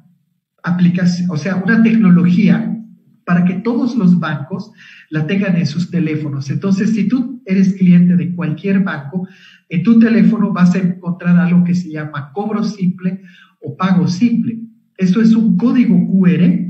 aplicación, 0.63 1.29
o 1.29 1.35
sea, 1.35 1.57
una 1.57 1.83
tecnología 1.83 2.72
para 3.25 3.45
que 3.45 3.55
todos 3.55 3.95
los 3.95 4.19
bancos 4.19 4.71
la 5.09 5.25
tengan 5.27 5.55
en 5.55 5.65
sus 5.65 5.89
teléfonos. 5.89 6.49
Entonces, 6.49 6.93
si 6.93 7.07
tú 7.07 7.41
eres 7.45 7.73
cliente 7.73 8.15
de 8.15 8.35
cualquier 8.35 8.79
banco, 8.79 9.27
en 9.69 9.83
tu 9.83 9.99
teléfono 9.99 10.51
vas 10.51 10.75
a 10.75 10.79
encontrar 10.79 11.37
algo 11.37 11.63
que 11.63 11.75
se 11.75 11.89
llama 11.89 12.31
cobro 12.33 12.63
simple 12.63 13.21
o 13.61 13.75
pago 13.75 14.07
simple. 14.07 14.59
Eso 14.97 15.21
es 15.21 15.33
un 15.33 15.57
código 15.57 15.95
QR 15.95 16.63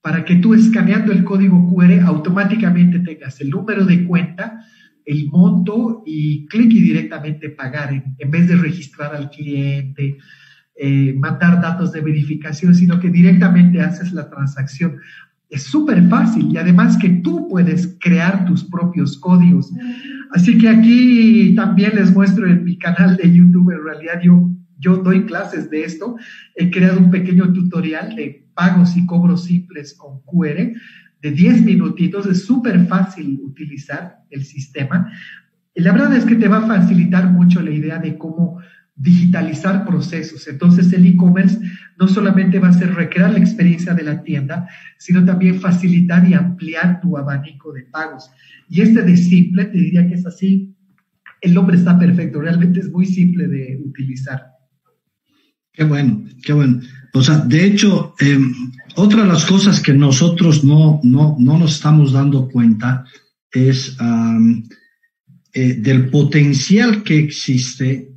para 0.00 0.24
que 0.24 0.36
tú 0.36 0.54
escaneando 0.54 1.12
el 1.12 1.24
código 1.24 1.68
QR 1.74 2.00
automáticamente 2.00 3.00
tengas 3.00 3.40
el 3.40 3.50
número 3.50 3.84
de 3.84 4.04
cuenta, 4.04 4.64
el 5.04 5.26
monto 5.28 6.02
y 6.06 6.46
clique 6.46 6.80
directamente 6.80 7.50
pagar 7.50 7.92
en, 7.92 8.30
vez 8.30 8.48
de 8.48 8.56
registrar 8.56 9.14
al 9.14 9.30
cliente, 9.30 10.16
eh, 10.76 11.14
mandar 11.18 11.60
datos 11.60 11.92
de 11.92 12.00
verificación, 12.00 12.74
sino 12.74 13.00
que 13.00 13.10
directamente 13.10 13.80
haces 13.80 14.12
la 14.12 14.30
transacción. 14.30 14.96
Es 15.50 15.64
súper 15.64 16.06
fácil 16.08 16.50
y 16.52 16.58
además 16.58 16.96
que 16.98 17.08
tú 17.08 17.48
puedes 17.48 17.96
crear 18.00 18.44
tus 18.44 18.64
propios 18.64 19.16
códigos. 19.16 19.72
Así 20.32 20.58
que 20.58 20.68
aquí 20.68 21.54
también 21.54 21.92
les 21.94 22.12
muestro 22.12 22.46
en 22.46 22.64
mi 22.64 22.76
canal 22.76 23.16
de 23.16 23.32
YouTube, 23.32 23.70
en 23.70 23.84
realidad 23.84 24.20
yo, 24.22 24.50
yo 24.78 24.96
doy 24.98 25.24
clases 25.24 25.70
de 25.70 25.84
esto. 25.84 26.16
He 26.54 26.70
creado 26.70 26.98
un 26.98 27.10
pequeño 27.10 27.52
tutorial 27.52 28.14
de 28.14 28.46
pagos 28.54 28.96
y 28.96 29.06
cobros 29.06 29.44
simples 29.44 29.94
con 29.94 30.20
QR 30.22 30.72
de 31.22 31.30
10 31.30 31.62
minutitos. 31.64 32.26
Es 32.26 32.44
súper 32.44 32.86
fácil 32.86 33.40
utilizar 33.42 34.18
el 34.30 34.44
sistema. 34.44 35.10
Y 35.74 35.80
la 35.80 35.92
verdad 35.92 36.14
es 36.14 36.24
que 36.24 36.36
te 36.36 36.48
va 36.48 36.58
a 36.58 36.66
facilitar 36.66 37.30
mucho 37.30 37.62
la 37.62 37.70
idea 37.70 37.98
de 37.98 38.18
cómo 38.18 38.60
digitalizar 38.98 39.86
procesos. 39.86 40.48
Entonces 40.48 40.92
el 40.92 41.06
e-commerce 41.06 41.58
no 41.98 42.08
solamente 42.08 42.58
va 42.58 42.68
a 42.68 42.72
ser 42.72 42.94
recrear 42.94 43.32
la 43.32 43.38
experiencia 43.38 43.94
de 43.94 44.02
la 44.02 44.22
tienda, 44.22 44.68
sino 44.98 45.24
también 45.24 45.60
facilitar 45.60 46.28
y 46.28 46.34
ampliar 46.34 47.00
tu 47.00 47.16
abanico 47.16 47.72
de 47.72 47.82
pagos. 47.84 48.30
Y 48.68 48.80
este 48.80 49.02
de 49.02 49.16
simple, 49.16 49.66
te 49.66 49.78
diría 49.78 50.06
que 50.06 50.14
es 50.14 50.26
así, 50.26 50.74
el 51.40 51.54
nombre 51.54 51.76
está 51.76 51.96
perfecto, 51.96 52.40
realmente 52.40 52.80
es 52.80 52.90
muy 52.90 53.06
simple 53.06 53.46
de 53.46 53.80
utilizar. 53.84 54.42
Qué 55.72 55.84
bueno, 55.84 56.24
qué 56.42 56.52
bueno. 56.52 56.80
O 57.14 57.22
sea, 57.22 57.38
de 57.38 57.64
hecho, 57.64 58.14
em, 58.18 58.52
otra 58.96 59.22
de 59.22 59.28
las 59.28 59.46
cosas 59.46 59.80
que 59.80 59.94
nosotros 59.94 60.64
no, 60.64 61.00
no, 61.04 61.36
no 61.38 61.56
nos 61.56 61.76
estamos 61.76 62.12
dando 62.12 62.48
cuenta 62.48 63.04
es 63.52 63.96
eh, 65.54 65.74
del 65.74 66.10
potencial 66.10 67.02
que 67.04 67.18
existe 67.18 68.07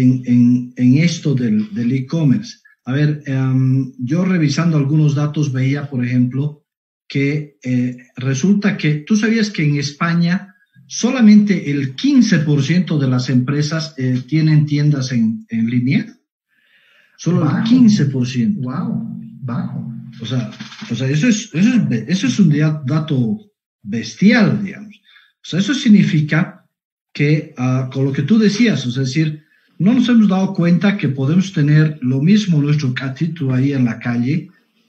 en, 0.00 0.98
esto 0.98 1.34
del 1.34 1.92
e-commerce. 1.92 2.58
a 2.84 2.92
ver, 2.92 3.22
em, 3.26 3.92
yo 3.98 4.24
revisando 4.24 4.76
algunos 4.76 5.14
datos 5.14 5.52
veía, 5.52 5.88
por 5.88 6.04
ejemplo, 6.04 6.64
que 7.12 7.58
eh, 7.62 7.96
resulta 8.16 8.76
que 8.76 9.04
tú 9.06 9.16
sabías 9.16 9.50
que 9.50 9.64
en 9.64 9.76
España 9.76 10.54
solamente 10.86 11.70
el 11.70 11.94
15% 11.94 12.98
de 12.98 13.08
las 13.08 13.28
empresas 13.28 13.94
eh, 13.98 14.22
tienen 14.26 14.66
tiendas 14.66 15.12
en, 15.12 15.46
línea. 15.50 16.06
Solo 17.16 17.42
el 17.42 17.64
15%. 17.64 18.56
Wow, 18.62 19.20
bajo. 19.42 19.92
O 20.20 20.26
sea, 20.26 20.50
o 20.90 20.94
sea 20.94 21.08
eso, 21.08 21.28
es, 21.28 21.50
eso, 21.52 21.74
es, 21.90 22.08
eso 22.08 22.26
es 22.26 22.38
un 22.38 22.48
dato 22.86 23.40
bestial, 23.82 24.64
digamos. 24.64 24.96
O 24.96 25.44
sea, 25.44 25.60
eso 25.60 25.74
significa 25.74 26.66
que, 27.12 27.54
ah, 27.58 27.90
con 27.92 28.06
lo 28.06 28.12
que 28.12 28.22
tú 28.22 28.38
decías, 28.38 28.86
es 28.86 28.94
decir, 28.94 29.44
no 29.78 29.94
nos 29.94 30.08
hemos 30.08 30.28
dado 30.28 30.54
cuenta 30.54 30.96
que 30.96 31.08
podemos 31.08 31.52
tener 31.52 31.98
lo 32.02 32.20
mismo 32.20 32.60
nuestro 32.60 32.94
catito 32.94 33.52
ahí 33.52 33.72
en 33.72 33.84
la 33.84 33.98
calle 33.98 34.48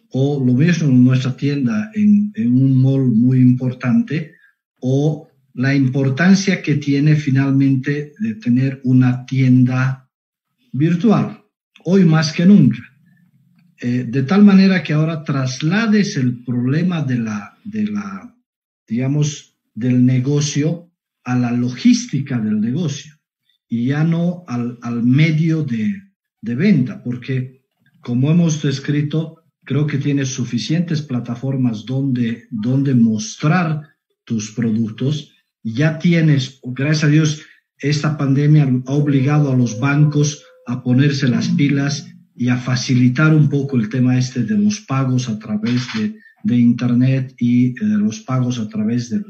o 0.10 0.44
lo 0.46 0.54
mismo 0.54 0.90
en 0.90 1.04
nuestra 1.04 1.36
tienda 1.36 1.92
en, 1.94 2.32
un 2.38 2.82
mall 2.82 3.12
muy 3.12 3.40
importante 3.40 4.34
o 4.82 5.28
la 5.56 5.74
importancia 5.74 6.62
que 6.62 6.76
tiene 6.76 7.16
finalmente 7.16 8.14
de 8.20 8.36
tener 8.36 8.82
una 8.84 9.26
tienda 9.26 10.10
virtual, 10.72 11.44
hoy 11.86 12.06
más 12.06 12.34
que 12.34 12.46
nunca. 12.46 12.80
Eh, 13.80 14.06
de 14.08 14.24
tal 14.24 14.44
manera 14.44 14.82
que 14.82 14.94
ahora 14.94 15.24
traslades 15.24 16.18
el 16.18 16.44
problema 16.44 17.02
de 17.02 17.20
la, 17.20 17.58
de 17.64 17.88
la, 17.88 18.36
digamos, 18.88 19.58
del 19.74 20.06
negocio 20.06 20.92
a 21.24 21.36
la 21.36 21.52
logística 21.52 22.40
del 22.40 22.60
negocio 22.60 23.14
y 23.74 23.86
ya 23.86 24.04
no 24.04 24.44
al, 24.48 24.78
al 24.84 25.02
medio 25.02 25.64
de, 25.64 26.00
de, 26.42 26.56
venta, 26.56 27.02
porque 27.02 27.64
como 28.02 28.30
hemos 28.30 28.62
descrito, 28.62 29.42
creo 29.66 29.88
que 29.88 29.98
tienes 29.98 30.30
suficientes 30.30 31.02
plataformas 31.02 31.84
donde, 31.84 32.44
donde 32.52 32.94
mostrar 32.94 33.82
tus 34.26 34.52
productos. 34.52 35.32
Ya 35.64 35.98
tienes, 35.98 36.60
gracias 36.64 37.06
a 37.06 37.08
Dios, 37.08 37.42
esta 37.80 38.16
pandemia 38.16 38.72
ha 38.86 38.92
obligado 38.92 39.52
a 39.52 39.58
los 39.58 39.80
bancos 39.80 40.46
a 40.68 40.84
ponerse 40.84 41.28
las 41.28 41.48
pilas 41.48 42.08
y 42.36 42.50
a 42.50 42.58
facilitar 42.58 43.34
un 43.34 43.50
poco 43.50 43.76
el 43.76 43.90
tema 43.90 44.20
este 44.20 44.44
de 44.44 44.56
los 44.56 44.82
pagos 44.82 45.30
a 45.30 45.40
través 45.40 45.82
de, 45.98 46.16
de 46.44 46.58
Internet 46.60 47.34
y 47.40 47.74
de 47.74 47.96
eh, 47.96 47.98
los 47.98 48.20
pagos 48.20 48.60
a 48.60 48.70
través 48.70 49.10
de, 49.10 49.24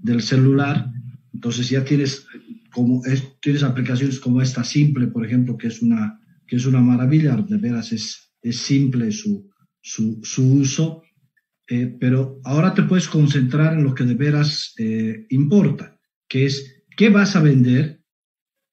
del 0.00 0.22
celular. 0.22 0.90
Entonces 1.34 1.68
ya 1.68 1.84
tienes, 1.84 2.26
como 2.72 3.02
tienes 3.40 3.62
aplicaciones 3.62 4.18
como 4.18 4.40
esta 4.40 4.64
simple, 4.64 5.06
por 5.08 5.24
ejemplo, 5.24 5.56
que 5.56 5.68
es 5.68 5.82
una, 5.82 6.18
que 6.46 6.56
es 6.56 6.66
una 6.66 6.80
maravilla, 6.80 7.36
de 7.36 7.58
veras 7.58 7.92
es, 7.92 8.32
es 8.40 8.56
simple 8.56 9.12
su, 9.12 9.50
su, 9.80 10.20
su 10.22 10.54
uso, 10.54 11.02
eh, 11.68 11.96
pero 12.00 12.40
ahora 12.44 12.74
te 12.74 12.82
puedes 12.82 13.08
concentrar 13.08 13.74
en 13.74 13.84
lo 13.84 13.94
que 13.94 14.04
de 14.04 14.14
veras 14.14 14.74
eh, 14.78 15.26
importa, 15.30 15.98
que 16.28 16.46
es 16.46 16.84
qué 16.96 17.10
vas 17.10 17.36
a 17.36 17.42
vender 17.42 18.02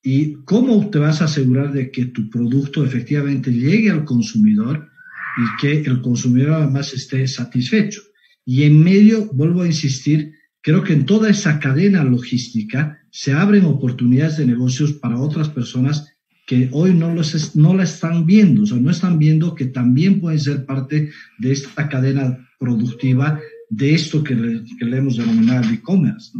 y 0.01 0.35
cómo 0.45 0.89
te 0.89 0.99
vas 0.99 1.21
a 1.21 1.25
asegurar 1.25 1.73
de 1.73 1.91
que 1.91 2.05
tu 2.05 2.29
producto 2.29 2.85
efectivamente 2.85 3.51
llegue 3.51 3.91
al 3.91 4.05
consumidor 4.05 4.89
y 5.37 5.61
que 5.61 5.81
el 5.81 6.01
consumidor 6.01 6.53
además 6.53 6.93
esté 6.93 7.27
satisfecho. 7.27 8.01
Y 8.45 8.63
en 8.63 8.83
medio, 8.83 9.27
vuelvo 9.33 9.61
a 9.61 9.67
insistir, 9.67 10.33
creo 10.61 10.83
que 10.83 10.93
en 10.93 11.05
toda 11.05 11.29
esa 11.29 11.59
cadena 11.59 12.03
logística 12.03 12.98
se 13.11 13.33
abren 13.33 13.65
oportunidades 13.65 14.37
de 14.37 14.45
negocios 14.45 14.93
para 14.93 15.19
otras 15.19 15.49
personas 15.49 16.15
que 16.45 16.69
hoy 16.71 16.93
no, 16.93 17.13
los 17.13 17.55
no 17.55 17.75
la 17.75 17.83
están 17.83 18.25
viendo, 18.25 18.63
o 18.63 18.65
sea, 18.65 18.77
no 18.77 18.89
están 18.89 19.19
viendo 19.19 19.53
que 19.53 19.65
también 19.65 20.19
pueden 20.19 20.39
ser 20.39 20.65
parte 20.65 21.11
de 21.37 21.51
esta 21.51 21.87
cadena 21.87 22.39
productiva 22.59 23.39
de 23.69 23.93
esto 23.93 24.23
que 24.23 24.35
le, 24.35 24.63
que 24.63 24.97
hemos 24.97 25.17
denominado 25.17 25.69
e-commerce. 25.71 26.31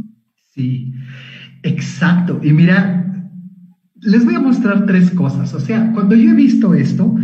Sí, 0.56 0.92
exacto. 1.62 2.42
Y 2.44 2.52
mira, 2.52 3.06
les 4.02 4.26
voy 4.26 4.36
a 4.36 4.40
mostrar 4.40 4.86
tres 4.86 5.12
cosas. 5.12 5.54
O 5.54 5.60
sea, 5.60 5.92
cuando 5.94 6.16
yo 6.16 6.32
he 6.32 6.36
visto 6.36 6.74
esto, 6.74 7.16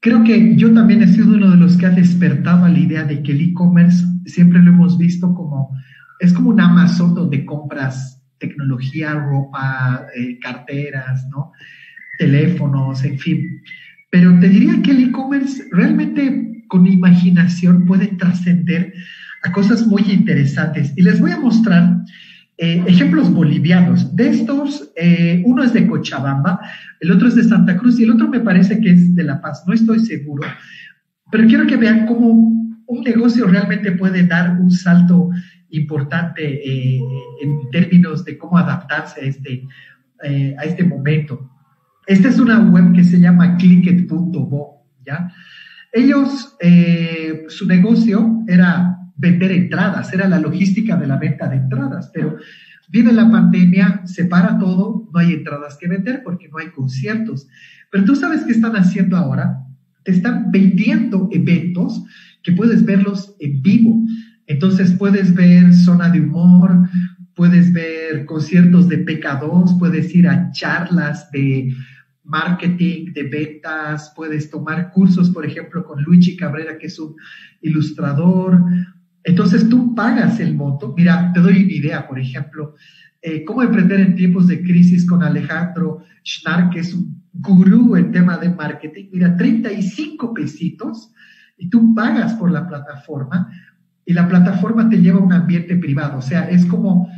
creo 0.00 0.22
que 0.22 0.56
yo 0.56 0.72
también 0.72 1.02
he 1.02 1.08
sido 1.08 1.34
uno 1.34 1.50
de 1.50 1.56
los 1.56 1.76
que 1.76 1.86
ha 1.86 1.90
despertado 1.90 2.68
la 2.68 2.78
idea 2.78 3.02
de 3.02 3.22
que 3.22 3.32
el 3.32 3.40
e-commerce 3.40 4.04
siempre 4.26 4.62
lo 4.62 4.70
hemos 4.70 4.96
visto 4.96 5.34
como, 5.34 5.76
es 6.20 6.32
como 6.32 6.50
un 6.50 6.60
Amazon 6.60 7.14
donde 7.14 7.44
compras 7.44 8.15
tecnología, 8.38 9.14
ropa, 9.14 10.06
eh, 10.16 10.38
carteras, 10.40 11.26
¿no? 11.30 11.52
Teléfonos, 12.18 13.04
en 13.04 13.18
fin. 13.18 13.62
Pero 14.10 14.38
te 14.40 14.48
diría 14.48 14.80
que 14.82 14.92
el 14.92 15.08
e-commerce 15.08 15.64
realmente 15.72 16.64
con 16.68 16.86
imaginación 16.86 17.84
puede 17.84 18.08
trascender 18.08 18.92
a 19.42 19.52
cosas 19.52 19.86
muy 19.86 20.02
interesantes. 20.10 20.92
Y 20.96 21.02
les 21.02 21.20
voy 21.20 21.30
a 21.32 21.38
mostrar 21.38 21.98
eh, 22.58 22.82
ejemplos 22.86 23.30
bolivianos. 23.32 24.16
De 24.16 24.30
estos, 24.30 24.90
eh, 24.96 25.42
uno 25.44 25.62
es 25.62 25.72
de 25.74 25.86
Cochabamba, 25.86 26.60
el 27.00 27.12
otro 27.12 27.28
es 27.28 27.34
de 27.34 27.44
Santa 27.44 27.76
Cruz 27.76 28.00
y 28.00 28.04
el 28.04 28.12
otro 28.12 28.28
me 28.28 28.40
parece 28.40 28.80
que 28.80 28.90
es 28.92 29.14
de 29.14 29.24
La 29.24 29.42
Paz, 29.42 29.64
no 29.66 29.74
estoy 29.74 30.00
seguro, 30.00 30.42
pero 31.30 31.46
quiero 31.46 31.66
que 31.66 31.76
vean 31.76 32.06
cómo 32.06 32.30
un 32.86 33.02
negocio 33.04 33.46
realmente 33.46 33.92
puede 33.92 34.26
dar 34.26 34.58
un 34.58 34.70
salto 34.70 35.28
importante 35.76 36.42
eh, 36.42 37.00
en 37.42 37.70
términos 37.70 38.24
de 38.24 38.36
cómo 38.38 38.58
adaptarse 38.58 39.20
a 39.20 39.24
este, 39.24 39.66
a 40.58 40.64
este 40.64 40.84
momento. 40.84 41.50
Esta 42.06 42.28
es 42.28 42.38
una 42.38 42.58
web 42.60 42.92
que 42.94 43.04
se 43.04 43.20
llama 43.20 43.56
clicket.bo, 43.56 44.86
¿ya? 45.04 45.32
Ellos, 45.92 46.56
su 47.48 47.66
negocio 47.66 48.44
era 48.46 48.96
vender 49.16 49.52
entradas, 49.52 50.12
era 50.12 50.28
la 50.28 50.38
logística 50.38 50.96
de 50.96 51.06
la 51.06 51.16
venta 51.16 51.48
de 51.48 51.56
entradas, 51.56 52.10
pero 52.12 52.36
viene 52.88 53.12
la 53.12 53.30
pandemia, 53.30 54.02
se 54.04 54.26
para 54.26 54.58
todo, 54.58 55.08
no 55.12 55.18
hay 55.18 55.32
entradas 55.34 55.76
que 55.78 55.88
vender 55.88 56.22
porque 56.22 56.48
no 56.48 56.58
hay 56.58 56.68
conciertos. 56.68 57.48
Pero 57.90 58.04
tú 58.04 58.16
sabes 58.16 58.44
qué 58.44 58.52
están 58.52 58.76
haciendo 58.76 59.16
ahora, 59.16 59.64
te 60.04 60.12
están 60.12 60.50
vendiendo 60.50 61.28
eventos 61.32 62.04
que 62.42 62.52
puedes 62.52 62.84
verlos 62.84 63.34
en 63.40 63.62
vivo. 63.62 64.02
Entonces 64.46 64.92
puedes 64.92 65.34
ver 65.34 65.74
zona 65.74 66.08
de 66.08 66.20
humor, 66.20 66.88
puedes 67.34 67.72
ver 67.72 68.24
conciertos 68.24 68.88
de 68.88 69.04
PK2, 69.04 69.78
puedes 69.78 70.14
ir 70.14 70.28
a 70.28 70.50
charlas 70.52 71.30
de 71.30 71.72
marketing, 72.24 73.12
de 73.12 73.22
ventas, 73.24 74.12
puedes 74.16 74.50
tomar 74.50 74.90
cursos, 74.90 75.30
por 75.30 75.46
ejemplo, 75.46 75.84
con 75.84 76.02
Luigi 76.02 76.36
Cabrera, 76.36 76.78
que 76.78 76.86
es 76.86 76.98
un 76.98 77.14
ilustrador, 77.62 78.62
entonces 79.26 79.68
tú 79.68 79.92
pagas 79.92 80.38
el 80.38 80.54
voto. 80.54 80.94
Mira, 80.96 81.32
te 81.32 81.40
doy 81.40 81.64
una 81.64 81.72
idea, 81.72 82.06
por 82.06 82.16
ejemplo, 82.16 82.74
eh, 83.20 83.44
cómo 83.44 83.60
emprender 83.60 83.98
en 83.98 84.14
tiempos 84.14 84.46
de 84.46 84.62
crisis 84.62 85.04
con 85.04 85.20
Alejandro 85.20 86.04
Schnarr, 86.24 86.70
que 86.70 86.78
es 86.78 86.94
un 86.94 87.24
gurú 87.32 87.96
en 87.96 88.12
tema 88.12 88.38
de 88.38 88.50
marketing. 88.50 89.06
Mira, 89.12 89.36
35 89.36 90.32
pesitos 90.32 91.12
y 91.58 91.68
tú 91.68 91.92
pagas 91.92 92.34
por 92.34 92.52
la 92.52 92.68
plataforma 92.68 93.50
y 94.06 94.14
la 94.14 94.28
plataforma 94.28 94.88
te 94.88 95.02
lleva 95.02 95.18
a 95.18 95.24
un 95.24 95.32
ambiente 95.32 95.76
privado. 95.76 96.18
O 96.18 96.22
sea, 96.22 96.48
es 96.48 96.64
como 96.64 97.10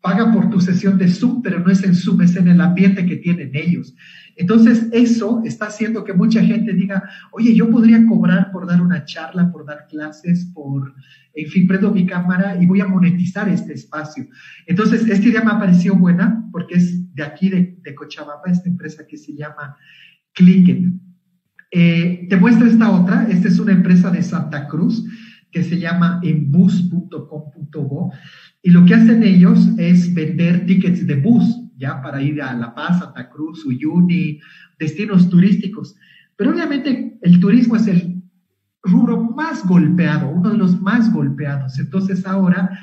paga 0.00 0.32
por 0.32 0.48
tu 0.48 0.60
sesión 0.60 0.96
de 0.98 1.08
Zoom, 1.08 1.42
pero 1.42 1.58
no 1.58 1.68
es 1.68 1.82
en 1.82 1.92
Zoom, 1.92 2.22
es 2.22 2.36
en 2.36 2.46
el 2.46 2.60
ambiente 2.60 3.04
que 3.04 3.16
tienen 3.16 3.50
ellos. 3.54 3.92
Entonces, 4.36 4.86
eso 4.92 5.42
está 5.44 5.66
haciendo 5.66 6.04
que 6.04 6.12
mucha 6.12 6.40
gente 6.44 6.72
diga, 6.72 7.02
oye, 7.32 7.52
yo 7.56 7.68
podría 7.68 8.06
cobrar 8.06 8.52
por 8.52 8.68
dar 8.68 8.80
una 8.80 9.04
charla, 9.04 9.50
por 9.50 9.66
dar 9.66 9.88
clases, 9.88 10.48
por, 10.54 10.94
en 11.34 11.48
fin, 11.48 11.66
prendo 11.66 11.90
mi 11.90 12.06
cámara 12.06 12.56
y 12.62 12.66
voy 12.66 12.80
a 12.80 12.86
monetizar 12.86 13.48
este 13.48 13.72
espacio. 13.72 14.28
Entonces, 14.66 15.04
esta 15.08 15.26
idea 15.26 15.42
me 15.42 15.50
ha 15.50 15.92
buena 15.94 16.44
porque 16.52 16.76
es 16.76 17.12
de 17.12 17.24
aquí, 17.24 17.48
de, 17.48 17.76
de 17.82 17.94
Cochabamba, 17.96 18.44
esta 18.46 18.68
empresa 18.68 19.04
que 19.08 19.16
se 19.16 19.34
llama 19.34 19.76
Clicket. 20.32 20.84
Eh, 21.72 22.26
te 22.30 22.36
muestro 22.36 22.66
esta 22.68 22.90
otra, 22.90 23.26
esta 23.28 23.48
es 23.48 23.58
una 23.58 23.72
empresa 23.72 24.10
de 24.10 24.22
Santa 24.22 24.68
Cruz 24.68 25.04
que 25.56 25.64
se 25.64 25.78
llama 25.78 26.20
embus.com.bo 26.22 28.12
y 28.62 28.70
lo 28.70 28.84
que 28.84 28.94
hacen 28.94 29.22
ellos 29.22 29.70
es 29.78 30.12
vender 30.12 30.66
tickets 30.66 31.06
de 31.06 31.14
bus, 31.14 31.62
ya 31.78 32.02
para 32.02 32.20
ir 32.20 32.42
a 32.42 32.52
La 32.52 32.74
Paz, 32.74 32.98
Santa 32.98 33.30
Cruz, 33.30 33.64
Uyuni, 33.64 34.38
destinos 34.78 35.30
turísticos. 35.30 35.96
Pero 36.36 36.50
obviamente 36.50 37.18
el 37.22 37.40
turismo 37.40 37.76
es 37.76 37.86
el 37.86 38.22
rubro 38.82 39.18
más 39.18 39.66
golpeado, 39.66 40.28
uno 40.28 40.50
de 40.50 40.58
los 40.58 40.78
más 40.82 41.10
golpeados. 41.10 41.78
Entonces 41.78 42.26
ahora 42.26 42.78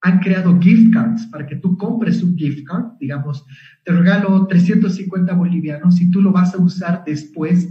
han 0.00 0.20
creado 0.20 0.58
gift 0.58 0.94
cards 0.94 1.26
para 1.26 1.46
que 1.46 1.56
tú 1.56 1.76
compres 1.76 2.22
un 2.22 2.38
gift 2.38 2.66
card, 2.66 2.86
digamos, 3.00 3.44
te 3.84 3.92
regalo 3.92 4.46
350 4.46 5.34
bolivianos 5.34 6.00
y 6.00 6.10
tú 6.10 6.22
lo 6.22 6.32
vas 6.32 6.54
a 6.54 6.58
usar 6.58 7.02
después 7.04 7.68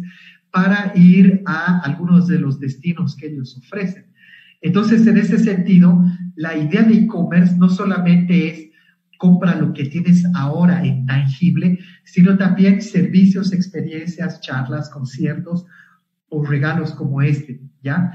para 0.51 0.95
ir 0.95 1.41
a 1.47 1.79
algunos 1.79 2.27
de 2.27 2.37
los 2.37 2.59
destinos 2.59 3.15
que 3.15 3.29
ellos 3.29 3.57
ofrecen. 3.57 4.12
Entonces, 4.63 5.05
en 5.05 5.17
ese 5.17 5.37
sentido, 5.37 6.03
la 6.35 6.57
idea 6.57 6.83
de 6.83 6.95
e-commerce 6.95 7.55
no 7.57 7.69
solamente 7.69 8.49
es 8.49 8.69
compra 9.17 9.55
lo 9.55 9.71
que 9.71 9.85
tienes 9.85 10.25
ahora 10.35 10.83
en 10.83 11.05
tangible, 11.05 11.79
sino 12.03 12.37
también 12.37 12.81
servicios, 12.81 13.53
experiencias, 13.53 14.41
charlas, 14.41 14.89
conciertos 14.89 15.65
o 16.27 16.43
regalos 16.43 16.91
como 16.91 17.21
este, 17.21 17.61
¿ya? 17.81 18.11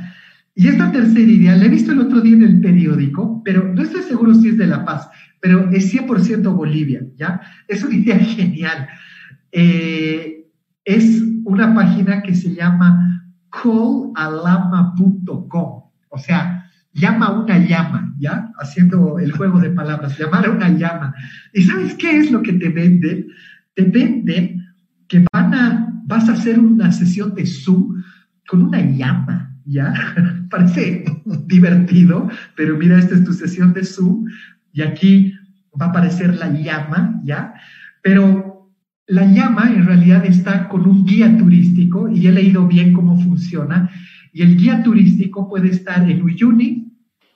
Y 0.54 0.68
esta 0.68 0.92
tercera 0.92 1.20
idea 1.20 1.56
la 1.56 1.64
he 1.64 1.70
visto 1.70 1.92
el 1.92 2.00
otro 2.00 2.20
día 2.20 2.34
en 2.34 2.42
el 2.42 2.60
periódico, 2.60 3.42
pero 3.42 3.72
no 3.72 3.80
estoy 3.80 4.02
seguro 4.02 4.34
si 4.34 4.48
es 4.48 4.58
de 4.58 4.66
La 4.66 4.84
Paz, 4.84 5.08
pero 5.40 5.70
es 5.70 5.94
100% 5.94 6.54
Bolivia, 6.54 7.06
¿ya? 7.16 7.40
Es 7.68 7.82
una 7.82 7.94
idea 7.94 8.18
genial. 8.18 8.88
Eh, 9.50 10.46
es 10.84 11.22
una 11.44 11.74
página 11.74 12.22
que 12.22 12.34
se 12.34 12.54
llama 12.54 13.24
callalama.com. 13.50 15.87
O 16.10 16.18
sea, 16.18 16.70
llama 16.92 17.30
una 17.30 17.58
llama, 17.58 18.14
¿ya? 18.18 18.50
Haciendo 18.58 19.18
el 19.18 19.32
juego 19.32 19.60
de 19.60 19.70
palabras, 19.70 20.18
llamar 20.18 20.46
a 20.46 20.50
una 20.50 20.68
llama. 20.68 21.14
¿Y 21.52 21.62
sabes 21.62 21.94
qué 21.94 22.18
es 22.18 22.30
lo 22.30 22.42
que 22.42 22.54
te 22.54 22.68
venden? 22.68 23.28
Te 23.74 23.84
venden 23.84 24.66
que 25.06 25.24
van 25.32 25.54
a, 25.54 25.88
vas 26.06 26.28
a 26.28 26.32
hacer 26.32 26.58
una 26.58 26.92
sesión 26.92 27.34
de 27.34 27.46
Zoom 27.46 28.02
con 28.46 28.62
una 28.62 28.80
llama, 28.80 29.54
¿ya? 29.64 29.94
Parece 30.50 31.04
divertido, 31.46 32.28
pero 32.56 32.76
mira, 32.76 32.98
esta 32.98 33.14
es 33.14 33.24
tu 33.24 33.32
sesión 33.32 33.72
de 33.72 33.84
Zoom 33.84 34.26
y 34.72 34.82
aquí 34.82 35.34
va 35.80 35.86
a 35.86 35.88
aparecer 35.90 36.36
la 36.36 36.48
llama, 36.48 37.20
¿ya? 37.24 37.54
Pero 38.02 38.72
la 39.06 39.24
llama 39.24 39.72
en 39.72 39.86
realidad 39.86 40.24
está 40.26 40.68
con 40.68 40.86
un 40.86 41.04
guía 41.04 41.36
turístico 41.38 42.08
y 42.08 42.26
he 42.26 42.32
leído 42.32 42.66
bien 42.66 42.92
cómo 42.92 43.20
funciona 43.20 43.90
y 44.38 44.42
el 44.42 44.56
guía 44.56 44.84
turístico 44.84 45.48
puede 45.48 45.70
estar 45.70 46.08
en 46.08 46.22
Uyuni, 46.22 46.92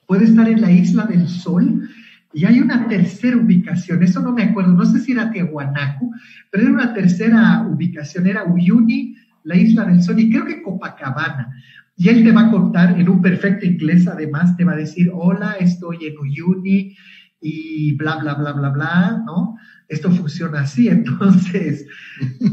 puede 0.07 0.23
estar 0.23 0.49
en 0.49 0.61
la 0.61 0.71
Isla 0.71 1.05
del 1.05 1.27
Sol, 1.27 1.89
y 2.33 2.45
hay 2.45 2.61
una 2.61 2.87
tercera 2.87 3.37
ubicación, 3.37 4.05
eso 4.05 4.21
no 4.21 4.33
me 4.33 4.45
acuerdo, 4.45 4.73
no 4.73 4.85
sé 4.85 5.01
si 5.01 5.11
era 5.11 5.33
Tiahuanaco, 5.33 6.13
pero 6.49 6.63
era 6.63 6.73
una 6.73 6.95
tercera 6.95 7.67
ubicación, 7.69 8.29
era 8.29 8.45
Uyuni, 8.45 9.17
la 9.43 9.57
Isla 9.57 9.85
del 9.87 10.01
Sol 10.01 10.21
y 10.21 10.31
creo 10.31 10.45
que 10.45 10.63
Copacabana. 10.63 11.53
Y 11.97 12.09
él 12.09 12.23
te 12.23 12.31
va 12.31 12.43
a 12.43 12.51
contar 12.53 12.97
en 12.97 13.09
un 13.09 13.21
perfecto 13.21 13.67
inglés, 13.67 14.07
además, 14.07 14.57
te 14.57 14.63
va 14.63 14.75
a 14.75 14.77
decir, 14.77 15.11
hola, 15.13 15.57
estoy 15.59 16.07
en 16.07 16.17
Uyuni 16.17 16.97
y 17.41 17.97
bla, 17.97 18.19
bla, 18.19 18.35
bla, 18.35 18.53
bla, 18.53 18.69
bla, 18.71 19.23
¿no? 19.27 19.57
Esto 19.93 20.11
funciona 20.11 20.63
así. 20.63 20.89
Entonces, 20.99 21.87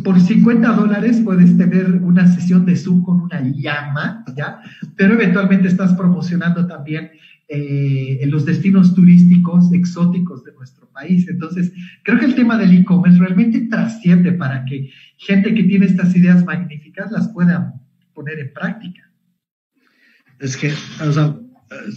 por 0.04 0.20
50 0.20 0.74
dólares 0.74 1.22
puedes 1.24 1.58
tener 1.58 1.90
una 2.02 2.28
sesión 2.28 2.66
de 2.66 2.76
Zoom 2.76 3.02
con 3.04 3.22
una 3.22 3.42
llama, 3.42 4.26
¿ya? 4.36 4.60
Pero 4.98 5.14
eventualmente 5.14 5.70
estás 5.70 5.94
promocionando 5.94 6.68
también 6.68 7.12
eh, 7.48 8.20
los 8.28 8.46
destinos 8.46 8.94
turísticos 8.94 9.72
exóticos 9.72 10.44
de 10.44 10.52
nuestro 10.54 10.90
país. 10.92 11.30
Entonces, 11.30 11.72
creo 12.04 12.20
que 12.20 12.26
el 12.26 12.36
tema 12.36 12.58
del 12.58 12.78
e-commerce 12.78 13.18
realmente 13.18 13.62
trasciende 13.62 14.34
para 14.34 14.66
que 14.66 14.92
gente 15.18 15.54
que 15.56 15.64
tiene 15.64 15.86
estas 15.86 16.14
ideas 16.16 16.44
magníficas 16.44 17.10
las 17.10 17.30
pueda 17.30 17.74
poner 18.14 18.38
en 18.40 18.54
práctica. 18.54 19.10
Es 20.40 20.58
que, 20.58 20.74
o 21.08 21.12
sea, 21.14 21.38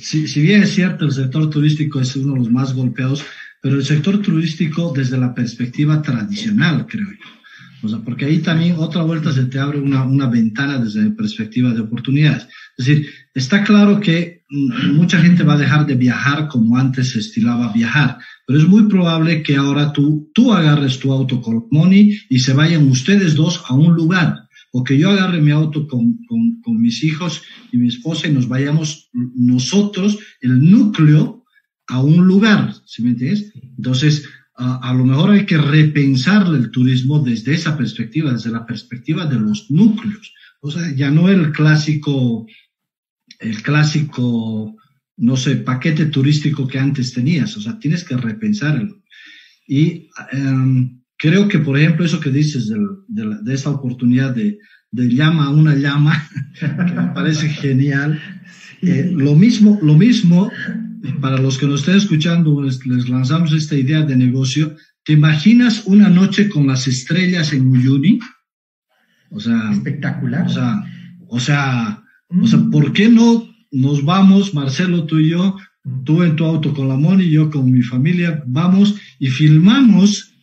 si, 0.00 0.28
si 0.28 0.40
bien 0.40 0.62
es 0.62 0.70
cierto, 0.70 1.04
el 1.04 1.12
sector 1.12 1.50
turístico 1.50 2.00
es 2.00 2.14
uno 2.14 2.34
de 2.34 2.38
los 2.38 2.50
más 2.50 2.72
golpeados, 2.74 3.24
pero 3.62 3.76
el 3.76 3.84
sector 3.84 4.20
turístico 4.20 4.92
desde 4.94 5.16
la 5.16 5.32
perspectiva 5.32 6.02
tradicional, 6.02 6.84
creo 6.86 7.06
yo. 7.06 7.42
O 7.84 7.88
sea, 7.88 7.98
porque 7.98 8.26
ahí 8.26 8.38
también 8.38 8.76
otra 8.76 9.02
vuelta 9.02 9.32
se 9.32 9.44
te 9.46 9.58
abre 9.58 9.78
una, 9.78 10.04
una 10.04 10.28
ventana 10.28 10.78
desde 10.78 11.02
la 11.02 11.14
perspectiva 11.14 11.72
de 11.72 11.80
oportunidades. 11.80 12.48
Es 12.76 12.86
decir, 12.86 13.06
está 13.34 13.62
claro 13.62 14.00
que 14.00 14.42
mm, 14.50 14.94
mucha 14.94 15.20
gente 15.20 15.44
va 15.44 15.54
a 15.54 15.58
dejar 15.58 15.86
de 15.86 15.94
viajar 15.94 16.48
como 16.48 16.76
antes 16.76 17.12
se 17.12 17.20
estilaba 17.20 17.72
viajar, 17.72 18.18
pero 18.46 18.58
es 18.58 18.66
muy 18.66 18.88
probable 18.88 19.42
que 19.42 19.56
ahora 19.56 19.92
tú, 19.92 20.30
tú 20.34 20.52
agarres 20.52 20.98
tu 20.98 21.12
auto 21.12 21.40
con 21.40 21.66
Money 21.70 22.18
y 22.28 22.38
se 22.40 22.52
vayan 22.52 22.88
ustedes 22.88 23.34
dos 23.34 23.62
a 23.68 23.74
un 23.74 23.94
lugar, 23.94 24.48
o 24.72 24.82
que 24.82 24.98
yo 24.98 25.10
agarre 25.10 25.40
mi 25.40 25.50
auto 25.52 25.86
con, 25.86 26.18
con, 26.26 26.60
con 26.62 26.80
mis 26.80 27.04
hijos 27.04 27.42
y 27.72 27.78
mi 27.78 27.88
esposa 27.88 28.26
y 28.26 28.32
nos 28.32 28.48
vayamos 28.48 29.10
nosotros, 29.12 30.18
el 30.40 30.70
núcleo, 30.70 31.41
a 31.88 32.00
un 32.00 32.26
lugar, 32.26 32.74
¿sí 32.86 33.02
me 33.02 33.10
entiendes? 33.10 33.52
Entonces, 33.76 34.28
a, 34.56 34.90
a, 34.90 34.94
lo 34.94 35.04
mejor 35.04 35.30
hay 35.30 35.46
que 35.46 35.58
repensarle 35.58 36.58
el 36.58 36.70
turismo 36.70 37.18
desde 37.20 37.54
esa 37.54 37.76
perspectiva, 37.76 38.32
desde 38.32 38.50
la 38.50 38.66
perspectiva 38.66 39.26
de 39.26 39.38
los 39.38 39.70
núcleos. 39.70 40.32
O 40.60 40.70
sea, 40.70 40.94
ya 40.94 41.10
no 41.10 41.28
el 41.28 41.50
clásico, 41.50 42.46
el 43.40 43.62
clásico, 43.62 44.76
no 45.16 45.36
sé, 45.36 45.56
paquete 45.56 46.06
turístico 46.06 46.68
que 46.68 46.78
antes 46.78 47.12
tenías. 47.12 47.56
O 47.56 47.60
sea, 47.60 47.78
tienes 47.78 48.04
que 48.04 48.16
repensarlo. 48.16 49.02
Y 49.66 50.08
um, 50.32 51.00
creo 51.16 51.48
que, 51.48 51.58
por 51.58 51.76
ejemplo, 51.78 52.04
eso 52.04 52.20
que 52.20 52.30
dices 52.30 52.68
de, 52.68 52.78
de, 53.08 53.38
de 53.42 53.54
esta 53.54 53.70
oportunidad 53.70 54.34
de, 54.34 54.58
de, 54.92 55.08
llama 55.08 55.46
a 55.46 55.50
una 55.50 55.74
llama, 55.74 56.28
que 56.60 56.66
me 56.66 57.08
parece 57.08 57.48
genial. 57.48 58.20
Eh, 58.82 59.10
lo 59.12 59.34
mismo, 59.34 59.78
lo 59.82 59.96
mismo 59.96 60.50
para 61.20 61.38
los 61.38 61.58
que 61.58 61.66
nos 61.66 61.80
estén 61.80 61.96
escuchando, 61.96 62.62
les, 62.62 62.84
les, 62.86 63.08
lanzamos 63.08 63.52
esta 63.52 63.76
idea 63.76 64.02
de 64.02 64.16
negocio. 64.16 64.76
¿Te 65.04 65.14
imaginas 65.14 65.82
una 65.86 66.08
noche 66.08 66.48
con 66.48 66.66
las 66.66 66.86
estrellas 66.86 67.52
en 67.52 67.68
Uyuni? 67.68 68.20
O 69.30 69.40
sea, 69.40 69.72
espectacular. 69.72 70.46
O 70.46 70.50
sea, 70.50 70.84
o 71.28 71.40
sea, 71.40 72.02
mm. 72.30 72.42
o 72.42 72.46
sea, 72.46 72.60
¿por 72.70 72.92
qué 72.92 73.08
no 73.08 73.48
nos 73.72 74.04
vamos, 74.04 74.54
Marcelo, 74.54 75.04
tú 75.04 75.18
y 75.18 75.30
yo, 75.30 75.56
tú 76.04 76.22
en 76.22 76.36
tu 76.36 76.44
auto 76.44 76.72
con 76.74 76.88
la 76.88 76.96
Moni 76.96 77.28
yo 77.30 77.50
con 77.50 77.70
mi 77.72 77.82
familia, 77.82 78.42
vamos 78.46 78.94
y 79.18 79.28
filmamos 79.28 80.34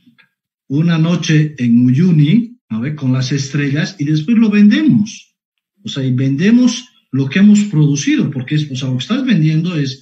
una 0.68 0.98
noche 0.98 1.56
en 1.58 1.86
Uyuni, 1.86 2.58
a 2.70 2.80
ver, 2.80 2.96
con 2.96 3.14
las 3.14 3.32
estrellas 3.32 3.96
y 4.00 4.06
después 4.06 4.38
lo 4.38 4.50
vendemos. 4.50 5.36
O 5.84 5.90
sea, 5.90 6.04
y 6.04 6.14
vendemos 6.14 6.86
lo 7.12 7.30
que 7.30 7.40
hemos 7.40 7.62
producido, 7.66 8.30
porque 8.30 8.56
es, 8.56 8.70
o 8.72 8.76
sea, 8.76 8.90
lo 8.90 8.98
que 8.98 9.04
estás 9.04 9.26
vendiendo 9.26 9.76
es 9.76 10.02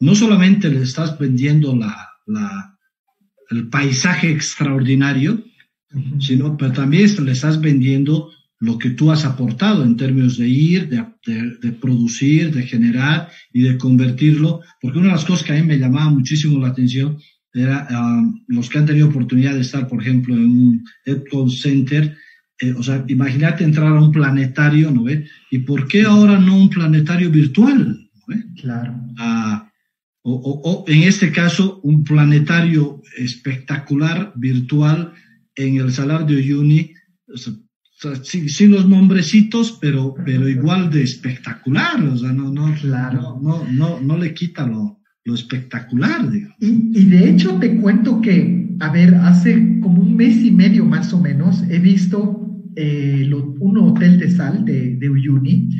no 0.00 0.14
solamente 0.14 0.70
le 0.70 0.82
estás 0.82 1.18
vendiendo 1.18 1.74
la, 1.74 2.08
la, 2.26 2.78
el 3.50 3.68
paisaje 3.68 4.30
extraordinario, 4.30 5.44
uh 5.92 5.98
-huh. 5.98 6.20
sino 6.20 6.56
pero 6.56 6.72
también 6.72 7.08
le 7.24 7.32
estás 7.32 7.60
vendiendo 7.60 8.30
lo 8.60 8.76
que 8.78 8.90
tú 8.90 9.10
has 9.10 9.24
aportado 9.24 9.84
en 9.84 9.96
términos 9.96 10.36
de 10.36 10.48
ir, 10.48 10.88
de, 10.88 11.04
de, 11.26 11.56
de, 11.62 11.72
producir, 11.72 12.52
de 12.52 12.64
generar 12.64 13.28
y 13.52 13.62
de 13.62 13.78
convertirlo, 13.78 14.60
porque 14.80 14.98
una 14.98 15.08
de 15.08 15.14
las 15.14 15.24
cosas 15.24 15.44
que 15.44 15.52
a 15.52 15.56
mí 15.56 15.62
me 15.62 15.78
llamaba 15.78 16.10
muchísimo 16.10 16.58
la 16.58 16.68
atención 16.68 17.18
era 17.54 17.86
um, 17.90 18.44
los 18.48 18.68
que 18.68 18.78
han 18.78 18.86
tenido 18.86 19.08
oportunidad 19.08 19.54
de 19.54 19.60
estar, 19.60 19.86
por 19.88 20.02
ejemplo, 20.02 20.34
en 20.34 20.44
un 20.44 20.84
Epcot 21.04 21.50
Center, 21.50 22.16
eh, 22.60 22.72
o 22.72 22.82
sea, 22.82 23.04
imagínate 23.08 23.64
entrar 23.64 23.96
a 23.96 24.02
un 24.02 24.10
planetario, 24.12 24.90
¿no 24.90 25.04
ve? 25.04 25.26
¿Y 25.50 25.60
por 25.60 25.86
qué 25.86 26.02
ahora 26.02 26.38
no 26.38 26.56
un 26.56 26.68
planetario 26.68 27.30
virtual? 27.30 28.08
¿no 28.14 28.34
ve? 28.34 28.44
Claro. 28.60 29.00
Ah, 29.16 29.67
o, 30.28 30.34
o, 30.34 30.60
o, 30.70 30.84
en 30.88 31.04
este 31.04 31.32
caso 31.32 31.80
un 31.82 32.04
planetario 32.04 33.02
espectacular 33.16 34.32
virtual 34.36 35.12
en 35.56 35.76
el 35.76 35.90
Salar 35.90 36.26
de 36.26 36.36
Uyuni, 36.36 36.92
o 37.32 37.36
sea, 37.36 37.54
sin, 38.22 38.48
sin, 38.48 38.70
los 38.70 38.88
nombrecitos, 38.88 39.78
pero, 39.80 40.14
pero 40.24 40.48
igual 40.48 40.90
de 40.90 41.02
espectacular, 41.02 42.02
o 42.04 42.16
sea, 42.16 42.32
no, 42.32 42.52
no, 42.52 42.72
claro. 42.74 43.40
no, 43.42 43.64
no, 43.64 43.72
no, 43.72 44.00
no 44.00 44.18
le 44.18 44.34
quita 44.34 44.66
lo, 44.66 45.00
lo 45.24 45.34
espectacular, 45.34 46.30
digamos. 46.30 46.56
Y, 46.60 46.90
y, 46.94 47.04
de 47.06 47.30
hecho 47.30 47.58
te 47.58 47.76
cuento 47.76 48.20
que, 48.20 48.76
a 48.80 48.92
ver, 48.92 49.14
hace 49.14 49.80
como 49.80 50.02
un 50.02 50.14
mes 50.14 50.36
y 50.44 50.50
medio 50.50 50.84
más 50.84 51.12
o 51.12 51.20
menos, 51.20 51.62
he 51.70 51.78
visto 51.78 52.48
eh, 52.76 53.24
lo, 53.26 53.54
un 53.58 53.78
hotel 53.78 54.18
de 54.18 54.30
sal 54.30 54.64
de, 54.64 54.94
de 54.96 55.10
Uyuni, 55.10 55.70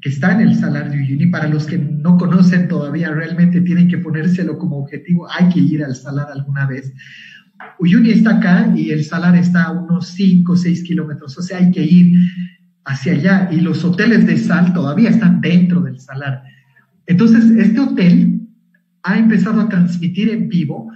que 0.00 0.08
está 0.08 0.32
en 0.32 0.40
el 0.48 0.54
Salar 0.54 0.90
de 0.90 0.98
Uyuni. 0.98 1.26
Para 1.26 1.48
los 1.48 1.66
que 1.66 1.78
no 1.78 2.16
conocen 2.16 2.68
todavía, 2.68 3.10
realmente 3.10 3.60
tienen 3.60 3.88
que 3.88 3.98
ponérselo 3.98 4.58
como 4.58 4.78
objetivo. 4.78 5.28
Hay 5.30 5.48
que 5.48 5.60
ir 5.60 5.84
al 5.84 5.96
Salar 5.96 6.28
alguna 6.32 6.66
vez. 6.66 6.92
Uyuni 7.78 8.10
está 8.10 8.38
acá 8.38 8.72
y 8.76 8.90
el 8.90 9.04
Salar 9.04 9.36
está 9.36 9.64
a 9.64 9.72
unos 9.72 10.08
5 10.08 10.52
o 10.52 10.56
6 10.56 10.82
kilómetros, 10.84 11.36
o 11.36 11.42
sea, 11.42 11.58
hay 11.58 11.70
que 11.70 11.84
ir 11.84 12.12
hacia 12.84 13.12
allá. 13.12 13.48
Y 13.50 13.60
los 13.60 13.84
hoteles 13.84 14.26
de 14.26 14.38
sal 14.38 14.72
todavía 14.72 15.10
están 15.10 15.40
dentro 15.40 15.80
del 15.80 15.98
Salar. 15.98 16.42
Entonces, 17.06 17.50
este 17.50 17.80
hotel 17.80 18.40
ha 19.02 19.18
empezado 19.18 19.60
a 19.60 19.68
transmitir 19.68 20.28
en 20.30 20.48
vivo 20.48 20.92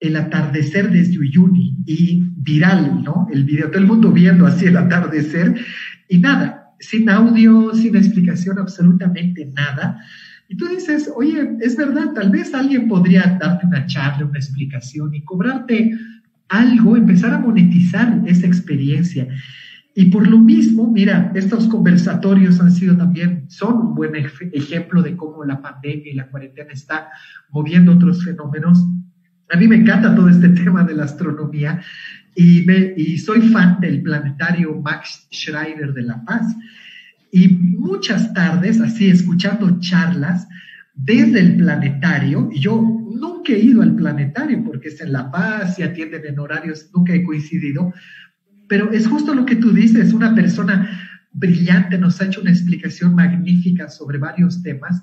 el 0.00 0.16
atardecer 0.16 0.90
desde 0.90 1.18
Uyuni 1.18 1.76
y 1.86 2.22
viral, 2.36 3.02
¿no? 3.02 3.26
El 3.32 3.44
video, 3.44 3.68
todo 3.68 3.78
el 3.78 3.86
mundo 3.86 4.12
viendo 4.12 4.46
así 4.46 4.66
el 4.66 4.76
atardecer 4.76 5.54
y 6.08 6.18
nada, 6.18 6.59
sin 6.80 7.08
audio, 7.08 7.74
sin 7.74 7.96
explicación, 7.96 8.58
absolutamente 8.58 9.46
nada. 9.54 10.00
Y 10.48 10.56
tú 10.56 10.66
dices, 10.66 11.10
oye, 11.14 11.56
es 11.60 11.76
verdad, 11.76 12.12
tal 12.14 12.30
vez 12.30 12.52
alguien 12.54 12.88
podría 12.88 13.38
darte 13.40 13.66
una 13.66 13.86
charla, 13.86 14.26
una 14.26 14.38
explicación 14.38 15.14
y 15.14 15.22
cobrarte 15.22 15.92
algo, 16.48 16.96
empezar 16.96 17.32
a 17.32 17.38
monetizar 17.38 18.20
esa 18.26 18.46
experiencia. 18.46 19.28
Y 19.94 20.06
por 20.06 20.26
lo 20.26 20.38
mismo, 20.38 20.90
mira, 20.90 21.30
estos 21.34 21.68
conversatorios 21.68 22.60
han 22.60 22.72
sido 22.72 22.96
también, 22.96 23.44
son 23.48 23.76
un 23.76 23.94
buen 23.94 24.12
ejemplo 24.16 25.02
de 25.02 25.16
cómo 25.16 25.44
la 25.44 25.60
pandemia 25.60 26.12
y 26.12 26.14
la 26.14 26.28
cuarentena 26.28 26.72
está 26.72 27.08
moviendo 27.50 27.92
otros 27.92 28.24
fenómenos 28.24 28.84
a 29.50 29.56
mí 29.56 29.66
me 29.66 29.76
encanta 29.76 30.14
todo 30.14 30.28
este 30.28 30.48
tema 30.64 30.84
de 30.84 30.94
la 30.94 31.04
astronomía 31.04 31.80
y, 32.40 33.18
soy 33.18 33.42
fan 33.48 33.78
del 33.80 34.02
planetario 34.02 34.80
Max 34.80 35.28
Schreiber 35.30 35.92
de 35.92 36.02
La 36.02 36.24
Paz. 36.24 36.56
Y 37.30 37.48
muchas 37.48 38.32
tardes, 38.32 38.80
así 38.80 39.10
escuchando 39.10 39.78
charlas 39.80 40.48
desde 40.94 41.40
el 41.40 41.56
planetario, 41.56 42.48
y 42.52 42.60
yo 42.60 42.80
nunca 42.80 43.52
he 43.52 43.58
ido 43.58 43.82
al 43.82 43.94
planetario 43.94 44.64
porque 44.64 44.88
es 44.88 45.00
en 45.00 45.12
La 45.12 45.30
Paz 45.30 45.78
y 45.78 45.82
atienden 45.82 46.22
en 46.26 46.38
horarios, 46.38 46.90
nunca 46.94 47.14
he 47.14 47.22
coincidido, 47.22 47.92
pero 48.68 48.90
es 48.90 49.06
justo 49.06 49.34
lo 49.34 49.44
que 49.44 49.56
tú 49.56 49.72
dices, 49.72 50.12
una 50.12 50.34
persona 50.34 50.88
brillante 51.32 51.98
nos 51.98 52.20
ha 52.20 52.26
hecho 52.26 52.40
una 52.40 52.50
explicación 52.50 53.14
magnífica 53.14 53.88
sobre 53.88 54.18
varios 54.18 54.62
temas 54.62 55.02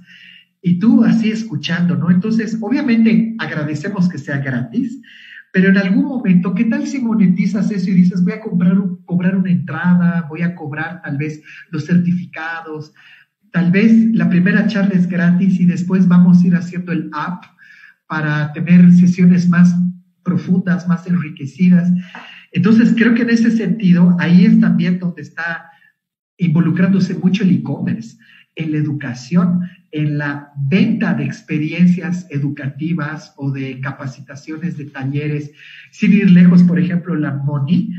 y 0.61 0.79
tú 0.79 1.03
así 1.03 1.31
escuchando, 1.31 1.95
¿no? 1.95 2.09
Entonces, 2.09 2.57
obviamente 2.59 3.35
agradecemos 3.37 4.09
que 4.09 4.17
sea 4.17 4.39
gratis, 4.39 4.99
pero 5.53 5.69
en 5.69 5.77
algún 5.77 6.05
momento, 6.05 6.53
¿qué 6.53 6.65
tal 6.65 6.87
si 6.87 6.99
monetizas 6.99 7.71
eso 7.71 7.89
y 7.89 7.93
dices, 7.93 8.23
voy 8.23 8.33
a 8.33 8.41
cobrar 8.41 9.35
una 9.35 9.51
entrada, 9.51 10.25
voy 10.29 10.41
a 10.41 10.55
cobrar 10.55 11.01
tal 11.01 11.17
vez 11.17 11.41
los 11.71 11.85
certificados, 11.85 12.93
tal 13.51 13.71
vez 13.71 13.91
la 14.13 14.29
primera 14.29 14.67
charla 14.67 14.93
es 14.93 15.07
gratis 15.07 15.59
y 15.59 15.65
después 15.65 16.07
vamos 16.07 16.43
a 16.43 16.47
ir 16.47 16.55
haciendo 16.55 16.91
el 16.91 17.09
app 17.13 17.43
para 18.07 18.53
tener 18.53 18.91
sesiones 18.93 19.47
más 19.49 19.75
profundas, 20.23 20.87
más 20.87 21.07
enriquecidas. 21.07 21.89
Entonces, 22.51 22.93
creo 22.95 23.13
que 23.13 23.23
en 23.23 23.29
ese 23.29 23.51
sentido, 23.51 24.15
ahí 24.19 24.45
es 24.45 24.59
también 24.59 24.99
donde 24.99 25.21
está 25.21 25.69
involucrándose 26.37 27.15
mucho 27.15 27.43
el 27.43 27.51
e-commerce, 27.51 28.17
en 28.55 28.71
la 28.71 28.77
educación 28.77 29.61
en 29.91 30.17
la 30.17 30.51
venta 30.57 31.13
de 31.13 31.23
experiencias 31.23 32.27
educativas 32.29 33.33
o 33.37 33.51
de 33.51 33.79
capacitaciones 33.79 34.77
de 34.77 34.85
talleres, 34.85 35.51
sin 35.91 36.13
ir 36.13 36.29
lejos, 36.31 36.63
por 36.63 36.79
ejemplo, 36.79 37.15
la 37.15 37.33
MONI, 37.33 37.93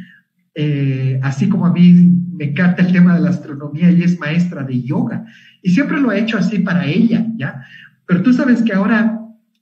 eh, 0.55 1.21
así 1.23 1.49
como 1.49 1.67
a 1.67 1.73
mí 1.73 1.93
me 2.33 2.47
encanta 2.47 2.83
el 2.83 2.93
tema 2.93 3.15
de 3.15 3.21
la 3.21 3.31
astronomía 3.31 3.91
y 3.91 4.03
es 4.03 4.19
maestra 4.19 4.65
de 4.65 4.83
yoga. 4.83 5.25
Y 5.63 5.71
siempre 5.71 6.01
lo 6.01 6.11
ha 6.11 6.19
hecho 6.19 6.39
así 6.39 6.59
para 6.59 6.87
ella, 6.87 7.27
¿ya? 7.37 7.65
Pero 8.07 8.23
tú 8.23 8.33
sabes 8.33 8.63
que 8.63 8.73
ahora 8.73 9.21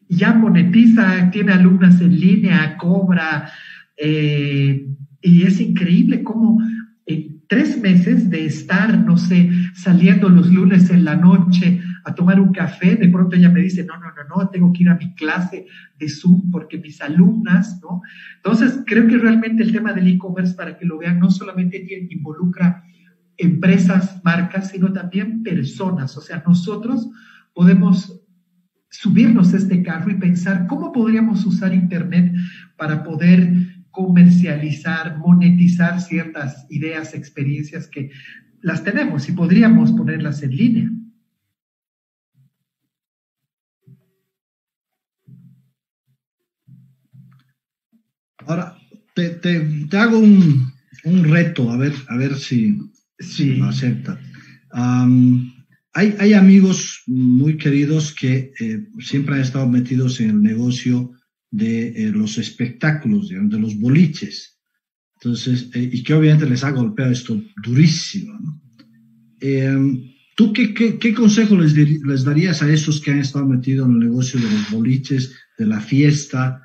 ya 0.09 0.33
monetiza, 0.33 1.31
tiene 1.31 1.53
alumnas 1.53 2.01
en 2.01 2.19
línea, 2.19 2.77
cobra, 2.77 3.51
eh, 3.97 4.87
y 5.21 5.43
es 5.43 5.61
increíble 5.61 6.23
cómo 6.23 6.61
en 7.07 7.43
tres 7.49 7.81
meses 7.81 8.31
de 8.31 8.47
estar, 8.47 8.99
no 8.99 9.17
sé, 9.17 9.51
saliendo 9.75 10.29
los 10.29 10.51
lunes 10.53 10.91
en 10.91 11.05
la 11.05 11.17
noche 11.17 11.81
a 12.07 12.15
tomar 12.15 12.41
un 12.41 12.53
café, 12.53 12.95
de 12.95 13.09
pronto 13.09 13.35
ella 13.35 13.51
me 13.51 13.61
dice, 13.61 13.85
no, 13.85 13.95
no, 13.99 14.07
no, 14.07 14.37
no, 14.37 14.49
tengo 14.49 14.73
que 14.73 14.85
ir 14.85 14.89
a 14.89 14.95
mi 14.95 15.13
clase 15.15 15.67
de 15.99 16.09
Zoom 16.09 16.53
porque 16.53 16.79
mis 16.79 17.03
alumnas, 17.03 17.81
¿no? 17.83 18.01
Entonces, 18.37 18.81
creo 18.87 19.09
que 19.09 19.19
realmente 19.19 19.65
el 19.65 19.73
tema 19.73 19.93
del 19.93 20.07
e-commerce, 20.07 20.55
para 20.55 20.79
que 20.79 20.87
lo 20.87 20.99
vean, 20.99 21.19
no 21.19 21.31
solamente 21.31 21.81
tiene, 21.81 22.07
involucra 22.09 22.85
empresas, 23.37 24.21
marcas, 24.23 24.69
sino 24.69 24.93
también 24.93 25.43
personas. 25.43 26.17
O 26.17 26.21
sea, 26.21 26.45
nosotros 26.47 27.11
podemos 27.53 28.23
subirnos 28.89 29.53
a 29.53 29.57
este 29.57 29.83
carro 29.83 30.13
y 30.13 30.15
pensar 30.15 30.69
cómo 30.69 30.93
podríamos 30.93 31.45
usar 31.45 31.75
Internet 31.75 32.33
para 32.77 33.03
poder 33.03 33.53
comercializar, 33.91 35.19
monetizar 35.19 36.01
ciertas 36.01 36.67
ideas, 36.71 37.15
experiencias 37.15 37.89
que 37.89 38.11
las 38.61 38.85
tenemos 38.85 39.29
y 39.29 39.33
podríamos 39.33 39.91
ponerlas 39.91 40.45
en 40.45 40.57
línea. 40.57 40.91
Ahora, 48.47 48.77
te, 49.15 49.97
hago 49.97 50.19
un, 50.19 50.73
reto, 51.25 51.71
a 51.71 51.77
ver, 51.77 51.93
a 52.09 52.17
ver 52.17 52.37
si, 52.37 52.79
si 53.19 53.57
lo 53.57 53.67
acepta. 53.67 54.21
hay, 55.93 56.33
amigos 56.33 57.03
muy 57.07 57.57
queridos 57.57 58.15
que 58.15 58.53
eh, 58.61 58.87
siempre 59.01 59.35
han 59.35 59.41
estado 59.41 59.69
metidos 59.69 60.21
en 60.21 60.31
el 60.31 60.43
negocio 60.43 61.13
de 61.51 61.89
eh, 61.89 62.13
los 62.13 62.39
espectáculos, 62.39 63.31
de 63.31 63.59
los 63.59 63.77
boliches. 63.79 64.59
Entonces, 65.17 65.71
eh, 65.75 65.91
y 65.93 66.03
que 66.03 66.15
obviamente 66.15 66.49
les 66.49 66.63
ha 66.63 66.71
golpeado 66.71 67.11
esto 67.11 67.41
durísimo. 67.65 68.39
¿Tú 70.37 70.53
qué, 70.53 70.75
qué, 70.75 71.15
consejo 71.15 71.57
les, 71.57 71.75
les, 71.75 72.25
darías 72.25 72.63
a 72.63 72.71
esos 72.71 73.01
que 73.01 73.11
han 73.11 73.21
estado 73.21 73.47
metidos 73.47 73.89
en 73.89 73.95
el 73.95 74.01
negocio 74.01 74.39
de 74.39 74.51
los 74.51 74.71
boliches, 74.71 75.35
de 75.59 75.67
la 75.67 75.81
fiesta? 75.81 76.63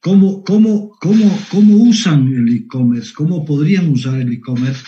¿Cómo, 0.00 0.42
cómo, 0.44 0.96
cómo, 0.98 1.38
cómo 1.50 1.76
usan 1.76 2.32
el 2.32 2.48
e-commerce? 2.48 3.12
¿Cómo 3.14 3.44
podrían 3.44 3.88
usar 3.88 4.18
el 4.18 4.32
e-commerce 4.32 4.82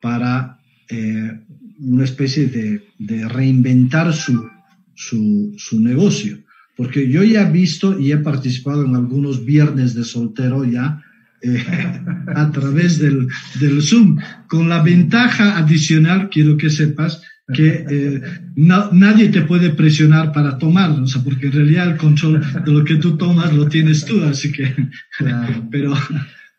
para 0.00 0.58
eh, 0.88 1.40
una 1.80 2.04
especie 2.04 2.46
de, 2.46 2.84
de 2.98 3.28
reinventar 3.28 4.12
su, 4.12 4.48
su, 4.94 5.54
su, 5.56 5.80
negocio? 5.80 6.38
Porque 6.76 7.10
yo 7.10 7.24
ya 7.24 7.48
he 7.48 7.52
visto 7.52 7.98
y 7.98 8.12
he 8.12 8.18
participado 8.18 8.84
en 8.84 8.94
algunos 8.94 9.44
viernes 9.44 9.94
de 9.94 10.04
soltero 10.04 10.64
ya 10.64 11.02
eh, 11.42 11.64
a 12.34 12.50
través 12.52 12.98
del, 13.00 13.26
del 13.58 13.82
Zoom, 13.82 14.18
con 14.46 14.68
la 14.68 14.82
ventaja 14.82 15.58
adicional, 15.58 16.28
quiero 16.30 16.56
que 16.56 16.70
sepas, 16.70 17.22
que 17.52 17.84
eh, 17.90 18.22
nadie 18.56 19.28
te 19.28 19.42
puede 19.42 19.70
presionar 19.70 20.32
para 20.32 20.56
tomar, 20.56 20.90
o 20.90 21.06
sea, 21.06 21.22
porque 21.22 21.46
en 21.46 21.52
realidad 21.52 21.90
el 21.90 21.96
control 21.98 22.40
de 22.64 22.72
lo 22.72 22.84
que 22.84 22.96
tú 22.96 23.16
tomas 23.16 23.52
lo 23.52 23.68
tienes 23.68 24.04
tú, 24.04 24.22
así 24.22 24.50
que, 24.50 24.74
pero, 25.70 25.94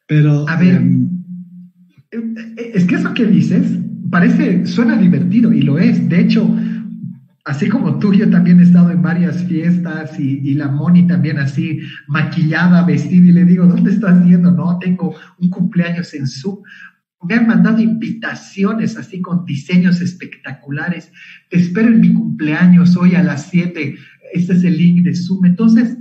pero... 0.08 0.48
A 0.48 0.56
ver, 0.58 0.76
em, 0.76 1.10
eh, 2.12 2.72
es 2.76 2.86
que 2.86 2.96
eso 2.96 3.14
que 3.14 3.26
dices 3.26 3.64
parece, 4.12 4.68
suena 4.68 4.96
divertido 4.96 5.52
y 5.52 5.64
lo 5.64 5.80
es, 5.80 6.08
de 6.08 6.22
hecho, 6.22 6.56
así 7.46 7.68
como 7.68 7.98
tú, 7.98 8.14
yo 8.14 8.30
también 8.30 8.60
he 8.60 8.64
estado 8.64 8.92
en 8.92 9.02
varias 9.02 9.44
fiestas 9.46 10.20
y, 10.20 10.40
y, 10.44 10.54
la 10.54 10.68
Moni 10.68 11.08
también 11.08 11.40
así 11.40 11.80
maquillada, 12.08 12.86
vestida 12.86 13.26
y 13.26 13.32
le 13.32 13.46
digo, 13.46 13.66
¿dónde 13.66 13.92
estás 13.92 14.24
yendo? 14.24 14.52
No, 14.52 14.78
tengo 14.78 15.16
un 15.40 15.50
cumpleaños 15.50 16.14
en 16.14 16.28
Zoom 16.28 16.60
me 17.28 17.36
han 17.36 17.48
mandado 17.48 17.80
invitaciones 17.80 18.98
así 18.98 19.22
con 19.22 19.46
diseños 19.46 20.02
espectaculares. 20.02 21.12
Te 21.50 21.58
espero 21.58 21.88
en 21.88 22.02
mi 22.02 22.14
cumpleaños 22.14 22.96
hoy 22.96 23.16
a 23.16 23.24
las 23.24 23.50
7. 23.50 23.96
Este 24.34 24.54
es 24.54 24.64
el 24.64 24.78
link 24.78 25.04
de 25.04 25.16
Zoom. 25.16 25.46
Entonces, 25.46 25.98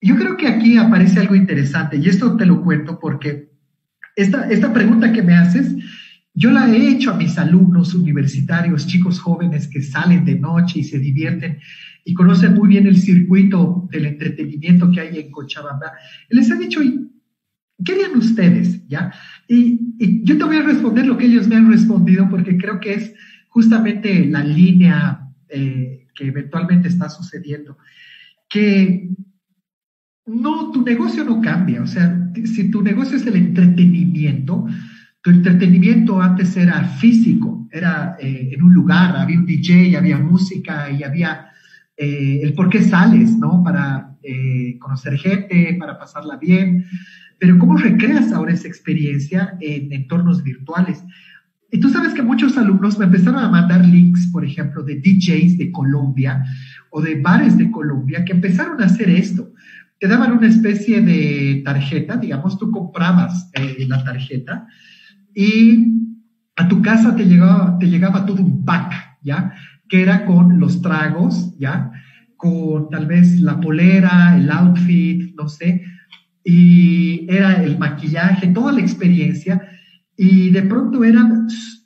yo 0.00 0.16
creo 0.16 0.36
que 0.36 0.48
aquí 0.48 0.76
aparece 0.76 1.20
algo 1.20 1.34
interesante 1.34 1.96
y 1.96 2.08
esto 2.08 2.36
te 2.36 2.46
lo 2.46 2.62
cuento 2.62 2.98
porque 3.00 3.50
esta, 4.16 4.48
esta 4.50 4.72
pregunta 4.72 5.12
que 5.12 5.22
me 5.22 5.34
haces, 5.34 5.74
yo 6.34 6.50
la 6.50 6.68
he 6.68 6.88
hecho 6.88 7.12
a 7.12 7.16
mis 7.16 7.38
alumnos 7.38 7.94
universitarios, 7.94 8.86
chicos 8.86 9.20
jóvenes 9.20 9.68
que 9.68 9.82
salen 9.82 10.24
de 10.24 10.38
noche 10.38 10.80
y 10.80 10.84
se 10.84 10.98
divierten 10.98 11.58
y 12.04 12.12
conocen 12.12 12.54
muy 12.54 12.68
bien 12.68 12.86
el 12.86 12.96
circuito 12.96 13.88
del 13.90 14.06
entretenimiento 14.06 14.90
que 14.90 15.00
hay 15.00 15.18
en 15.18 15.30
Cochabamba. 15.30 15.92
Les 16.28 16.50
he 16.50 16.58
dicho, 16.58 16.80
¿qué 17.82 17.92
harían 17.92 18.16
ustedes? 18.16 18.86
¿Ya? 18.88 19.12
Y, 19.48 19.80
yo 20.24 20.38
te 20.38 20.44
voy 20.44 20.56
a 20.56 20.62
responder 20.62 21.06
lo 21.06 21.16
que 21.16 21.26
ellos 21.26 21.48
me 21.48 21.56
han 21.56 21.70
respondido 21.70 22.28
porque 22.28 22.56
creo 22.56 22.80
que 22.80 22.94
es 22.94 23.14
justamente 23.48 24.26
la 24.26 24.42
línea 24.42 25.28
eh, 25.48 26.06
que 26.14 26.26
eventualmente 26.26 26.88
está 26.88 27.08
sucediendo. 27.08 27.78
Que 28.48 29.10
no, 30.26 30.70
tu 30.72 30.82
negocio 30.82 31.24
no 31.24 31.40
cambia. 31.40 31.82
O 31.82 31.86
sea, 31.86 32.30
si 32.44 32.70
tu 32.70 32.82
negocio 32.82 33.16
es 33.16 33.26
el 33.26 33.36
entretenimiento, 33.36 34.66
tu 35.22 35.30
entretenimiento 35.30 36.20
antes 36.20 36.56
era 36.56 36.84
físico, 36.84 37.68
era 37.70 38.16
eh, 38.20 38.50
en 38.52 38.62
un 38.62 38.74
lugar, 38.74 39.16
había 39.16 39.38
un 39.38 39.46
DJ, 39.46 39.96
había 39.96 40.18
música 40.18 40.90
y 40.90 41.02
había 41.02 41.48
eh, 41.96 42.40
el 42.42 42.54
por 42.54 42.68
qué 42.68 42.82
sales, 42.82 43.36
¿no? 43.36 43.62
Para 43.62 44.10
conocer 44.80 45.18
gente, 45.18 45.76
para 45.78 45.98
pasarla 45.98 46.38
bien. 46.38 46.86
Pero 47.44 47.58
¿cómo 47.58 47.76
recreas 47.76 48.32
ahora 48.32 48.54
esa 48.54 48.68
experiencia 48.68 49.58
en 49.60 49.92
entornos 49.92 50.42
virtuales? 50.42 51.04
Y 51.70 51.78
tú 51.78 51.90
sabes 51.90 52.14
que 52.14 52.22
muchos 52.22 52.56
alumnos 52.56 52.98
me 52.98 53.04
empezaron 53.04 53.44
a 53.44 53.50
mandar 53.50 53.84
links, 53.84 54.28
por 54.28 54.46
ejemplo, 54.46 54.82
de 54.82 54.94
DJs 54.94 55.58
de 55.58 55.70
Colombia 55.70 56.42
o 56.88 57.02
de 57.02 57.20
bares 57.20 57.58
de 57.58 57.70
Colombia 57.70 58.24
que 58.24 58.32
empezaron 58.32 58.80
a 58.80 58.86
hacer 58.86 59.10
esto. 59.10 59.52
Te 60.00 60.08
daban 60.08 60.32
una 60.32 60.46
especie 60.46 61.02
de 61.02 61.60
tarjeta, 61.66 62.16
digamos, 62.16 62.58
tú 62.58 62.70
comprabas 62.70 63.50
eh, 63.52 63.84
la 63.88 64.02
tarjeta 64.02 64.66
y 65.34 65.98
a 66.56 66.66
tu 66.66 66.80
casa 66.80 67.14
te 67.14 67.26
llegaba, 67.26 67.76
te 67.78 67.90
llegaba 67.90 68.24
todo 68.24 68.40
un 68.40 68.64
pack, 68.64 69.18
¿ya? 69.22 69.52
Que 69.86 70.00
era 70.00 70.24
con 70.24 70.58
los 70.58 70.80
tragos, 70.80 71.54
¿ya? 71.58 71.92
Con 72.38 72.88
tal 72.88 73.04
vez 73.04 73.38
la 73.42 73.60
polera, 73.60 74.34
el 74.34 74.50
outfit, 74.50 75.36
no 75.36 75.46
sé, 75.50 75.84
y 76.44 77.26
era 77.28 77.62
el 77.62 77.78
maquillaje, 77.78 78.48
toda 78.48 78.72
la 78.72 78.80
experiencia, 78.80 79.60
y 80.16 80.50
de 80.50 80.62
pronto 80.62 81.02
era 81.02 81.28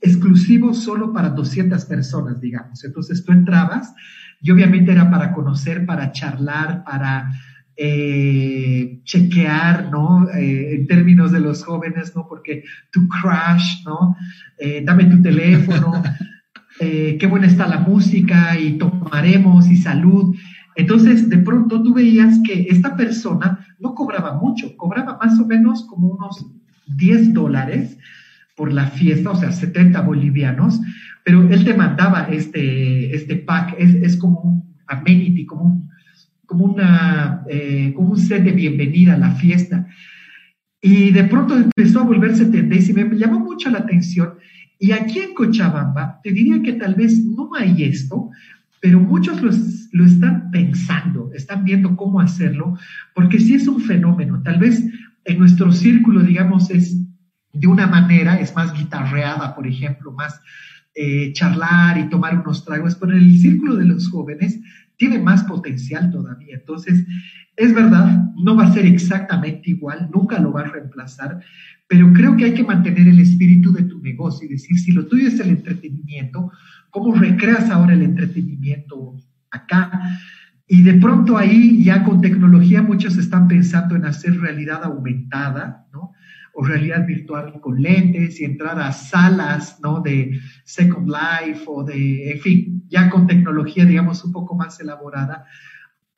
exclusivo 0.00 0.74
solo 0.74 1.12
para 1.12 1.30
200 1.30 1.84
personas, 1.86 2.40
digamos. 2.40 2.84
Entonces 2.84 3.24
tú 3.24 3.32
entrabas 3.32 3.94
y 4.40 4.50
obviamente 4.50 4.92
era 4.92 5.10
para 5.10 5.32
conocer, 5.32 5.86
para 5.86 6.12
charlar, 6.12 6.84
para 6.84 7.30
eh, 7.80 9.00
chequear, 9.04 9.88
¿no? 9.90 10.28
Eh, 10.30 10.74
en 10.74 10.86
términos 10.88 11.30
de 11.30 11.38
los 11.38 11.64
jóvenes, 11.64 12.12
¿no? 12.16 12.26
Porque 12.28 12.64
tu 12.90 13.08
crush, 13.08 13.84
¿no? 13.86 14.16
Eh, 14.58 14.82
dame 14.84 15.04
tu 15.04 15.22
teléfono, 15.22 16.02
qué 16.80 17.26
buena 17.30 17.46
está 17.46 17.68
la 17.68 17.78
música 17.78 18.58
y 18.58 18.78
tomaremos 18.78 19.68
y 19.68 19.76
salud. 19.76 20.34
Entonces, 20.78 21.28
de 21.28 21.38
pronto 21.38 21.82
tú 21.82 21.92
veías 21.92 22.38
que 22.46 22.68
esta 22.70 22.96
persona 22.96 23.66
no 23.80 23.96
cobraba 23.96 24.34
mucho, 24.34 24.76
cobraba 24.76 25.18
más 25.20 25.38
o 25.40 25.44
menos 25.44 25.84
como 25.84 26.06
unos 26.06 26.46
10 26.96 27.34
dólares 27.34 27.98
por 28.56 28.72
la 28.72 28.86
fiesta, 28.86 29.32
o 29.32 29.34
sea, 29.34 29.50
70 29.50 30.00
bolivianos, 30.02 30.80
pero 31.24 31.42
él 31.50 31.64
te 31.64 31.74
mandaba 31.74 32.28
este, 32.30 33.12
este 33.12 33.36
pack, 33.36 33.74
es, 33.76 34.16
como 34.18 34.40
un 34.40 34.76
amenity, 34.86 35.46
como 35.46 35.64
un, 35.64 35.90
como, 36.46 36.66
una, 36.66 37.42
eh, 37.48 37.92
como 37.96 38.10
un 38.10 38.18
set 38.18 38.44
de 38.44 38.52
bienvenida 38.52 39.14
a 39.14 39.18
la 39.18 39.32
fiesta. 39.32 39.84
Y 40.80 41.10
de 41.10 41.24
pronto 41.24 41.56
empezó 41.56 42.00
a 42.00 42.04
volverse 42.04 42.46
tendencia 42.46 42.92
y 42.92 43.04
me 43.04 43.18
llamó 43.18 43.40
mucho 43.40 43.68
la 43.68 43.78
atención. 43.80 44.34
Y 44.78 44.92
aquí 44.92 45.18
en 45.18 45.34
Cochabamba, 45.34 46.20
te 46.22 46.30
diría 46.30 46.62
que 46.62 46.74
tal 46.74 46.94
vez 46.94 47.24
no 47.24 47.50
hay 47.58 47.82
esto, 47.82 48.30
pero 48.80 49.00
muchos 49.00 49.40
lo 49.92 50.04
están 50.04 50.50
pensando, 50.50 51.30
están 51.34 51.64
viendo 51.64 51.96
cómo 51.96 52.20
hacerlo, 52.20 52.76
porque 53.14 53.40
sí 53.40 53.54
es 53.54 53.66
un 53.66 53.80
fenómeno. 53.80 54.42
Tal 54.42 54.58
vez 54.58 54.84
en 55.24 55.38
nuestro 55.38 55.72
círculo, 55.72 56.22
digamos, 56.22 56.70
es 56.70 56.96
de 57.52 57.66
una 57.66 57.86
manera, 57.86 58.38
es 58.38 58.54
más 58.54 58.72
guitarreada, 58.72 59.54
por 59.54 59.66
ejemplo, 59.66 60.12
más 60.12 60.40
eh, 60.94 61.32
charlar 61.32 61.98
y 61.98 62.08
tomar 62.08 62.38
unos 62.38 62.64
tragos, 62.64 62.94
pero 62.96 63.12
el 63.12 63.38
círculo 63.38 63.76
de 63.76 63.84
los 63.84 64.08
jóvenes 64.08 64.60
tiene 64.98 65.18
más 65.18 65.44
potencial 65.44 66.10
todavía. 66.10 66.56
Entonces, 66.56 67.06
es 67.56 67.74
verdad, 67.74 68.30
no 68.36 68.54
va 68.54 68.66
a 68.66 68.72
ser 68.72 68.86
exactamente 68.86 69.70
igual, 69.70 70.10
nunca 70.14 70.38
lo 70.38 70.52
va 70.52 70.60
a 70.60 70.70
reemplazar, 70.70 71.40
pero 71.88 72.12
creo 72.12 72.36
que 72.36 72.44
hay 72.44 72.54
que 72.54 72.64
mantener 72.64 73.08
el 73.08 73.18
espíritu 73.18 73.72
de 73.72 73.84
tu 73.84 74.00
negocio 74.00 74.46
y 74.46 74.52
decir, 74.52 74.78
si 74.78 74.92
lo 74.92 75.06
tuyo 75.06 75.28
es 75.28 75.40
el 75.40 75.48
entretenimiento, 75.48 76.52
¿cómo 76.90 77.14
recreas 77.14 77.70
ahora 77.70 77.94
el 77.94 78.02
entretenimiento 78.02 79.16
acá? 79.50 79.90
Y 80.68 80.82
de 80.82 80.94
pronto 80.94 81.38
ahí 81.38 81.82
ya 81.82 82.04
con 82.04 82.20
tecnología 82.20 82.82
muchos 82.82 83.16
están 83.16 83.48
pensando 83.48 83.96
en 83.96 84.04
hacer 84.04 84.38
realidad 84.38 84.84
aumentada, 84.84 85.86
¿no? 85.92 86.12
O 86.52 86.62
realidad 86.62 87.06
virtual 87.06 87.58
con 87.60 87.80
lentes 87.80 88.38
y 88.40 88.44
entrar 88.44 88.78
a 88.78 88.92
salas, 88.92 89.80
¿no? 89.82 90.00
De 90.00 90.38
Second 90.64 91.08
Life 91.08 91.64
o 91.66 91.82
de, 91.84 92.32
en 92.32 92.40
fin, 92.40 92.77
ya 92.88 93.10
con 93.10 93.26
tecnología, 93.26 93.84
digamos, 93.84 94.24
un 94.24 94.32
poco 94.32 94.54
más 94.54 94.80
elaborada. 94.80 95.44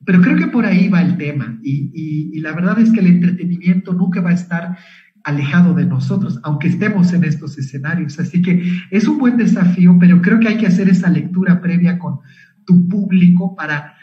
Pero 0.05 0.21
creo 0.21 0.35
que 0.35 0.47
por 0.47 0.65
ahí 0.65 0.89
va 0.89 1.01
el 1.01 1.17
tema. 1.17 1.59
Y, 1.63 2.31
y 2.33 2.39
la 2.39 2.53
verdad 2.53 2.79
es 2.79 2.91
que 2.91 3.01
el 3.01 3.07
entretenimiento 3.07 3.93
nunca 3.93 4.21
va 4.21 4.31
a 4.31 4.33
estar 4.33 4.77
alejado 5.23 5.73
de 5.73 5.85
nosotros, 5.85 6.39
aunque 6.43 6.67
estemos 6.67 7.13
en 7.13 7.23
estos 7.23 7.57
escenarios. 7.57 8.19
Así 8.19 8.41
que 8.41 8.63
es 8.89 9.07
un 9.07 9.17
buen 9.17 9.37
desafío, 9.37 9.97
pero 9.99 10.21
creo 10.21 10.39
que 10.39 10.47
hay 10.47 10.57
que 10.57 10.67
hacer 10.67 10.89
esa 10.89 11.09
lectura 11.09 11.61
previa 11.61 11.99
con 11.99 12.19
tu 12.65 12.87
público 12.87 13.55
para 13.55 13.95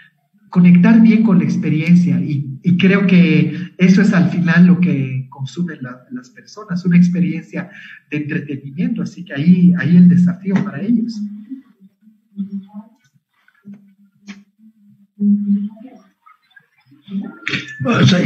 conectar 0.50 1.00
bien 1.00 1.22
con 1.22 1.38
la 1.38 1.44
experiencia 1.44 2.18
y, 2.20 2.46
creo 2.78 3.06
que 3.06 3.72
eso 3.78 4.02
es 4.02 4.12
al 4.12 4.30
final 4.30 4.66
lo 4.66 4.80
que 4.80 5.26
consumen 5.30 5.78
las 6.10 6.30
personas, 6.30 6.84
una 6.84 6.96
experiencia 6.96 7.70
de 8.10 8.18
entretenimiento, 8.18 9.02
así 9.02 9.24
que 9.24 9.32
ahí, 9.34 9.72
ahí 9.78 9.96
el 9.96 10.08
desafío 10.08 10.54
para 10.62 10.80
ellos. 10.82 11.18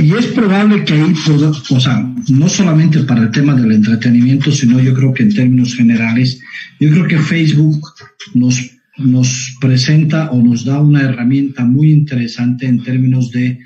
Y 0.01 0.13
es 0.13 0.27
probable 0.29 0.85
que 0.85 0.95
ahí, 0.95 1.15
o 1.71 1.81
sea, 1.81 2.15
no 2.29 2.49
solamente 2.49 3.01
para 3.05 3.23
el 3.23 3.31
tema 3.31 3.55
del 3.55 3.73
entretenimiento, 3.73 4.51
sino 4.51 4.81
yo 4.81 4.93
creo 4.95 5.15
que 5.15 5.23
en 5.23 5.35
términos 5.35 5.75
generales, 5.75 6.41
yo 6.81 6.91
creo 6.91 7.07
que 7.07 7.19
Facebook 7.19 7.81
nos 8.35 8.59
nos 8.99 9.57
presenta 9.61 10.31
o 10.31 10.43
nos 10.43 10.65
da 10.65 10.81
una 10.81 11.03
herramienta 11.03 11.65
muy 11.65 11.91
interesante 11.91 12.67
en 12.67 12.83
términos 12.83 13.31
de, 13.31 13.59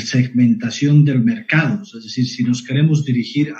segmentación 0.00 1.04
del 1.04 1.22
mercado. 1.22 1.80
Es 1.84 2.02
decir, 2.02 2.26
si 2.26 2.42
nos 2.42 2.64
queremos 2.64 3.04
dirigir 3.04 3.52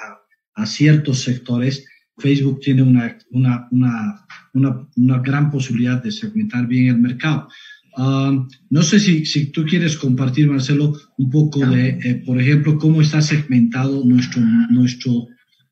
a, 0.57 0.67
ciertos 0.67 1.21
sectores, 1.21 1.85
Facebook 2.19 2.59
tiene 2.61 2.83
una, 2.83 3.17
una, 3.31 3.69
una, 3.71 4.26
una, 4.57 5.19
gran 5.19 5.51
posibilidad 5.51 6.03
de 6.03 6.11
segmentar 6.11 6.67
bien 6.67 6.89
el 6.89 6.99
mercado. 6.99 7.49
Ah, 7.97 8.33
no 8.71 8.83
sé 8.83 9.01
si, 9.01 9.25
si, 9.25 9.53
tú 9.53 9.65
quieres 9.65 9.97
compartir, 9.97 10.49
Marcelo, 10.49 10.95
un 11.19 11.31
poco 11.31 11.65
de, 11.67 11.89
eh, 11.89 12.23
por 12.27 12.41
ejemplo, 12.41 12.79
cómo 12.79 13.01
está 13.01 13.23
segmentado 13.23 14.05
nuestro, 14.05 14.43
nuestro, 14.71 15.29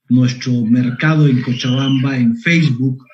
nuestro 0.09 0.65
mercado 0.65 1.27
en 1.27 1.43
Cochabamba 1.43 2.17
en 2.17 2.37
Facebook 2.37 3.05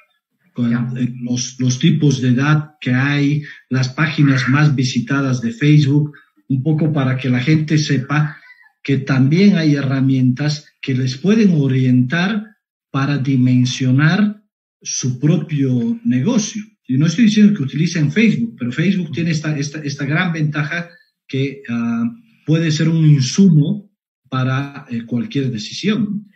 eh, 0.56 1.14
los, 1.22 1.58
los 1.58 1.78
tipos 1.78 2.20
de 2.20 2.30
edad 2.30 2.74
que 2.80 2.92
hay, 2.92 3.42
las 3.68 3.88
páginas 3.88 4.48
más 4.48 4.74
visitadas 4.74 5.40
de 5.40 5.52
Facebook, 5.52 6.12
un 6.48 6.62
poco 6.62 6.92
para 6.92 7.16
que 7.16 7.30
la 7.30 7.40
gente 7.40 7.78
sepa 7.78 8.36
que 8.82 8.98
también 8.98 9.56
hay 9.56 9.74
herramientas 9.74 10.66
que 10.80 10.94
les 10.94 11.16
pueden 11.16 11.52
orientar 11.54 12.56
para 12.90 13.18
dimensionar 13.18 14.39
su 14.82 15.18
propio 15.18 15.98
negocio. 16.04 16.62
Yo 16.88 16.98
no 16.98 17.06
estoy 17.06 17.26
diciendo 17.26 17.54
que 17.54 17.62
utilicen 17.62 18.10
Facebook, 18.10 18.56
pero 18.58 18.72
Facebook 18.72 19.12
tiene 19.12 19.30
esta, 19.30 19.56
esta, 19.56 19.80
esta 19.80 20.04
gran 20.04 20.32
ventaja 20.32 20.88
que 21.28 21.62
ah, 21.68 22.04
puede 22.46 22.70
ser 22.70 22.88
un 22.88 23.04
insumo 23.04 23.90
para 24.28 24.86
eh, 24.90 25.04
cualquier 25.04 25.50
decisión. 25.50 26.26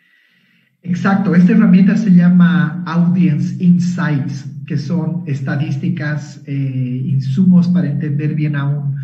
Exacto, 0.83 1.35
esta 1.35 1.53
herramienta 1.53 1.97
se 1.97 2.11
llama 2.11 2.85
Audience 2.87 3.57
Insights, 3.59 4.45
que 4.67 4.77
son 4.77 5.25
estadísticas, 5.27 6.43
eh, 6.47 7.03
insumos 7.07 7.69
para 7.69 7.91
entender 7.91 8.35
bien 8.35 8.55
a 8.55 8.65
un, 8.65 8.97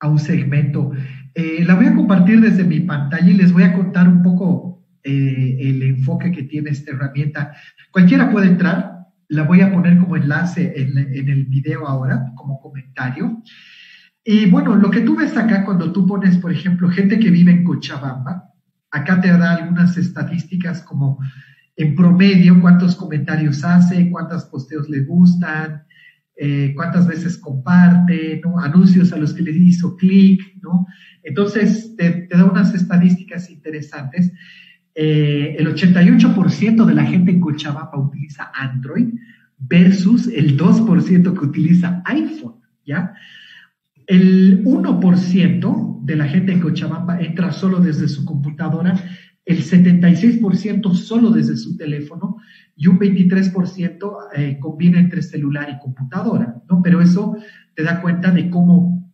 a 0.00 0.08
un 0.08 0.18
segmento. 0.18 0.90
Eh, 1.34 1.64
la 1.64 1.76
voy 1.76 1.86
a 1.86 1.94
compartir 1.94 2.40
desde 2.40 2.64
mi 2.64 2.80
pantalla 2.80 3.30
y 3.30 3.34
les 3.34 3.52
voy 3.52 3.62
a 3.62 3.72
contar 3.72 4.08
un 4.08 4.22
poco 4.22 4.73
eh, 5.04 5.58
el 5.60 5.82
enfoque 5.82 6.32
que 6.32 6.42
tiene 6.44 6.70
esta 6.70 6.90
herramienta. 6.90 7.54
Cualquiera 7.92 8.30
puede 8.30 8.48
entrar, 8.48 9.06
la 9.28 9.44
voy 9.44 9.60
a 9.60 9.72
poner 9.72 9.98
como 9.98 10.16
enlace 10.16 10.72
en, 10.76 10.98
el 10.98 11.44
video 11.46 11.86
ahora, 11.86 12.32
como 12.34 12.60
comentario. 12.60 13.42
Y 14.24 14.46
bueno, 14.50 14.74
lo 14.74 14.90
que 14.90 15.02
tú 15.02 15.16
ves 15.16 15.36
acá 15.36 15.64
cuando 15.64 15.92
tú 15.92 16.06
pones, 16.06 16.38
por 16.38 16.50
ejemplo, 16.50 16.88
gente 16.88 17.18
que 17.18 17.30
vive 17.30 17.52
en 17.52 17.62
Cochabamba, 17.62 18.54
Acá 18.94 19.20
te 19.20 19.26
da 19.26 19.56
algunas 19.56 19.96
estadísticas 19.96 20.80
como 20.82 21.18
en 21.74 21.96
promedio 21.96 22.60
cuántos 22.60 22.94
comentarios 22.94 23.64
hace, 23.64 24.08
cuántos 24.08 24.44
posteos 24.44 24.88
le 24.88 25.00
gustan, 25.00 25.82
eh, 26.36 26.72
cuántas 26.76 27.08
veces 27.08 27.36
comparte, 27.36 28.40
anuncios 28.62 29.12
a 29.12 29.16
los 29.16 29.34
que 29.34 29.42
le 29.42 29.50
hizo 29.50 29.96
clic, 29.96 30.40
¿no? 30.62 30.86
Entonces 31.24 31.96
te, 31.96 32.28
da 32.28 32.44
unas 32.44 32.72
estadísticas 32.72 33.50
interesantes. 33.50 34.30
Eh, 34.94 35.56
el 35.58 35.66
88% 35.66 36.84
de 36.84 36.94
la 36.94 37.04
gente 37.04 37.32
en 37.32 37.40
Cochabamba 37.40 37.98
utiliza 37.98 38.52
Android 38.54 39.08
versus 39.58 40.28
el 40.28 40.56
2% 40.56 41.38
que 41.38 41.44
utiliza 41.44 42.02
iPhone, 42.04 42.56
¿ya? 42.84 43.14
El 44.06 44.62
1% 44.64 46.00
de 46.04 46.16
la 46.16 46.28
gente 46.28 46.52
en 46.52 46.60
Cochabamba 46.60 47.20
entra 47.20 47.50
solo 47.50 47.80
desde 47.80 48.06
su 48.06 48.24
computadora, 48.24 48.94
el 49.44 49.62
76% 49.62 50.94
solo 50.94 51.30
desde 51.30 51.56
su 51.56 51.76
teléfono 51.76 52.36
y 52.76 52.86
un 52.86 52.98
23% 52.98 54.16
eh, 54.36 54.58
combina 54.60 54.98
entre 54.98 55.22
celular 55.22 55.68
y 55.70 55.78
computadora, 55.78 56.62
¿no? 56.68 56.82
Pero 56.82 57.00
eso 57.00 57.36
te 57.74 57.82
da 57.82 58.00
cuenta 58.00 58.30
de 58.30 58.48
cómo 58.48 59.12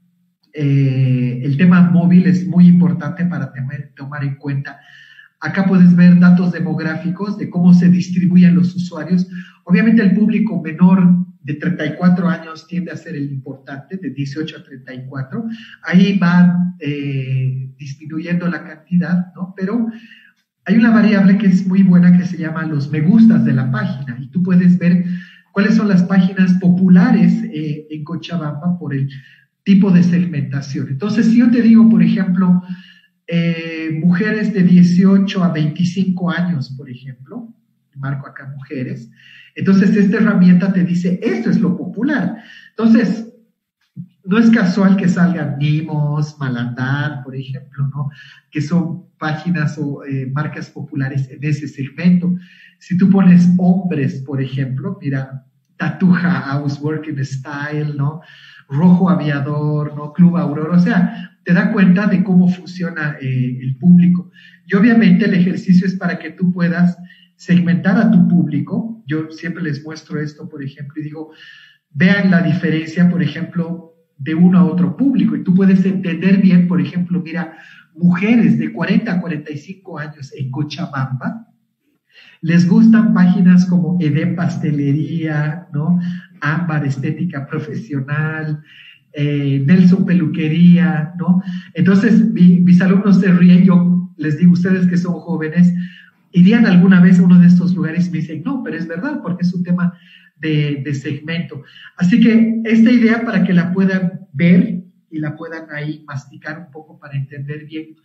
eh, 0.52 1.40
el 1.42 1.56
tema 1.56 1.80
móvil 1.90 2.26
es 2.26 2.46
muy 2.46 2.66
importante 2.66 3.24
para 3.26 3.52
tomar 3.94 4.24
en 4.24 4.34
cuenta. 4.36 4.80
Acá 5.40 5.64
puedes 5.66 5.96
ver 5.96 6.18
datos 6.18 6.52
demográficos 6.52 7.38
de 7.38 7.48
cómo 7.48 7.72
se 7.72 7.88
distribuyen 7.88 8.54
los 8.54 8.74
usuarios. 8.74 9.26
Obviamente 9.64 10.02
el 10.02 10.14
público 10.14 10.60
menor 10.60 11.26
de 11.42 11.54
34 11.54 12.28
años 12.28 12.66
tiende 12.66 12.90
a 12.90 12.96
ser 12.96 13.16
el 13.16 13.32
importante, 13.32 13.96
de 13.96 14.10
18 14.10 14.56
a 14.58 14.62
34. 14.62 15.44
Ahí 15.84 16.18
va 16.18 16.74
eh, 16.78 17.72
disminuyendo 17.78 18.48
la 18.48 18.64
cantidad, 18.64 19.32
¿no? 19.34 19.54
Pero 19.56 19.86
hay 20.66 20.76
una 20.76 20.90
variable 20.90 21.38
que 21.38 21.46
es 21.46 21.66
muy 21.66 21.82
buena 21.82 22.16
que 22.16 22.26
se 22.26 22.36
llama 22.36 22.66
los 22.66 22.90
me 22.90 23.00
gustas 23.00 23.44
de 23.44 23.54
la 23.54 23.70
página 23.70 24.18
y 24.20 24.28
tú 24.28 24.42
puedes 24.42 24.78
ver 24.78 25.04
cuáles 25.52 25.74
son 25.74 25.88
las 25.88 26.02
páginas 26.02 26.52
populares 26.60 27.32
eh, 27.44 27.86
en 27.90 28.04
Cochabamba 28.04 28.78
por 28.78 28.94
el 28.94 29.08
tipo 29.64 29.90
de 29.90 30.02
segmentación. 30.02 30.88
Entonces, 30.88 31.26
si 31.26 31.38
yo 31.38 31.50
te 31.50 31.62
digo, 31.62 31.88
por 31.88 32.02
ejemplo, 32.02 32.62
eh, 33.30 33.90
mujeres 34.02 34.52
de 34.52 34.62
18 34.62 35.44
a 35.44 35.52
25 35.52 36.30
años, 36.30 36.70
por 36.76 36.90
ejemplo, 36.90 37.54
marco 37.96 38.26
acá 38.26 38.52
mujeres, 38.56 39.10
entonces, 39.54 39.96
esta 39.96 40.18
herramienta 40.18 40.72
te 40.72 40.84
dice, 40.84 41.18
esto 41.22 41.50
es 41.50 41.60
lo 41.60 41.76
popular. 41.76 42.42
Entonces, 42.70 43.26
no 44.24 44.38
es 44.38 44.50
casual 44.50 44.96
que 44.96 45.08
salgan 45.08 45.58
Nimos, 45.58 46.38
Malandar, 46.38 47.22
por 47.24 47.34
ejemplo, 47.34 47.88
¿no? 47.88 48.10
Que 48.50 48.60
son 48.60 49.06
páginas 49.18 49.76
o 49.78 50.04
eh, 50.04 50.30
marcas 50.32 50.70
populares 50.70 51.28
en 51.30 51.42
ese 51.42 51.66
segmento. 51.66 52.34
Si 52.78 52.96
tú 52.96 53.10
pones 53.10 53.48
hombres, 53.58 54.22
por 54.22 54.40
ejemplo, 54.40 54.98
mira, 55.00 55.44
Tatuja 55.76 56.30
House 56.30 56.80
Working 56.80 57.24
Style, 57.24 57.96
¿no? 57.96 58.20
Rojo 58.68 59.10
Aviador, 59.10 59.96
¿no? 59.96 60.12
Club 60.12 60.36
Aurora, 60.36 60.76
o 60.76 60.80
sea, 60.80 61.29
te 61.50 61.54
da 61.54 61.72
cuenta 61.72 62.06
de 62.06 62.22
cómo 62.22 62.48
funciona 62.48 63.16
eh, 63.20 63.58
el 63.60 63.76
público. 63.76 64.30
Y 64.66 64.76
obviamente 64.76 65.24
el 65.24 65.34
ejercicio 65.34 65.84
es 65.84 65.96
para 65.96 66.16
que 66.16 66.30
tú 66.30 66.52
puedas 66.52 66.96
segmentar 67.34 67.98
a 67.98 68.08
tu 68.08 68.28
público. 68.28 69.02
Yo 69.04 69.32
siempre 69.32 69.64
les 69.64 69.82
muestro 69.82 70.20
esto, 70.20 70.48
por 70.48 70.62
ejemplo, 70.62 70.94
y 71.00 71.06
digo, 71.06 71.32
vean 71.90 72.30
la 72.30 72.40
diferencia, 72.40 73.10
por 73.10 73.20
ejemplo, 73.20 73.96
de 74.16 74.36
uno 74.36 74.60
a 74.60 74.64
otro 74.64 74.96
público. 74.96 75.34
Y 75.34 75.42
tú 75.42 75.52
puedes 75.52 75.84
entender 75.84 76.36
bien, 76.40 76.68
por 76.68 76.80
ejemplo, 76.80 77.20
mira, 77.20 77.58
mujeres 77.96 78.56
de 78.56 78.72
40 78.72 79.12
a 79.12 79.20
45 79.20 79.98
años 79.98 80.32
en 80.36 80.52
Cochabamba, 80.52 81.48
les 82.42 82.68
gustan 82.68 83.12
páginas 83.12 83.66
como 83.66 83.98
Edén 84.00 84.36
Pastelería, 84.36 85.66
¿no? 85.72 85.98
Ámbar 86.42 86.86
Estética 86.86 87.44
Profesional, 87.48 88.62
eh, 89.12 89.62
Nelson 89.66 90.06
Peluquería, 90.06 91.12
¿no? 91.18 91.42
Entonces, 91.74 92.32
mis 92.32 92.80
alumnos 92.80 93.20
se 93.20 93.32
ríen, 93.32 93.64
yo 93.64 94.12
les 94.16 94.38
digo, 94.38 94.52
ustedes 94.52 94.86
que 94.86 94.96
son 94.96 95.14
jóvenes, 95.14 95.72
irían 96.32 96.66
alguna 96.66 97.00
vez 97.00 97.18
a 97.18 97.24
uno 97.24 97.38
de 97.38 97.46
estos 97.46 97.74
lugares 97.74 98.08
y 98.08 98.10
me 98.10 98.18
dicen, 98.18 98.42
no, 98.44 98.62
pero 98.62 98.76
es 98.76 98.86
verdad, 98.86 99.20
porque 99.22 99.42
es 99.42 99.52
un 99.52 99.62
tema 99.62 99.92
de, 100.36 100.82
de, 100.84 100.94
segmento. 100.94 101.62
Así 101.96 102.20
que 102.20 102.62
esta 102.64 102.90
idea 102.90 103.24
para 103.24 103.44
que 103.44 103.52
la 103.52 103.72
puedan 103.72 104.20
ver 104.32 104.84
y 105.10 105.18
la 105.18 105.36
puedan 105.36 105.70
ahí 105.74 106.04
masticar 106.06 106.58
un 106.58 106.70
poco 106.70 106.98
para 106.98 107.16
entender 107.16 107.66
bien 107.66 107.96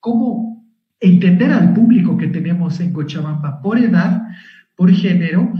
cómo 0.00 0.64
entender 1.00 1.52
al 1.52 1.74
público 1.74 2.16
que 2.16 2.28
tenemos 2.28 2.80
en 2.80 2.92
Cochabamba 2.92 3.60
por 3.60 3.78
edad, 3.78 4.22
por 4.76 4.90
género, 4.90 5.52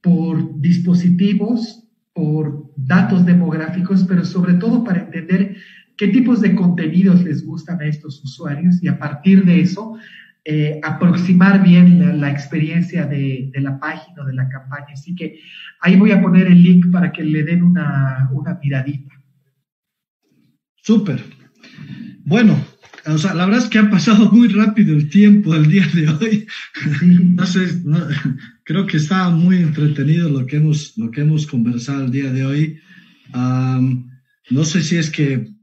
por 0.00 0.60
dispositivos, 0.60 1.88
por 2.12 2.63
datos 2.76 3.24
demográficos, 3.24 4.04
pero 4.04 4.24
sobre 4.24 4.54
todo 4.54 4.84
para 4.84 5.00
entender 5.00 5.56
qué 5.96 6.08
tipos 6.08 6.40
de 6.40 6.54
contenidos 6.54 7.22
les 7.22 7.44
gustan 7.44 7.80
a 7.80 7.86
estos 7.86 8.22
usuarios 8.24 8.82
y 8.82 8.88
a 8.88 8.98
partir 8.98 9.44
de 9.44 9.60
eso 9.60 9.96
eh, 10.44 10.78
aproximar 10.82 11.62
bien 11.62 12.20
la, 12.20 12.30
experiencia 12.30 13.06
de, 13.06 13.50
la 13.54 13.78
página 13.78 14.22
o 14.22 14.26
de 14.26 14.34
la 14.34 14.48
campaña. 14.48 14.88
Así 14.92 15.14
que 15.14 15.38
ahí 15.80 15.96
voy 15.96 16.10
a 16.10 16.20
poner 16.20 16.46
el 16.46 16.62
link 16.62 16.90
para 16.92 17.12
que 17.12 17.24
le 17.24 17.44
den 17.44 17.62
una, 17.62 18.28
una 18.32 18.58
miradita. 18.62 19.14
Súper. 20.76 21.22
Bueno, 22.26 22.58
o 23.06 23.18
sea, 23.18 23.34
la 23.34 23.46
verdad 23.46 23.64
es 23.64 23.70
que 23.70 23.78
ha 23.78 23.90
pasado 23.90 24.30
muy 24.32 24.48
rápido 24.48 24.94
el 24.94 25.08
tiempo 25.08 25.52
del 25.52 25.68
día 25.68 25.86
de 25.94 26.08
hoy. 26.08 26.46
No 27.36 27.46
sé, 27.46 27.82
creo 28.64 28.86
que 28.86 28.96
está 28.96 29.30
muy 29.30 29.58
entretenido 29.58 30.28
lo 30.28 30.46
que 30.46 30.56
hemos, 30.56 30.96
lo 30.96 31.10
que 31.10 31.22
hemos 31.22 31.46
conversado 31.46 32.04
el 32.04 32.10
día 32.10 32.32
de 32.32 32.44
hoy. 32.44 32.80
no 33.32 34.64
sé 34.64 34.82
si 34.82 34.96
es 34.96 35.10
que 35.10 35.54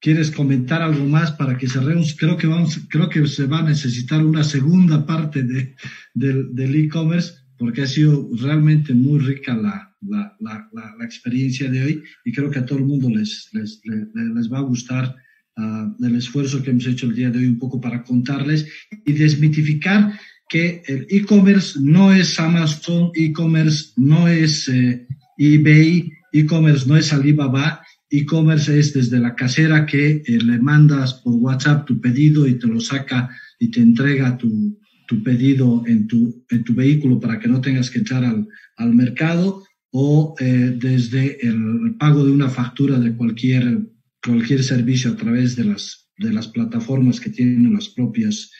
quieres 0.00 0.30
comentar 0.30 0.82
algo 0.82 1.04
más 1.04 1.32
para 1.32 1.56
que 1.58 1.68
cerremos. 1.68 2.16
Creo 2.18 2.36
que 2.36 2.46
vamos, 2.46 2.80
creo 2.88 3.08
que 3.08 3.26
se 3.26 3.46
va 3.46 3.58
a 3.58 3.68
necesitar 3.68 4.24
una 4.24 4.42
segunda 4.42 5.06
parte 5.06 5.42
de, 5.42 5.74
del 6.14 6.74
e-commerce 6.74 7.34
porque 7.58 7.82
ha 7.82 7.86
sido 7.86 8.28
realmente 8.40 8.94
muy 8.94 9.18
rica 9.20 9.54
la, 9.54 9.94
la, 10.00 10.34
la, 10.40 10.66
la, 10.98 11.04
experiencia 11.04 11.70
de 11.70 11.84
hoy 11.84 12.02
y 12.24 12.32
creo 12.32 12.50
que 12.50 12.58
a 12.58 12.64
todo 12.64 12.78
el 12.78 12.86
mundo 12.86 13.10
les, 13.10 13.50
les, 13.52 13.82
les, 13.84 14.50
va 14.50 14.58
a 14.58 14.62
gustar 14.62 15.14
uh, 15.56 16.04
el 16.04 16.16
esfuerzo 16.16 16.62
que 16.62 16.70
hemos 16.70 16.86
hecho 16.86 17.06
el 17.06 17.14
día 17.14 17.30
de 17.30 17.38
hoy 17.38 17.46
un 17.46 17.58
poco 17.58 17.80
para 17.80 18.02
contarles 18.02 18.66
y 19.04 19.12
desmitificar 19.12 20.18
que 20.48 20.82
el 20.86 21.06
e-commerce 21.08 21.78
no 21.80 22.12
es 22.12 22.38
Amazon, 22.40 23.12
e-commerce 23.14 23.92
no 23.96 24.26
es 24.26 24.68
eh, 24.68 25.06
eBay, 25.38 26.12
e-commerce 26.32 26.86
no 26.88 26.96
es 26.96 27.12
Alibaba, 27.12 27.80
e-commerce 28.10 28.76
es 28.76 28.92
desde 28.92 29.20
la 29.20 29.36
casera 29.36 29.86
que 29.86 30.22
eh, 30.26 30.38
le 30.42 30.58
mandas 30.58 31.14
por 31.14 31.34
WhatsApp 31.34 31.86
tu 31.86 32.00
pedido 32.00 32.48
y 32.48 32.58
te 32.58 32.66
lo 32.66 32.80
saca 32.80 33.30
y 33.60 33.70
te 33.70 33.80
entrega 33.80 34.36
tu, 34.36 34.76
tu 35.06 35.22
pedido 35.22 35.84
en 35.86 36.08
tu, 36.08 36.44
en 36.50 36.64
tu 36.64 36.74
vehículo 36.74 37.20
para 37.20 37.38
que 37.38 37.48
no 37.48 37.60
tengas 37.60 37.88
que 37.88 38.00
echar 38.00 38.24
al, 38.24 38.48
al 38.76 38.94
mercado 38.94 39.62
o 39.92 40.34
eh, 40.40 40.76
desde 40.76 41.46
el 41.46 41.96
pago 41.98 42.24
de 42.24 42.32
una 42.32 42.48
factura 42.48 42.98
de 42.98 43.14
cualquier, 43.14 43.80
cualquier 44.22 44.62
servicio 44.62 45.12
a 45.12 45.16
través 45.16 45.56
de 45.56 45.64
las, 45.64 46.08
de 46.18 46.32
las 46.32 46.48
plataformas 46.48 47.20
que 47.20 47.30
tienen 47.30 47.72
las 47.72 47.88
propias 47.88 48.50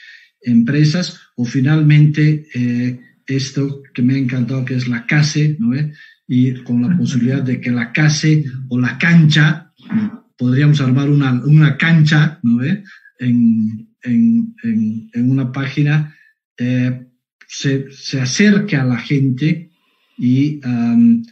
empresas 0.42 1.20
o 1.36 1.44
finalmente 1.44 2.46
eh, 2.54 3.00
esto 3.26 3.82
que 3.94 4.02
me 4.02 4.14
ha 4.14 4.18
encantado 4.18 4.64
que 4.64 4.74
es 4.74 4.88
la 4.88 5.06
CASE, 5.06 5.56
¿no? 5.58 5.76
y 6.26 6.54
con 6.62 6.82
la 6.82 6.96
posibilidad 6.96 7.42
de 7.42 7.60
que 7.60 7.70
la 7.70 7.92
CASE 7.92 8.44
o 8.68 8.78
la 8.78 8.98
cancha, 8.98 9.72
podríamos 10.36 10.80
armar 10.80 11.10
una, 11.10 11.32
una 11.44 11.76
cancha 11.76 12.40
¿no? 12.42 12.62
en, 12.64 12.84
en, 14.02 14.54
en, 14.62 15.30
una 15.30 15.52
página, 15.52 16.16
eh, 16.56 17.06
se, 17.46 17.90
se, 17.90 18.20
acerque 18.20 18.76
a 18.76 18.84
la 18.84 18.98
gente 18.98 19.70
y 20.16 20.60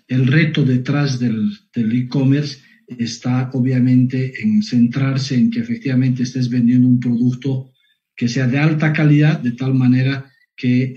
el 0.09 0.26
reto 0.26 0.64
detrás 0.64 1.18
del 1.18 1.59
e-commerce 1.74 2.59
está 2.89 3.51
obviamente 3.53 4.32
en 4.43 4.62
centrarse 4.62 5.34
en 5.34 5.51
que 5.51 5.61
efectivamente 5.61 6.22
estés 6.22 6.49
vendiendo 6.49 6.89
un 6.89 7.01
producto 7.01 7.72
que 8.16 8.28
sea 8.28 8.47
de 8.47 8.59
alta 8.59 8.93
calidad, 8.93 9.41
de 9.41 9.53
tal 9.53 9.74
manera 9.74 10.32
que 10.57 10.95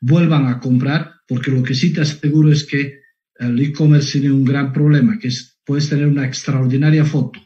vuelvan 0.00 0.46
a 0.46 0.60
comprar, 0.60 1.12
porque 1.28 1.50
lo 1.50 1.62
que 1.62 1.74
sí 1.74 1.92
te 1.92 2.00
aseguro 2.00 2.50
es 2.50 2.64
que 2.64 3.00
el 3.38 3.60
e-commerce 3.60 4.18
tiene 4.18 4.32
un 4.34 4.44
gran 4.44 4.72
problema, 4.72 5.18
que 5.18 5.28
es 5.28 5.50
puedes 5.70 5.88
tener 5.88 6.08
una 6.08 6.26
extraordinaria 6.26 7.04
foto. 7.04 7.38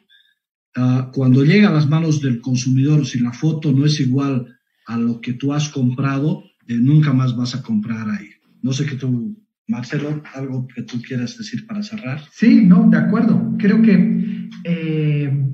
Uh, 0.74 1.12
cuando 1.12 1.44
llega 1.44 1.68
a 1.68 1.72
las 1.72 1.86
manos 1.86 2.22
del 2.22 2.40
consumidor, 2.40 3.04
si 3.04 3.20
la 3.20 3.34
foto 3.34 3.70
no 3.70 3.84
es 3.84 4.00
igual 4.00 4.46
a 4.86 4.96
lo 4.96 5.20
que 5.20 5.34
tú 5.34 5.52
has 5.52 5.68
comprado, 5.68 6.42
eh, 6.66 6.74
nunca 6.74 7.12
más 7.12 7.36
vas 7.36 7.54
a 7.54 7.62
comprar 7.62 8.08
ahí. 8.08 8.30
No 8.62 8.72
sé 8.72 8.86
qué 8.86 8.96
tú, 8.96 9.36
Marcelo, 9.66 10.22
algo 10.34 10.66
que 10.68 10.82
tú 10.82 11.00
quieras 11.00 11.38
decir 11.38 11.66
para 11.66 11.82
cerrar. 11.82 12.20
Sí, 12.32 12.64
no, 12.66 12.88
de 12.90 12.98
acuerdo. 12.98 13.54
Creo 13.58 13.80
que 13.80 14.48
eh, 14.64 15.50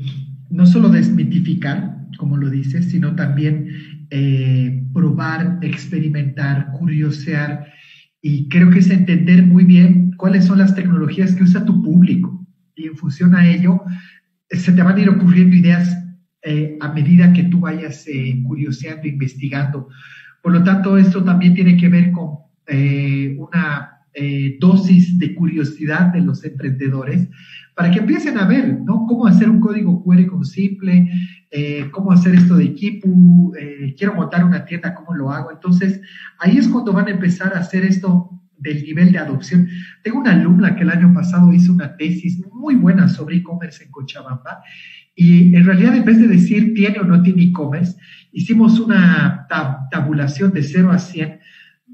no 0.51 0.67
solo 0.67 0.89
desmitificar, 0.89 1.97
como 2.19 2.37
lo 2.37 2.51
dices, 2.51 2.91
sino 2.91 3.15
también 3.15 3.69
eh, 4.11 4.85
probar, 4.93 5.59
experimentar, 5.63 6.73
curiosear. 6.73 7.73
Y 8.21 8.49
creo 8.49 8.71
que 8.71 8.81
es 8.81 8.91
entender 8.91 9.47
muy 9.47 9.65
bien 9.65 10.13
cuáles 10.17 10.45
son 10.45 10.59
las 10.59 10.75
tecnologías 10.75 11.35
que 11.35 11.45
usa 11.45 11.65
tu 11.65 11.81
público. 11.83 12.47
Y 12.75 12.87
en 12.87 12.97
función 12.97 13.35
a 13.35 13.49
ello, 13.49 13.81
se 14.51 14.73
te 14.73 14.83
van 14.83 14.97
a 14.97 15.01
ir 15.01 15.09
ocurriendo 15.09 15.55
ideas 15.55 15.97
eh, 16.43 16.77
a 16.81 16.93
medida 16.93 17.33
que 17.33 17.45
tú 17.45 17.61
vayas 17.61 18.07
eh, 18.09 18.43
curioseando, 18.45 19.07
investigando. 19.07 19.89
Por 20.43 20.53
lo 20.53 20.65
tanto, 20.65 20.99
esto 20.99 21.23
también 21.23 21.55
tiene 21.55 21.77
que 21.77 21.89
ver 21.89 22.11
con 22.11 22.41
una 23.37 23.90
dosis 24.59 25.19
de 25.19 25.35
curiosidad 25.35 26.13
de 26.13 26.21
los 26.21 26.45
emprendedores 26.45 27.29
para 27.81 27.91
que 27.91 28.01
empiecen 28.01 28.37
a 28.37 28.47
ver, 28.47 28.79
¿no? 28.85 29.07
Cómo 29.07 29.27
hacer 29.27 29.49
un 29.49 29.59
código 29.59 30.05
QR 30.05 30.27
con 30.27 30.45
simple, 30.45 31.11
eh, 31.51 31.89
cómo 31.91 32.13
hacer 32.13 32.35
esto 32.35 32.57
de 32.57 32.65
equipo, 32.65 33.09
eh, 33.59 33.95
quiero 33.97 34.15
montar 34.15 34.45
una 34.45 34.67
tienda, 34.67 34.95
¿cómo 34.95 35.15
lo 35.15 35.31
hago? 35.31 35.51
Entonces, 35.51 36.01
ahí 36.39 36.59
es 36.59 36.69
cuando 36.69 36.93
van 36.93 37.07
a 37.07 37.13
empezar 37.13 37.55
a 37.55 37.61
hacer 37.61 37.85
esto 37.85 38.39
del 38.59 38.83
nivel 38.83 39.13
de 39.13 39.19
adopción. 39.19 39.67
Tengo 40.03 40.19
una 40.19 40.33
alumna 40.33 40.77
que 40.77 40.83
el 40.83 40.91
año 40.91 41.15
pasado 41.15 41.53
hizo 41.55 41.73
una 41.73 41.97
tesis 41.97 42.39
muy 42.53 42.75
buena 42.75 43.09
sobre 43.09 43.37
e-commerce 43.37 43.83
en 43.83 43.91
Cochabamba 43.91 44.61
y 45.15 45.57
en 45.57 45.65
realidad 45.65 45.97
en 45.97 46.05
vez 46.05 46.19
de 46.19 46.29
decir 46.29 46.75
tiene 46.75 46.99
o 47.01 47.05
no 47.05 47.23
tiene 47.23 47.45
e-commerce, 47.45 47.97
hicimos 48.33 48.79
una 48.79 49.47
tabulación 49.91 50.53
de 50.53 50.63
0 50.63 50.91
a 50.93 50.99
100 50.99 51.40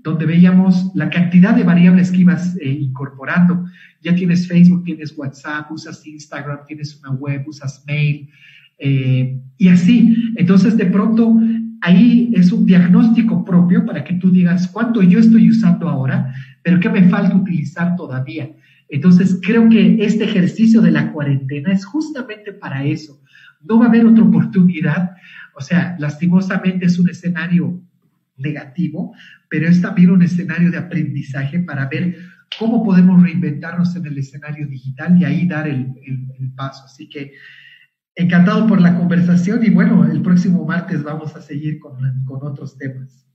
donde 0.06 0.24
veíamos 0.24 0.92
la 0.94 1.10
cantidad 1.10 1.52
de 1.52 1.64
variables 1.64 2.12
que 2.12 2.18
ibas 2.18 2.56
eh, 2.60 2.70
incorporando. 2.70 3.64
Ya 4.02 4.14
tienes 4.14 4.46
Facebook, 4.46 4.84
tienes 4.84 5.12
WhatsApp, 5.18 5.68
usas 5.72 6.06
Instagram, 6.06 6.60
tienes 6.64 6.96
una 7.00 7.10
web, 7.10 7.42
usas 7.48 7.82
mail, 7.88 8.28
eh, 8.78 9.36
y 9.58 9.68
así. 9.68 10.14
Entonces, 10.36 10.76
de 10.76 10.86
pronto, 10.86 11.36
ahí 11.80 12.30
es 12.36 12.52
un 12.52 12.66
diagnóstico 12.66 13.44
propio 13.44 13.84
para 13.84 14.04
que 14.04 14.14
tú 14.14 14.30
digas 14.30 14.68
cuánto 14.68 15.02
yo 15.02 15.18
estoy 15.18 15.50
usando 15.50 15.88
ahora, 15.88 16.32
pero 16.62 16.78
qué 16.78 16.88
me 16.88 17.08
falta 17.08 17.34
utilizar 17.34 17.96
todavía. 17.96 18.48
Entonces, 18.88 19.40
creo 19.42 19.68
que 19.68 20.04
este 20.04 20.22
ejercicio 20.22 20.82
de 20.82 20.92
la 20.92 21.10
cuarentena 21.10 21.72
es 21.72 21.84
justamente 21.84 22.52
para 22.52 22.84
eso. 22.84 23.20
No 23.60 23.80
va 23.80 23.86
a 23.86 23.88
haber 23.88 24.06
otra 24.06 24.22
oportunidad. 24.22 25.16
O 25.56 25.60
sea, 25.60 25.96
lastimosamente 25.98 26.86
es 26.86 26.96
un 27.00 27.10
escenario 27.10 27.82
negativo, 28.36 29.14
pero 29.48 29.68
es 29.68 29.80
también 29.80 30.10
un 30.10 30.22
escenario 30.22 30.70
de 30.70 30.78
aprendizaje 30.78 31.60
para 31.60 31.88
ver 31.88 32.16
cómo 32.58 32.84
podemos 32.84 33.22
reinventarnos 33.22 33.94
en 33.96 34.06
el 34.06 34.18
escenario 34.18 34.66
digital 34.66 35.20
y 35.20 35.24
ahí 35.24 35.46
dar 35.46 35.68
el, 35.68 35.94
paso. 36.54 36.84
Así 36.86 37.08
que 37.08 37.32
encantado 38.14 38.66
por 38.66 38.80
la 38.80 38.96
conversación 38.96 39.62
y 39.62 39.70
bueno, 39.70 40.10
el 40.10 40.22
próximo 40.22 40.64
martes 40.64 41.02
vamos 41.02 41.36
a 41.36 41.42
seguir 41.42 41.78
con, 41.78 41.98
con 42.24 42.42
otros 42.42 42.78
temas. 42.78 43.26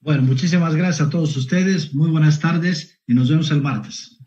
Bueno, 0.00 0.22
muchísimas 0.22 0.74
gracias 0.74 1.06
a 1.06 1.10
todos 1.10 1.36
ustedes, 1.36 1.94
muy 1.94 2.10
buenas 2.10 2.40
tardes 2.40 3.00
y 3.06 3.14
nos 3.14 3.30
vemos 3.30 3.50
el 3.50 3.62
martes. 3.62 4.18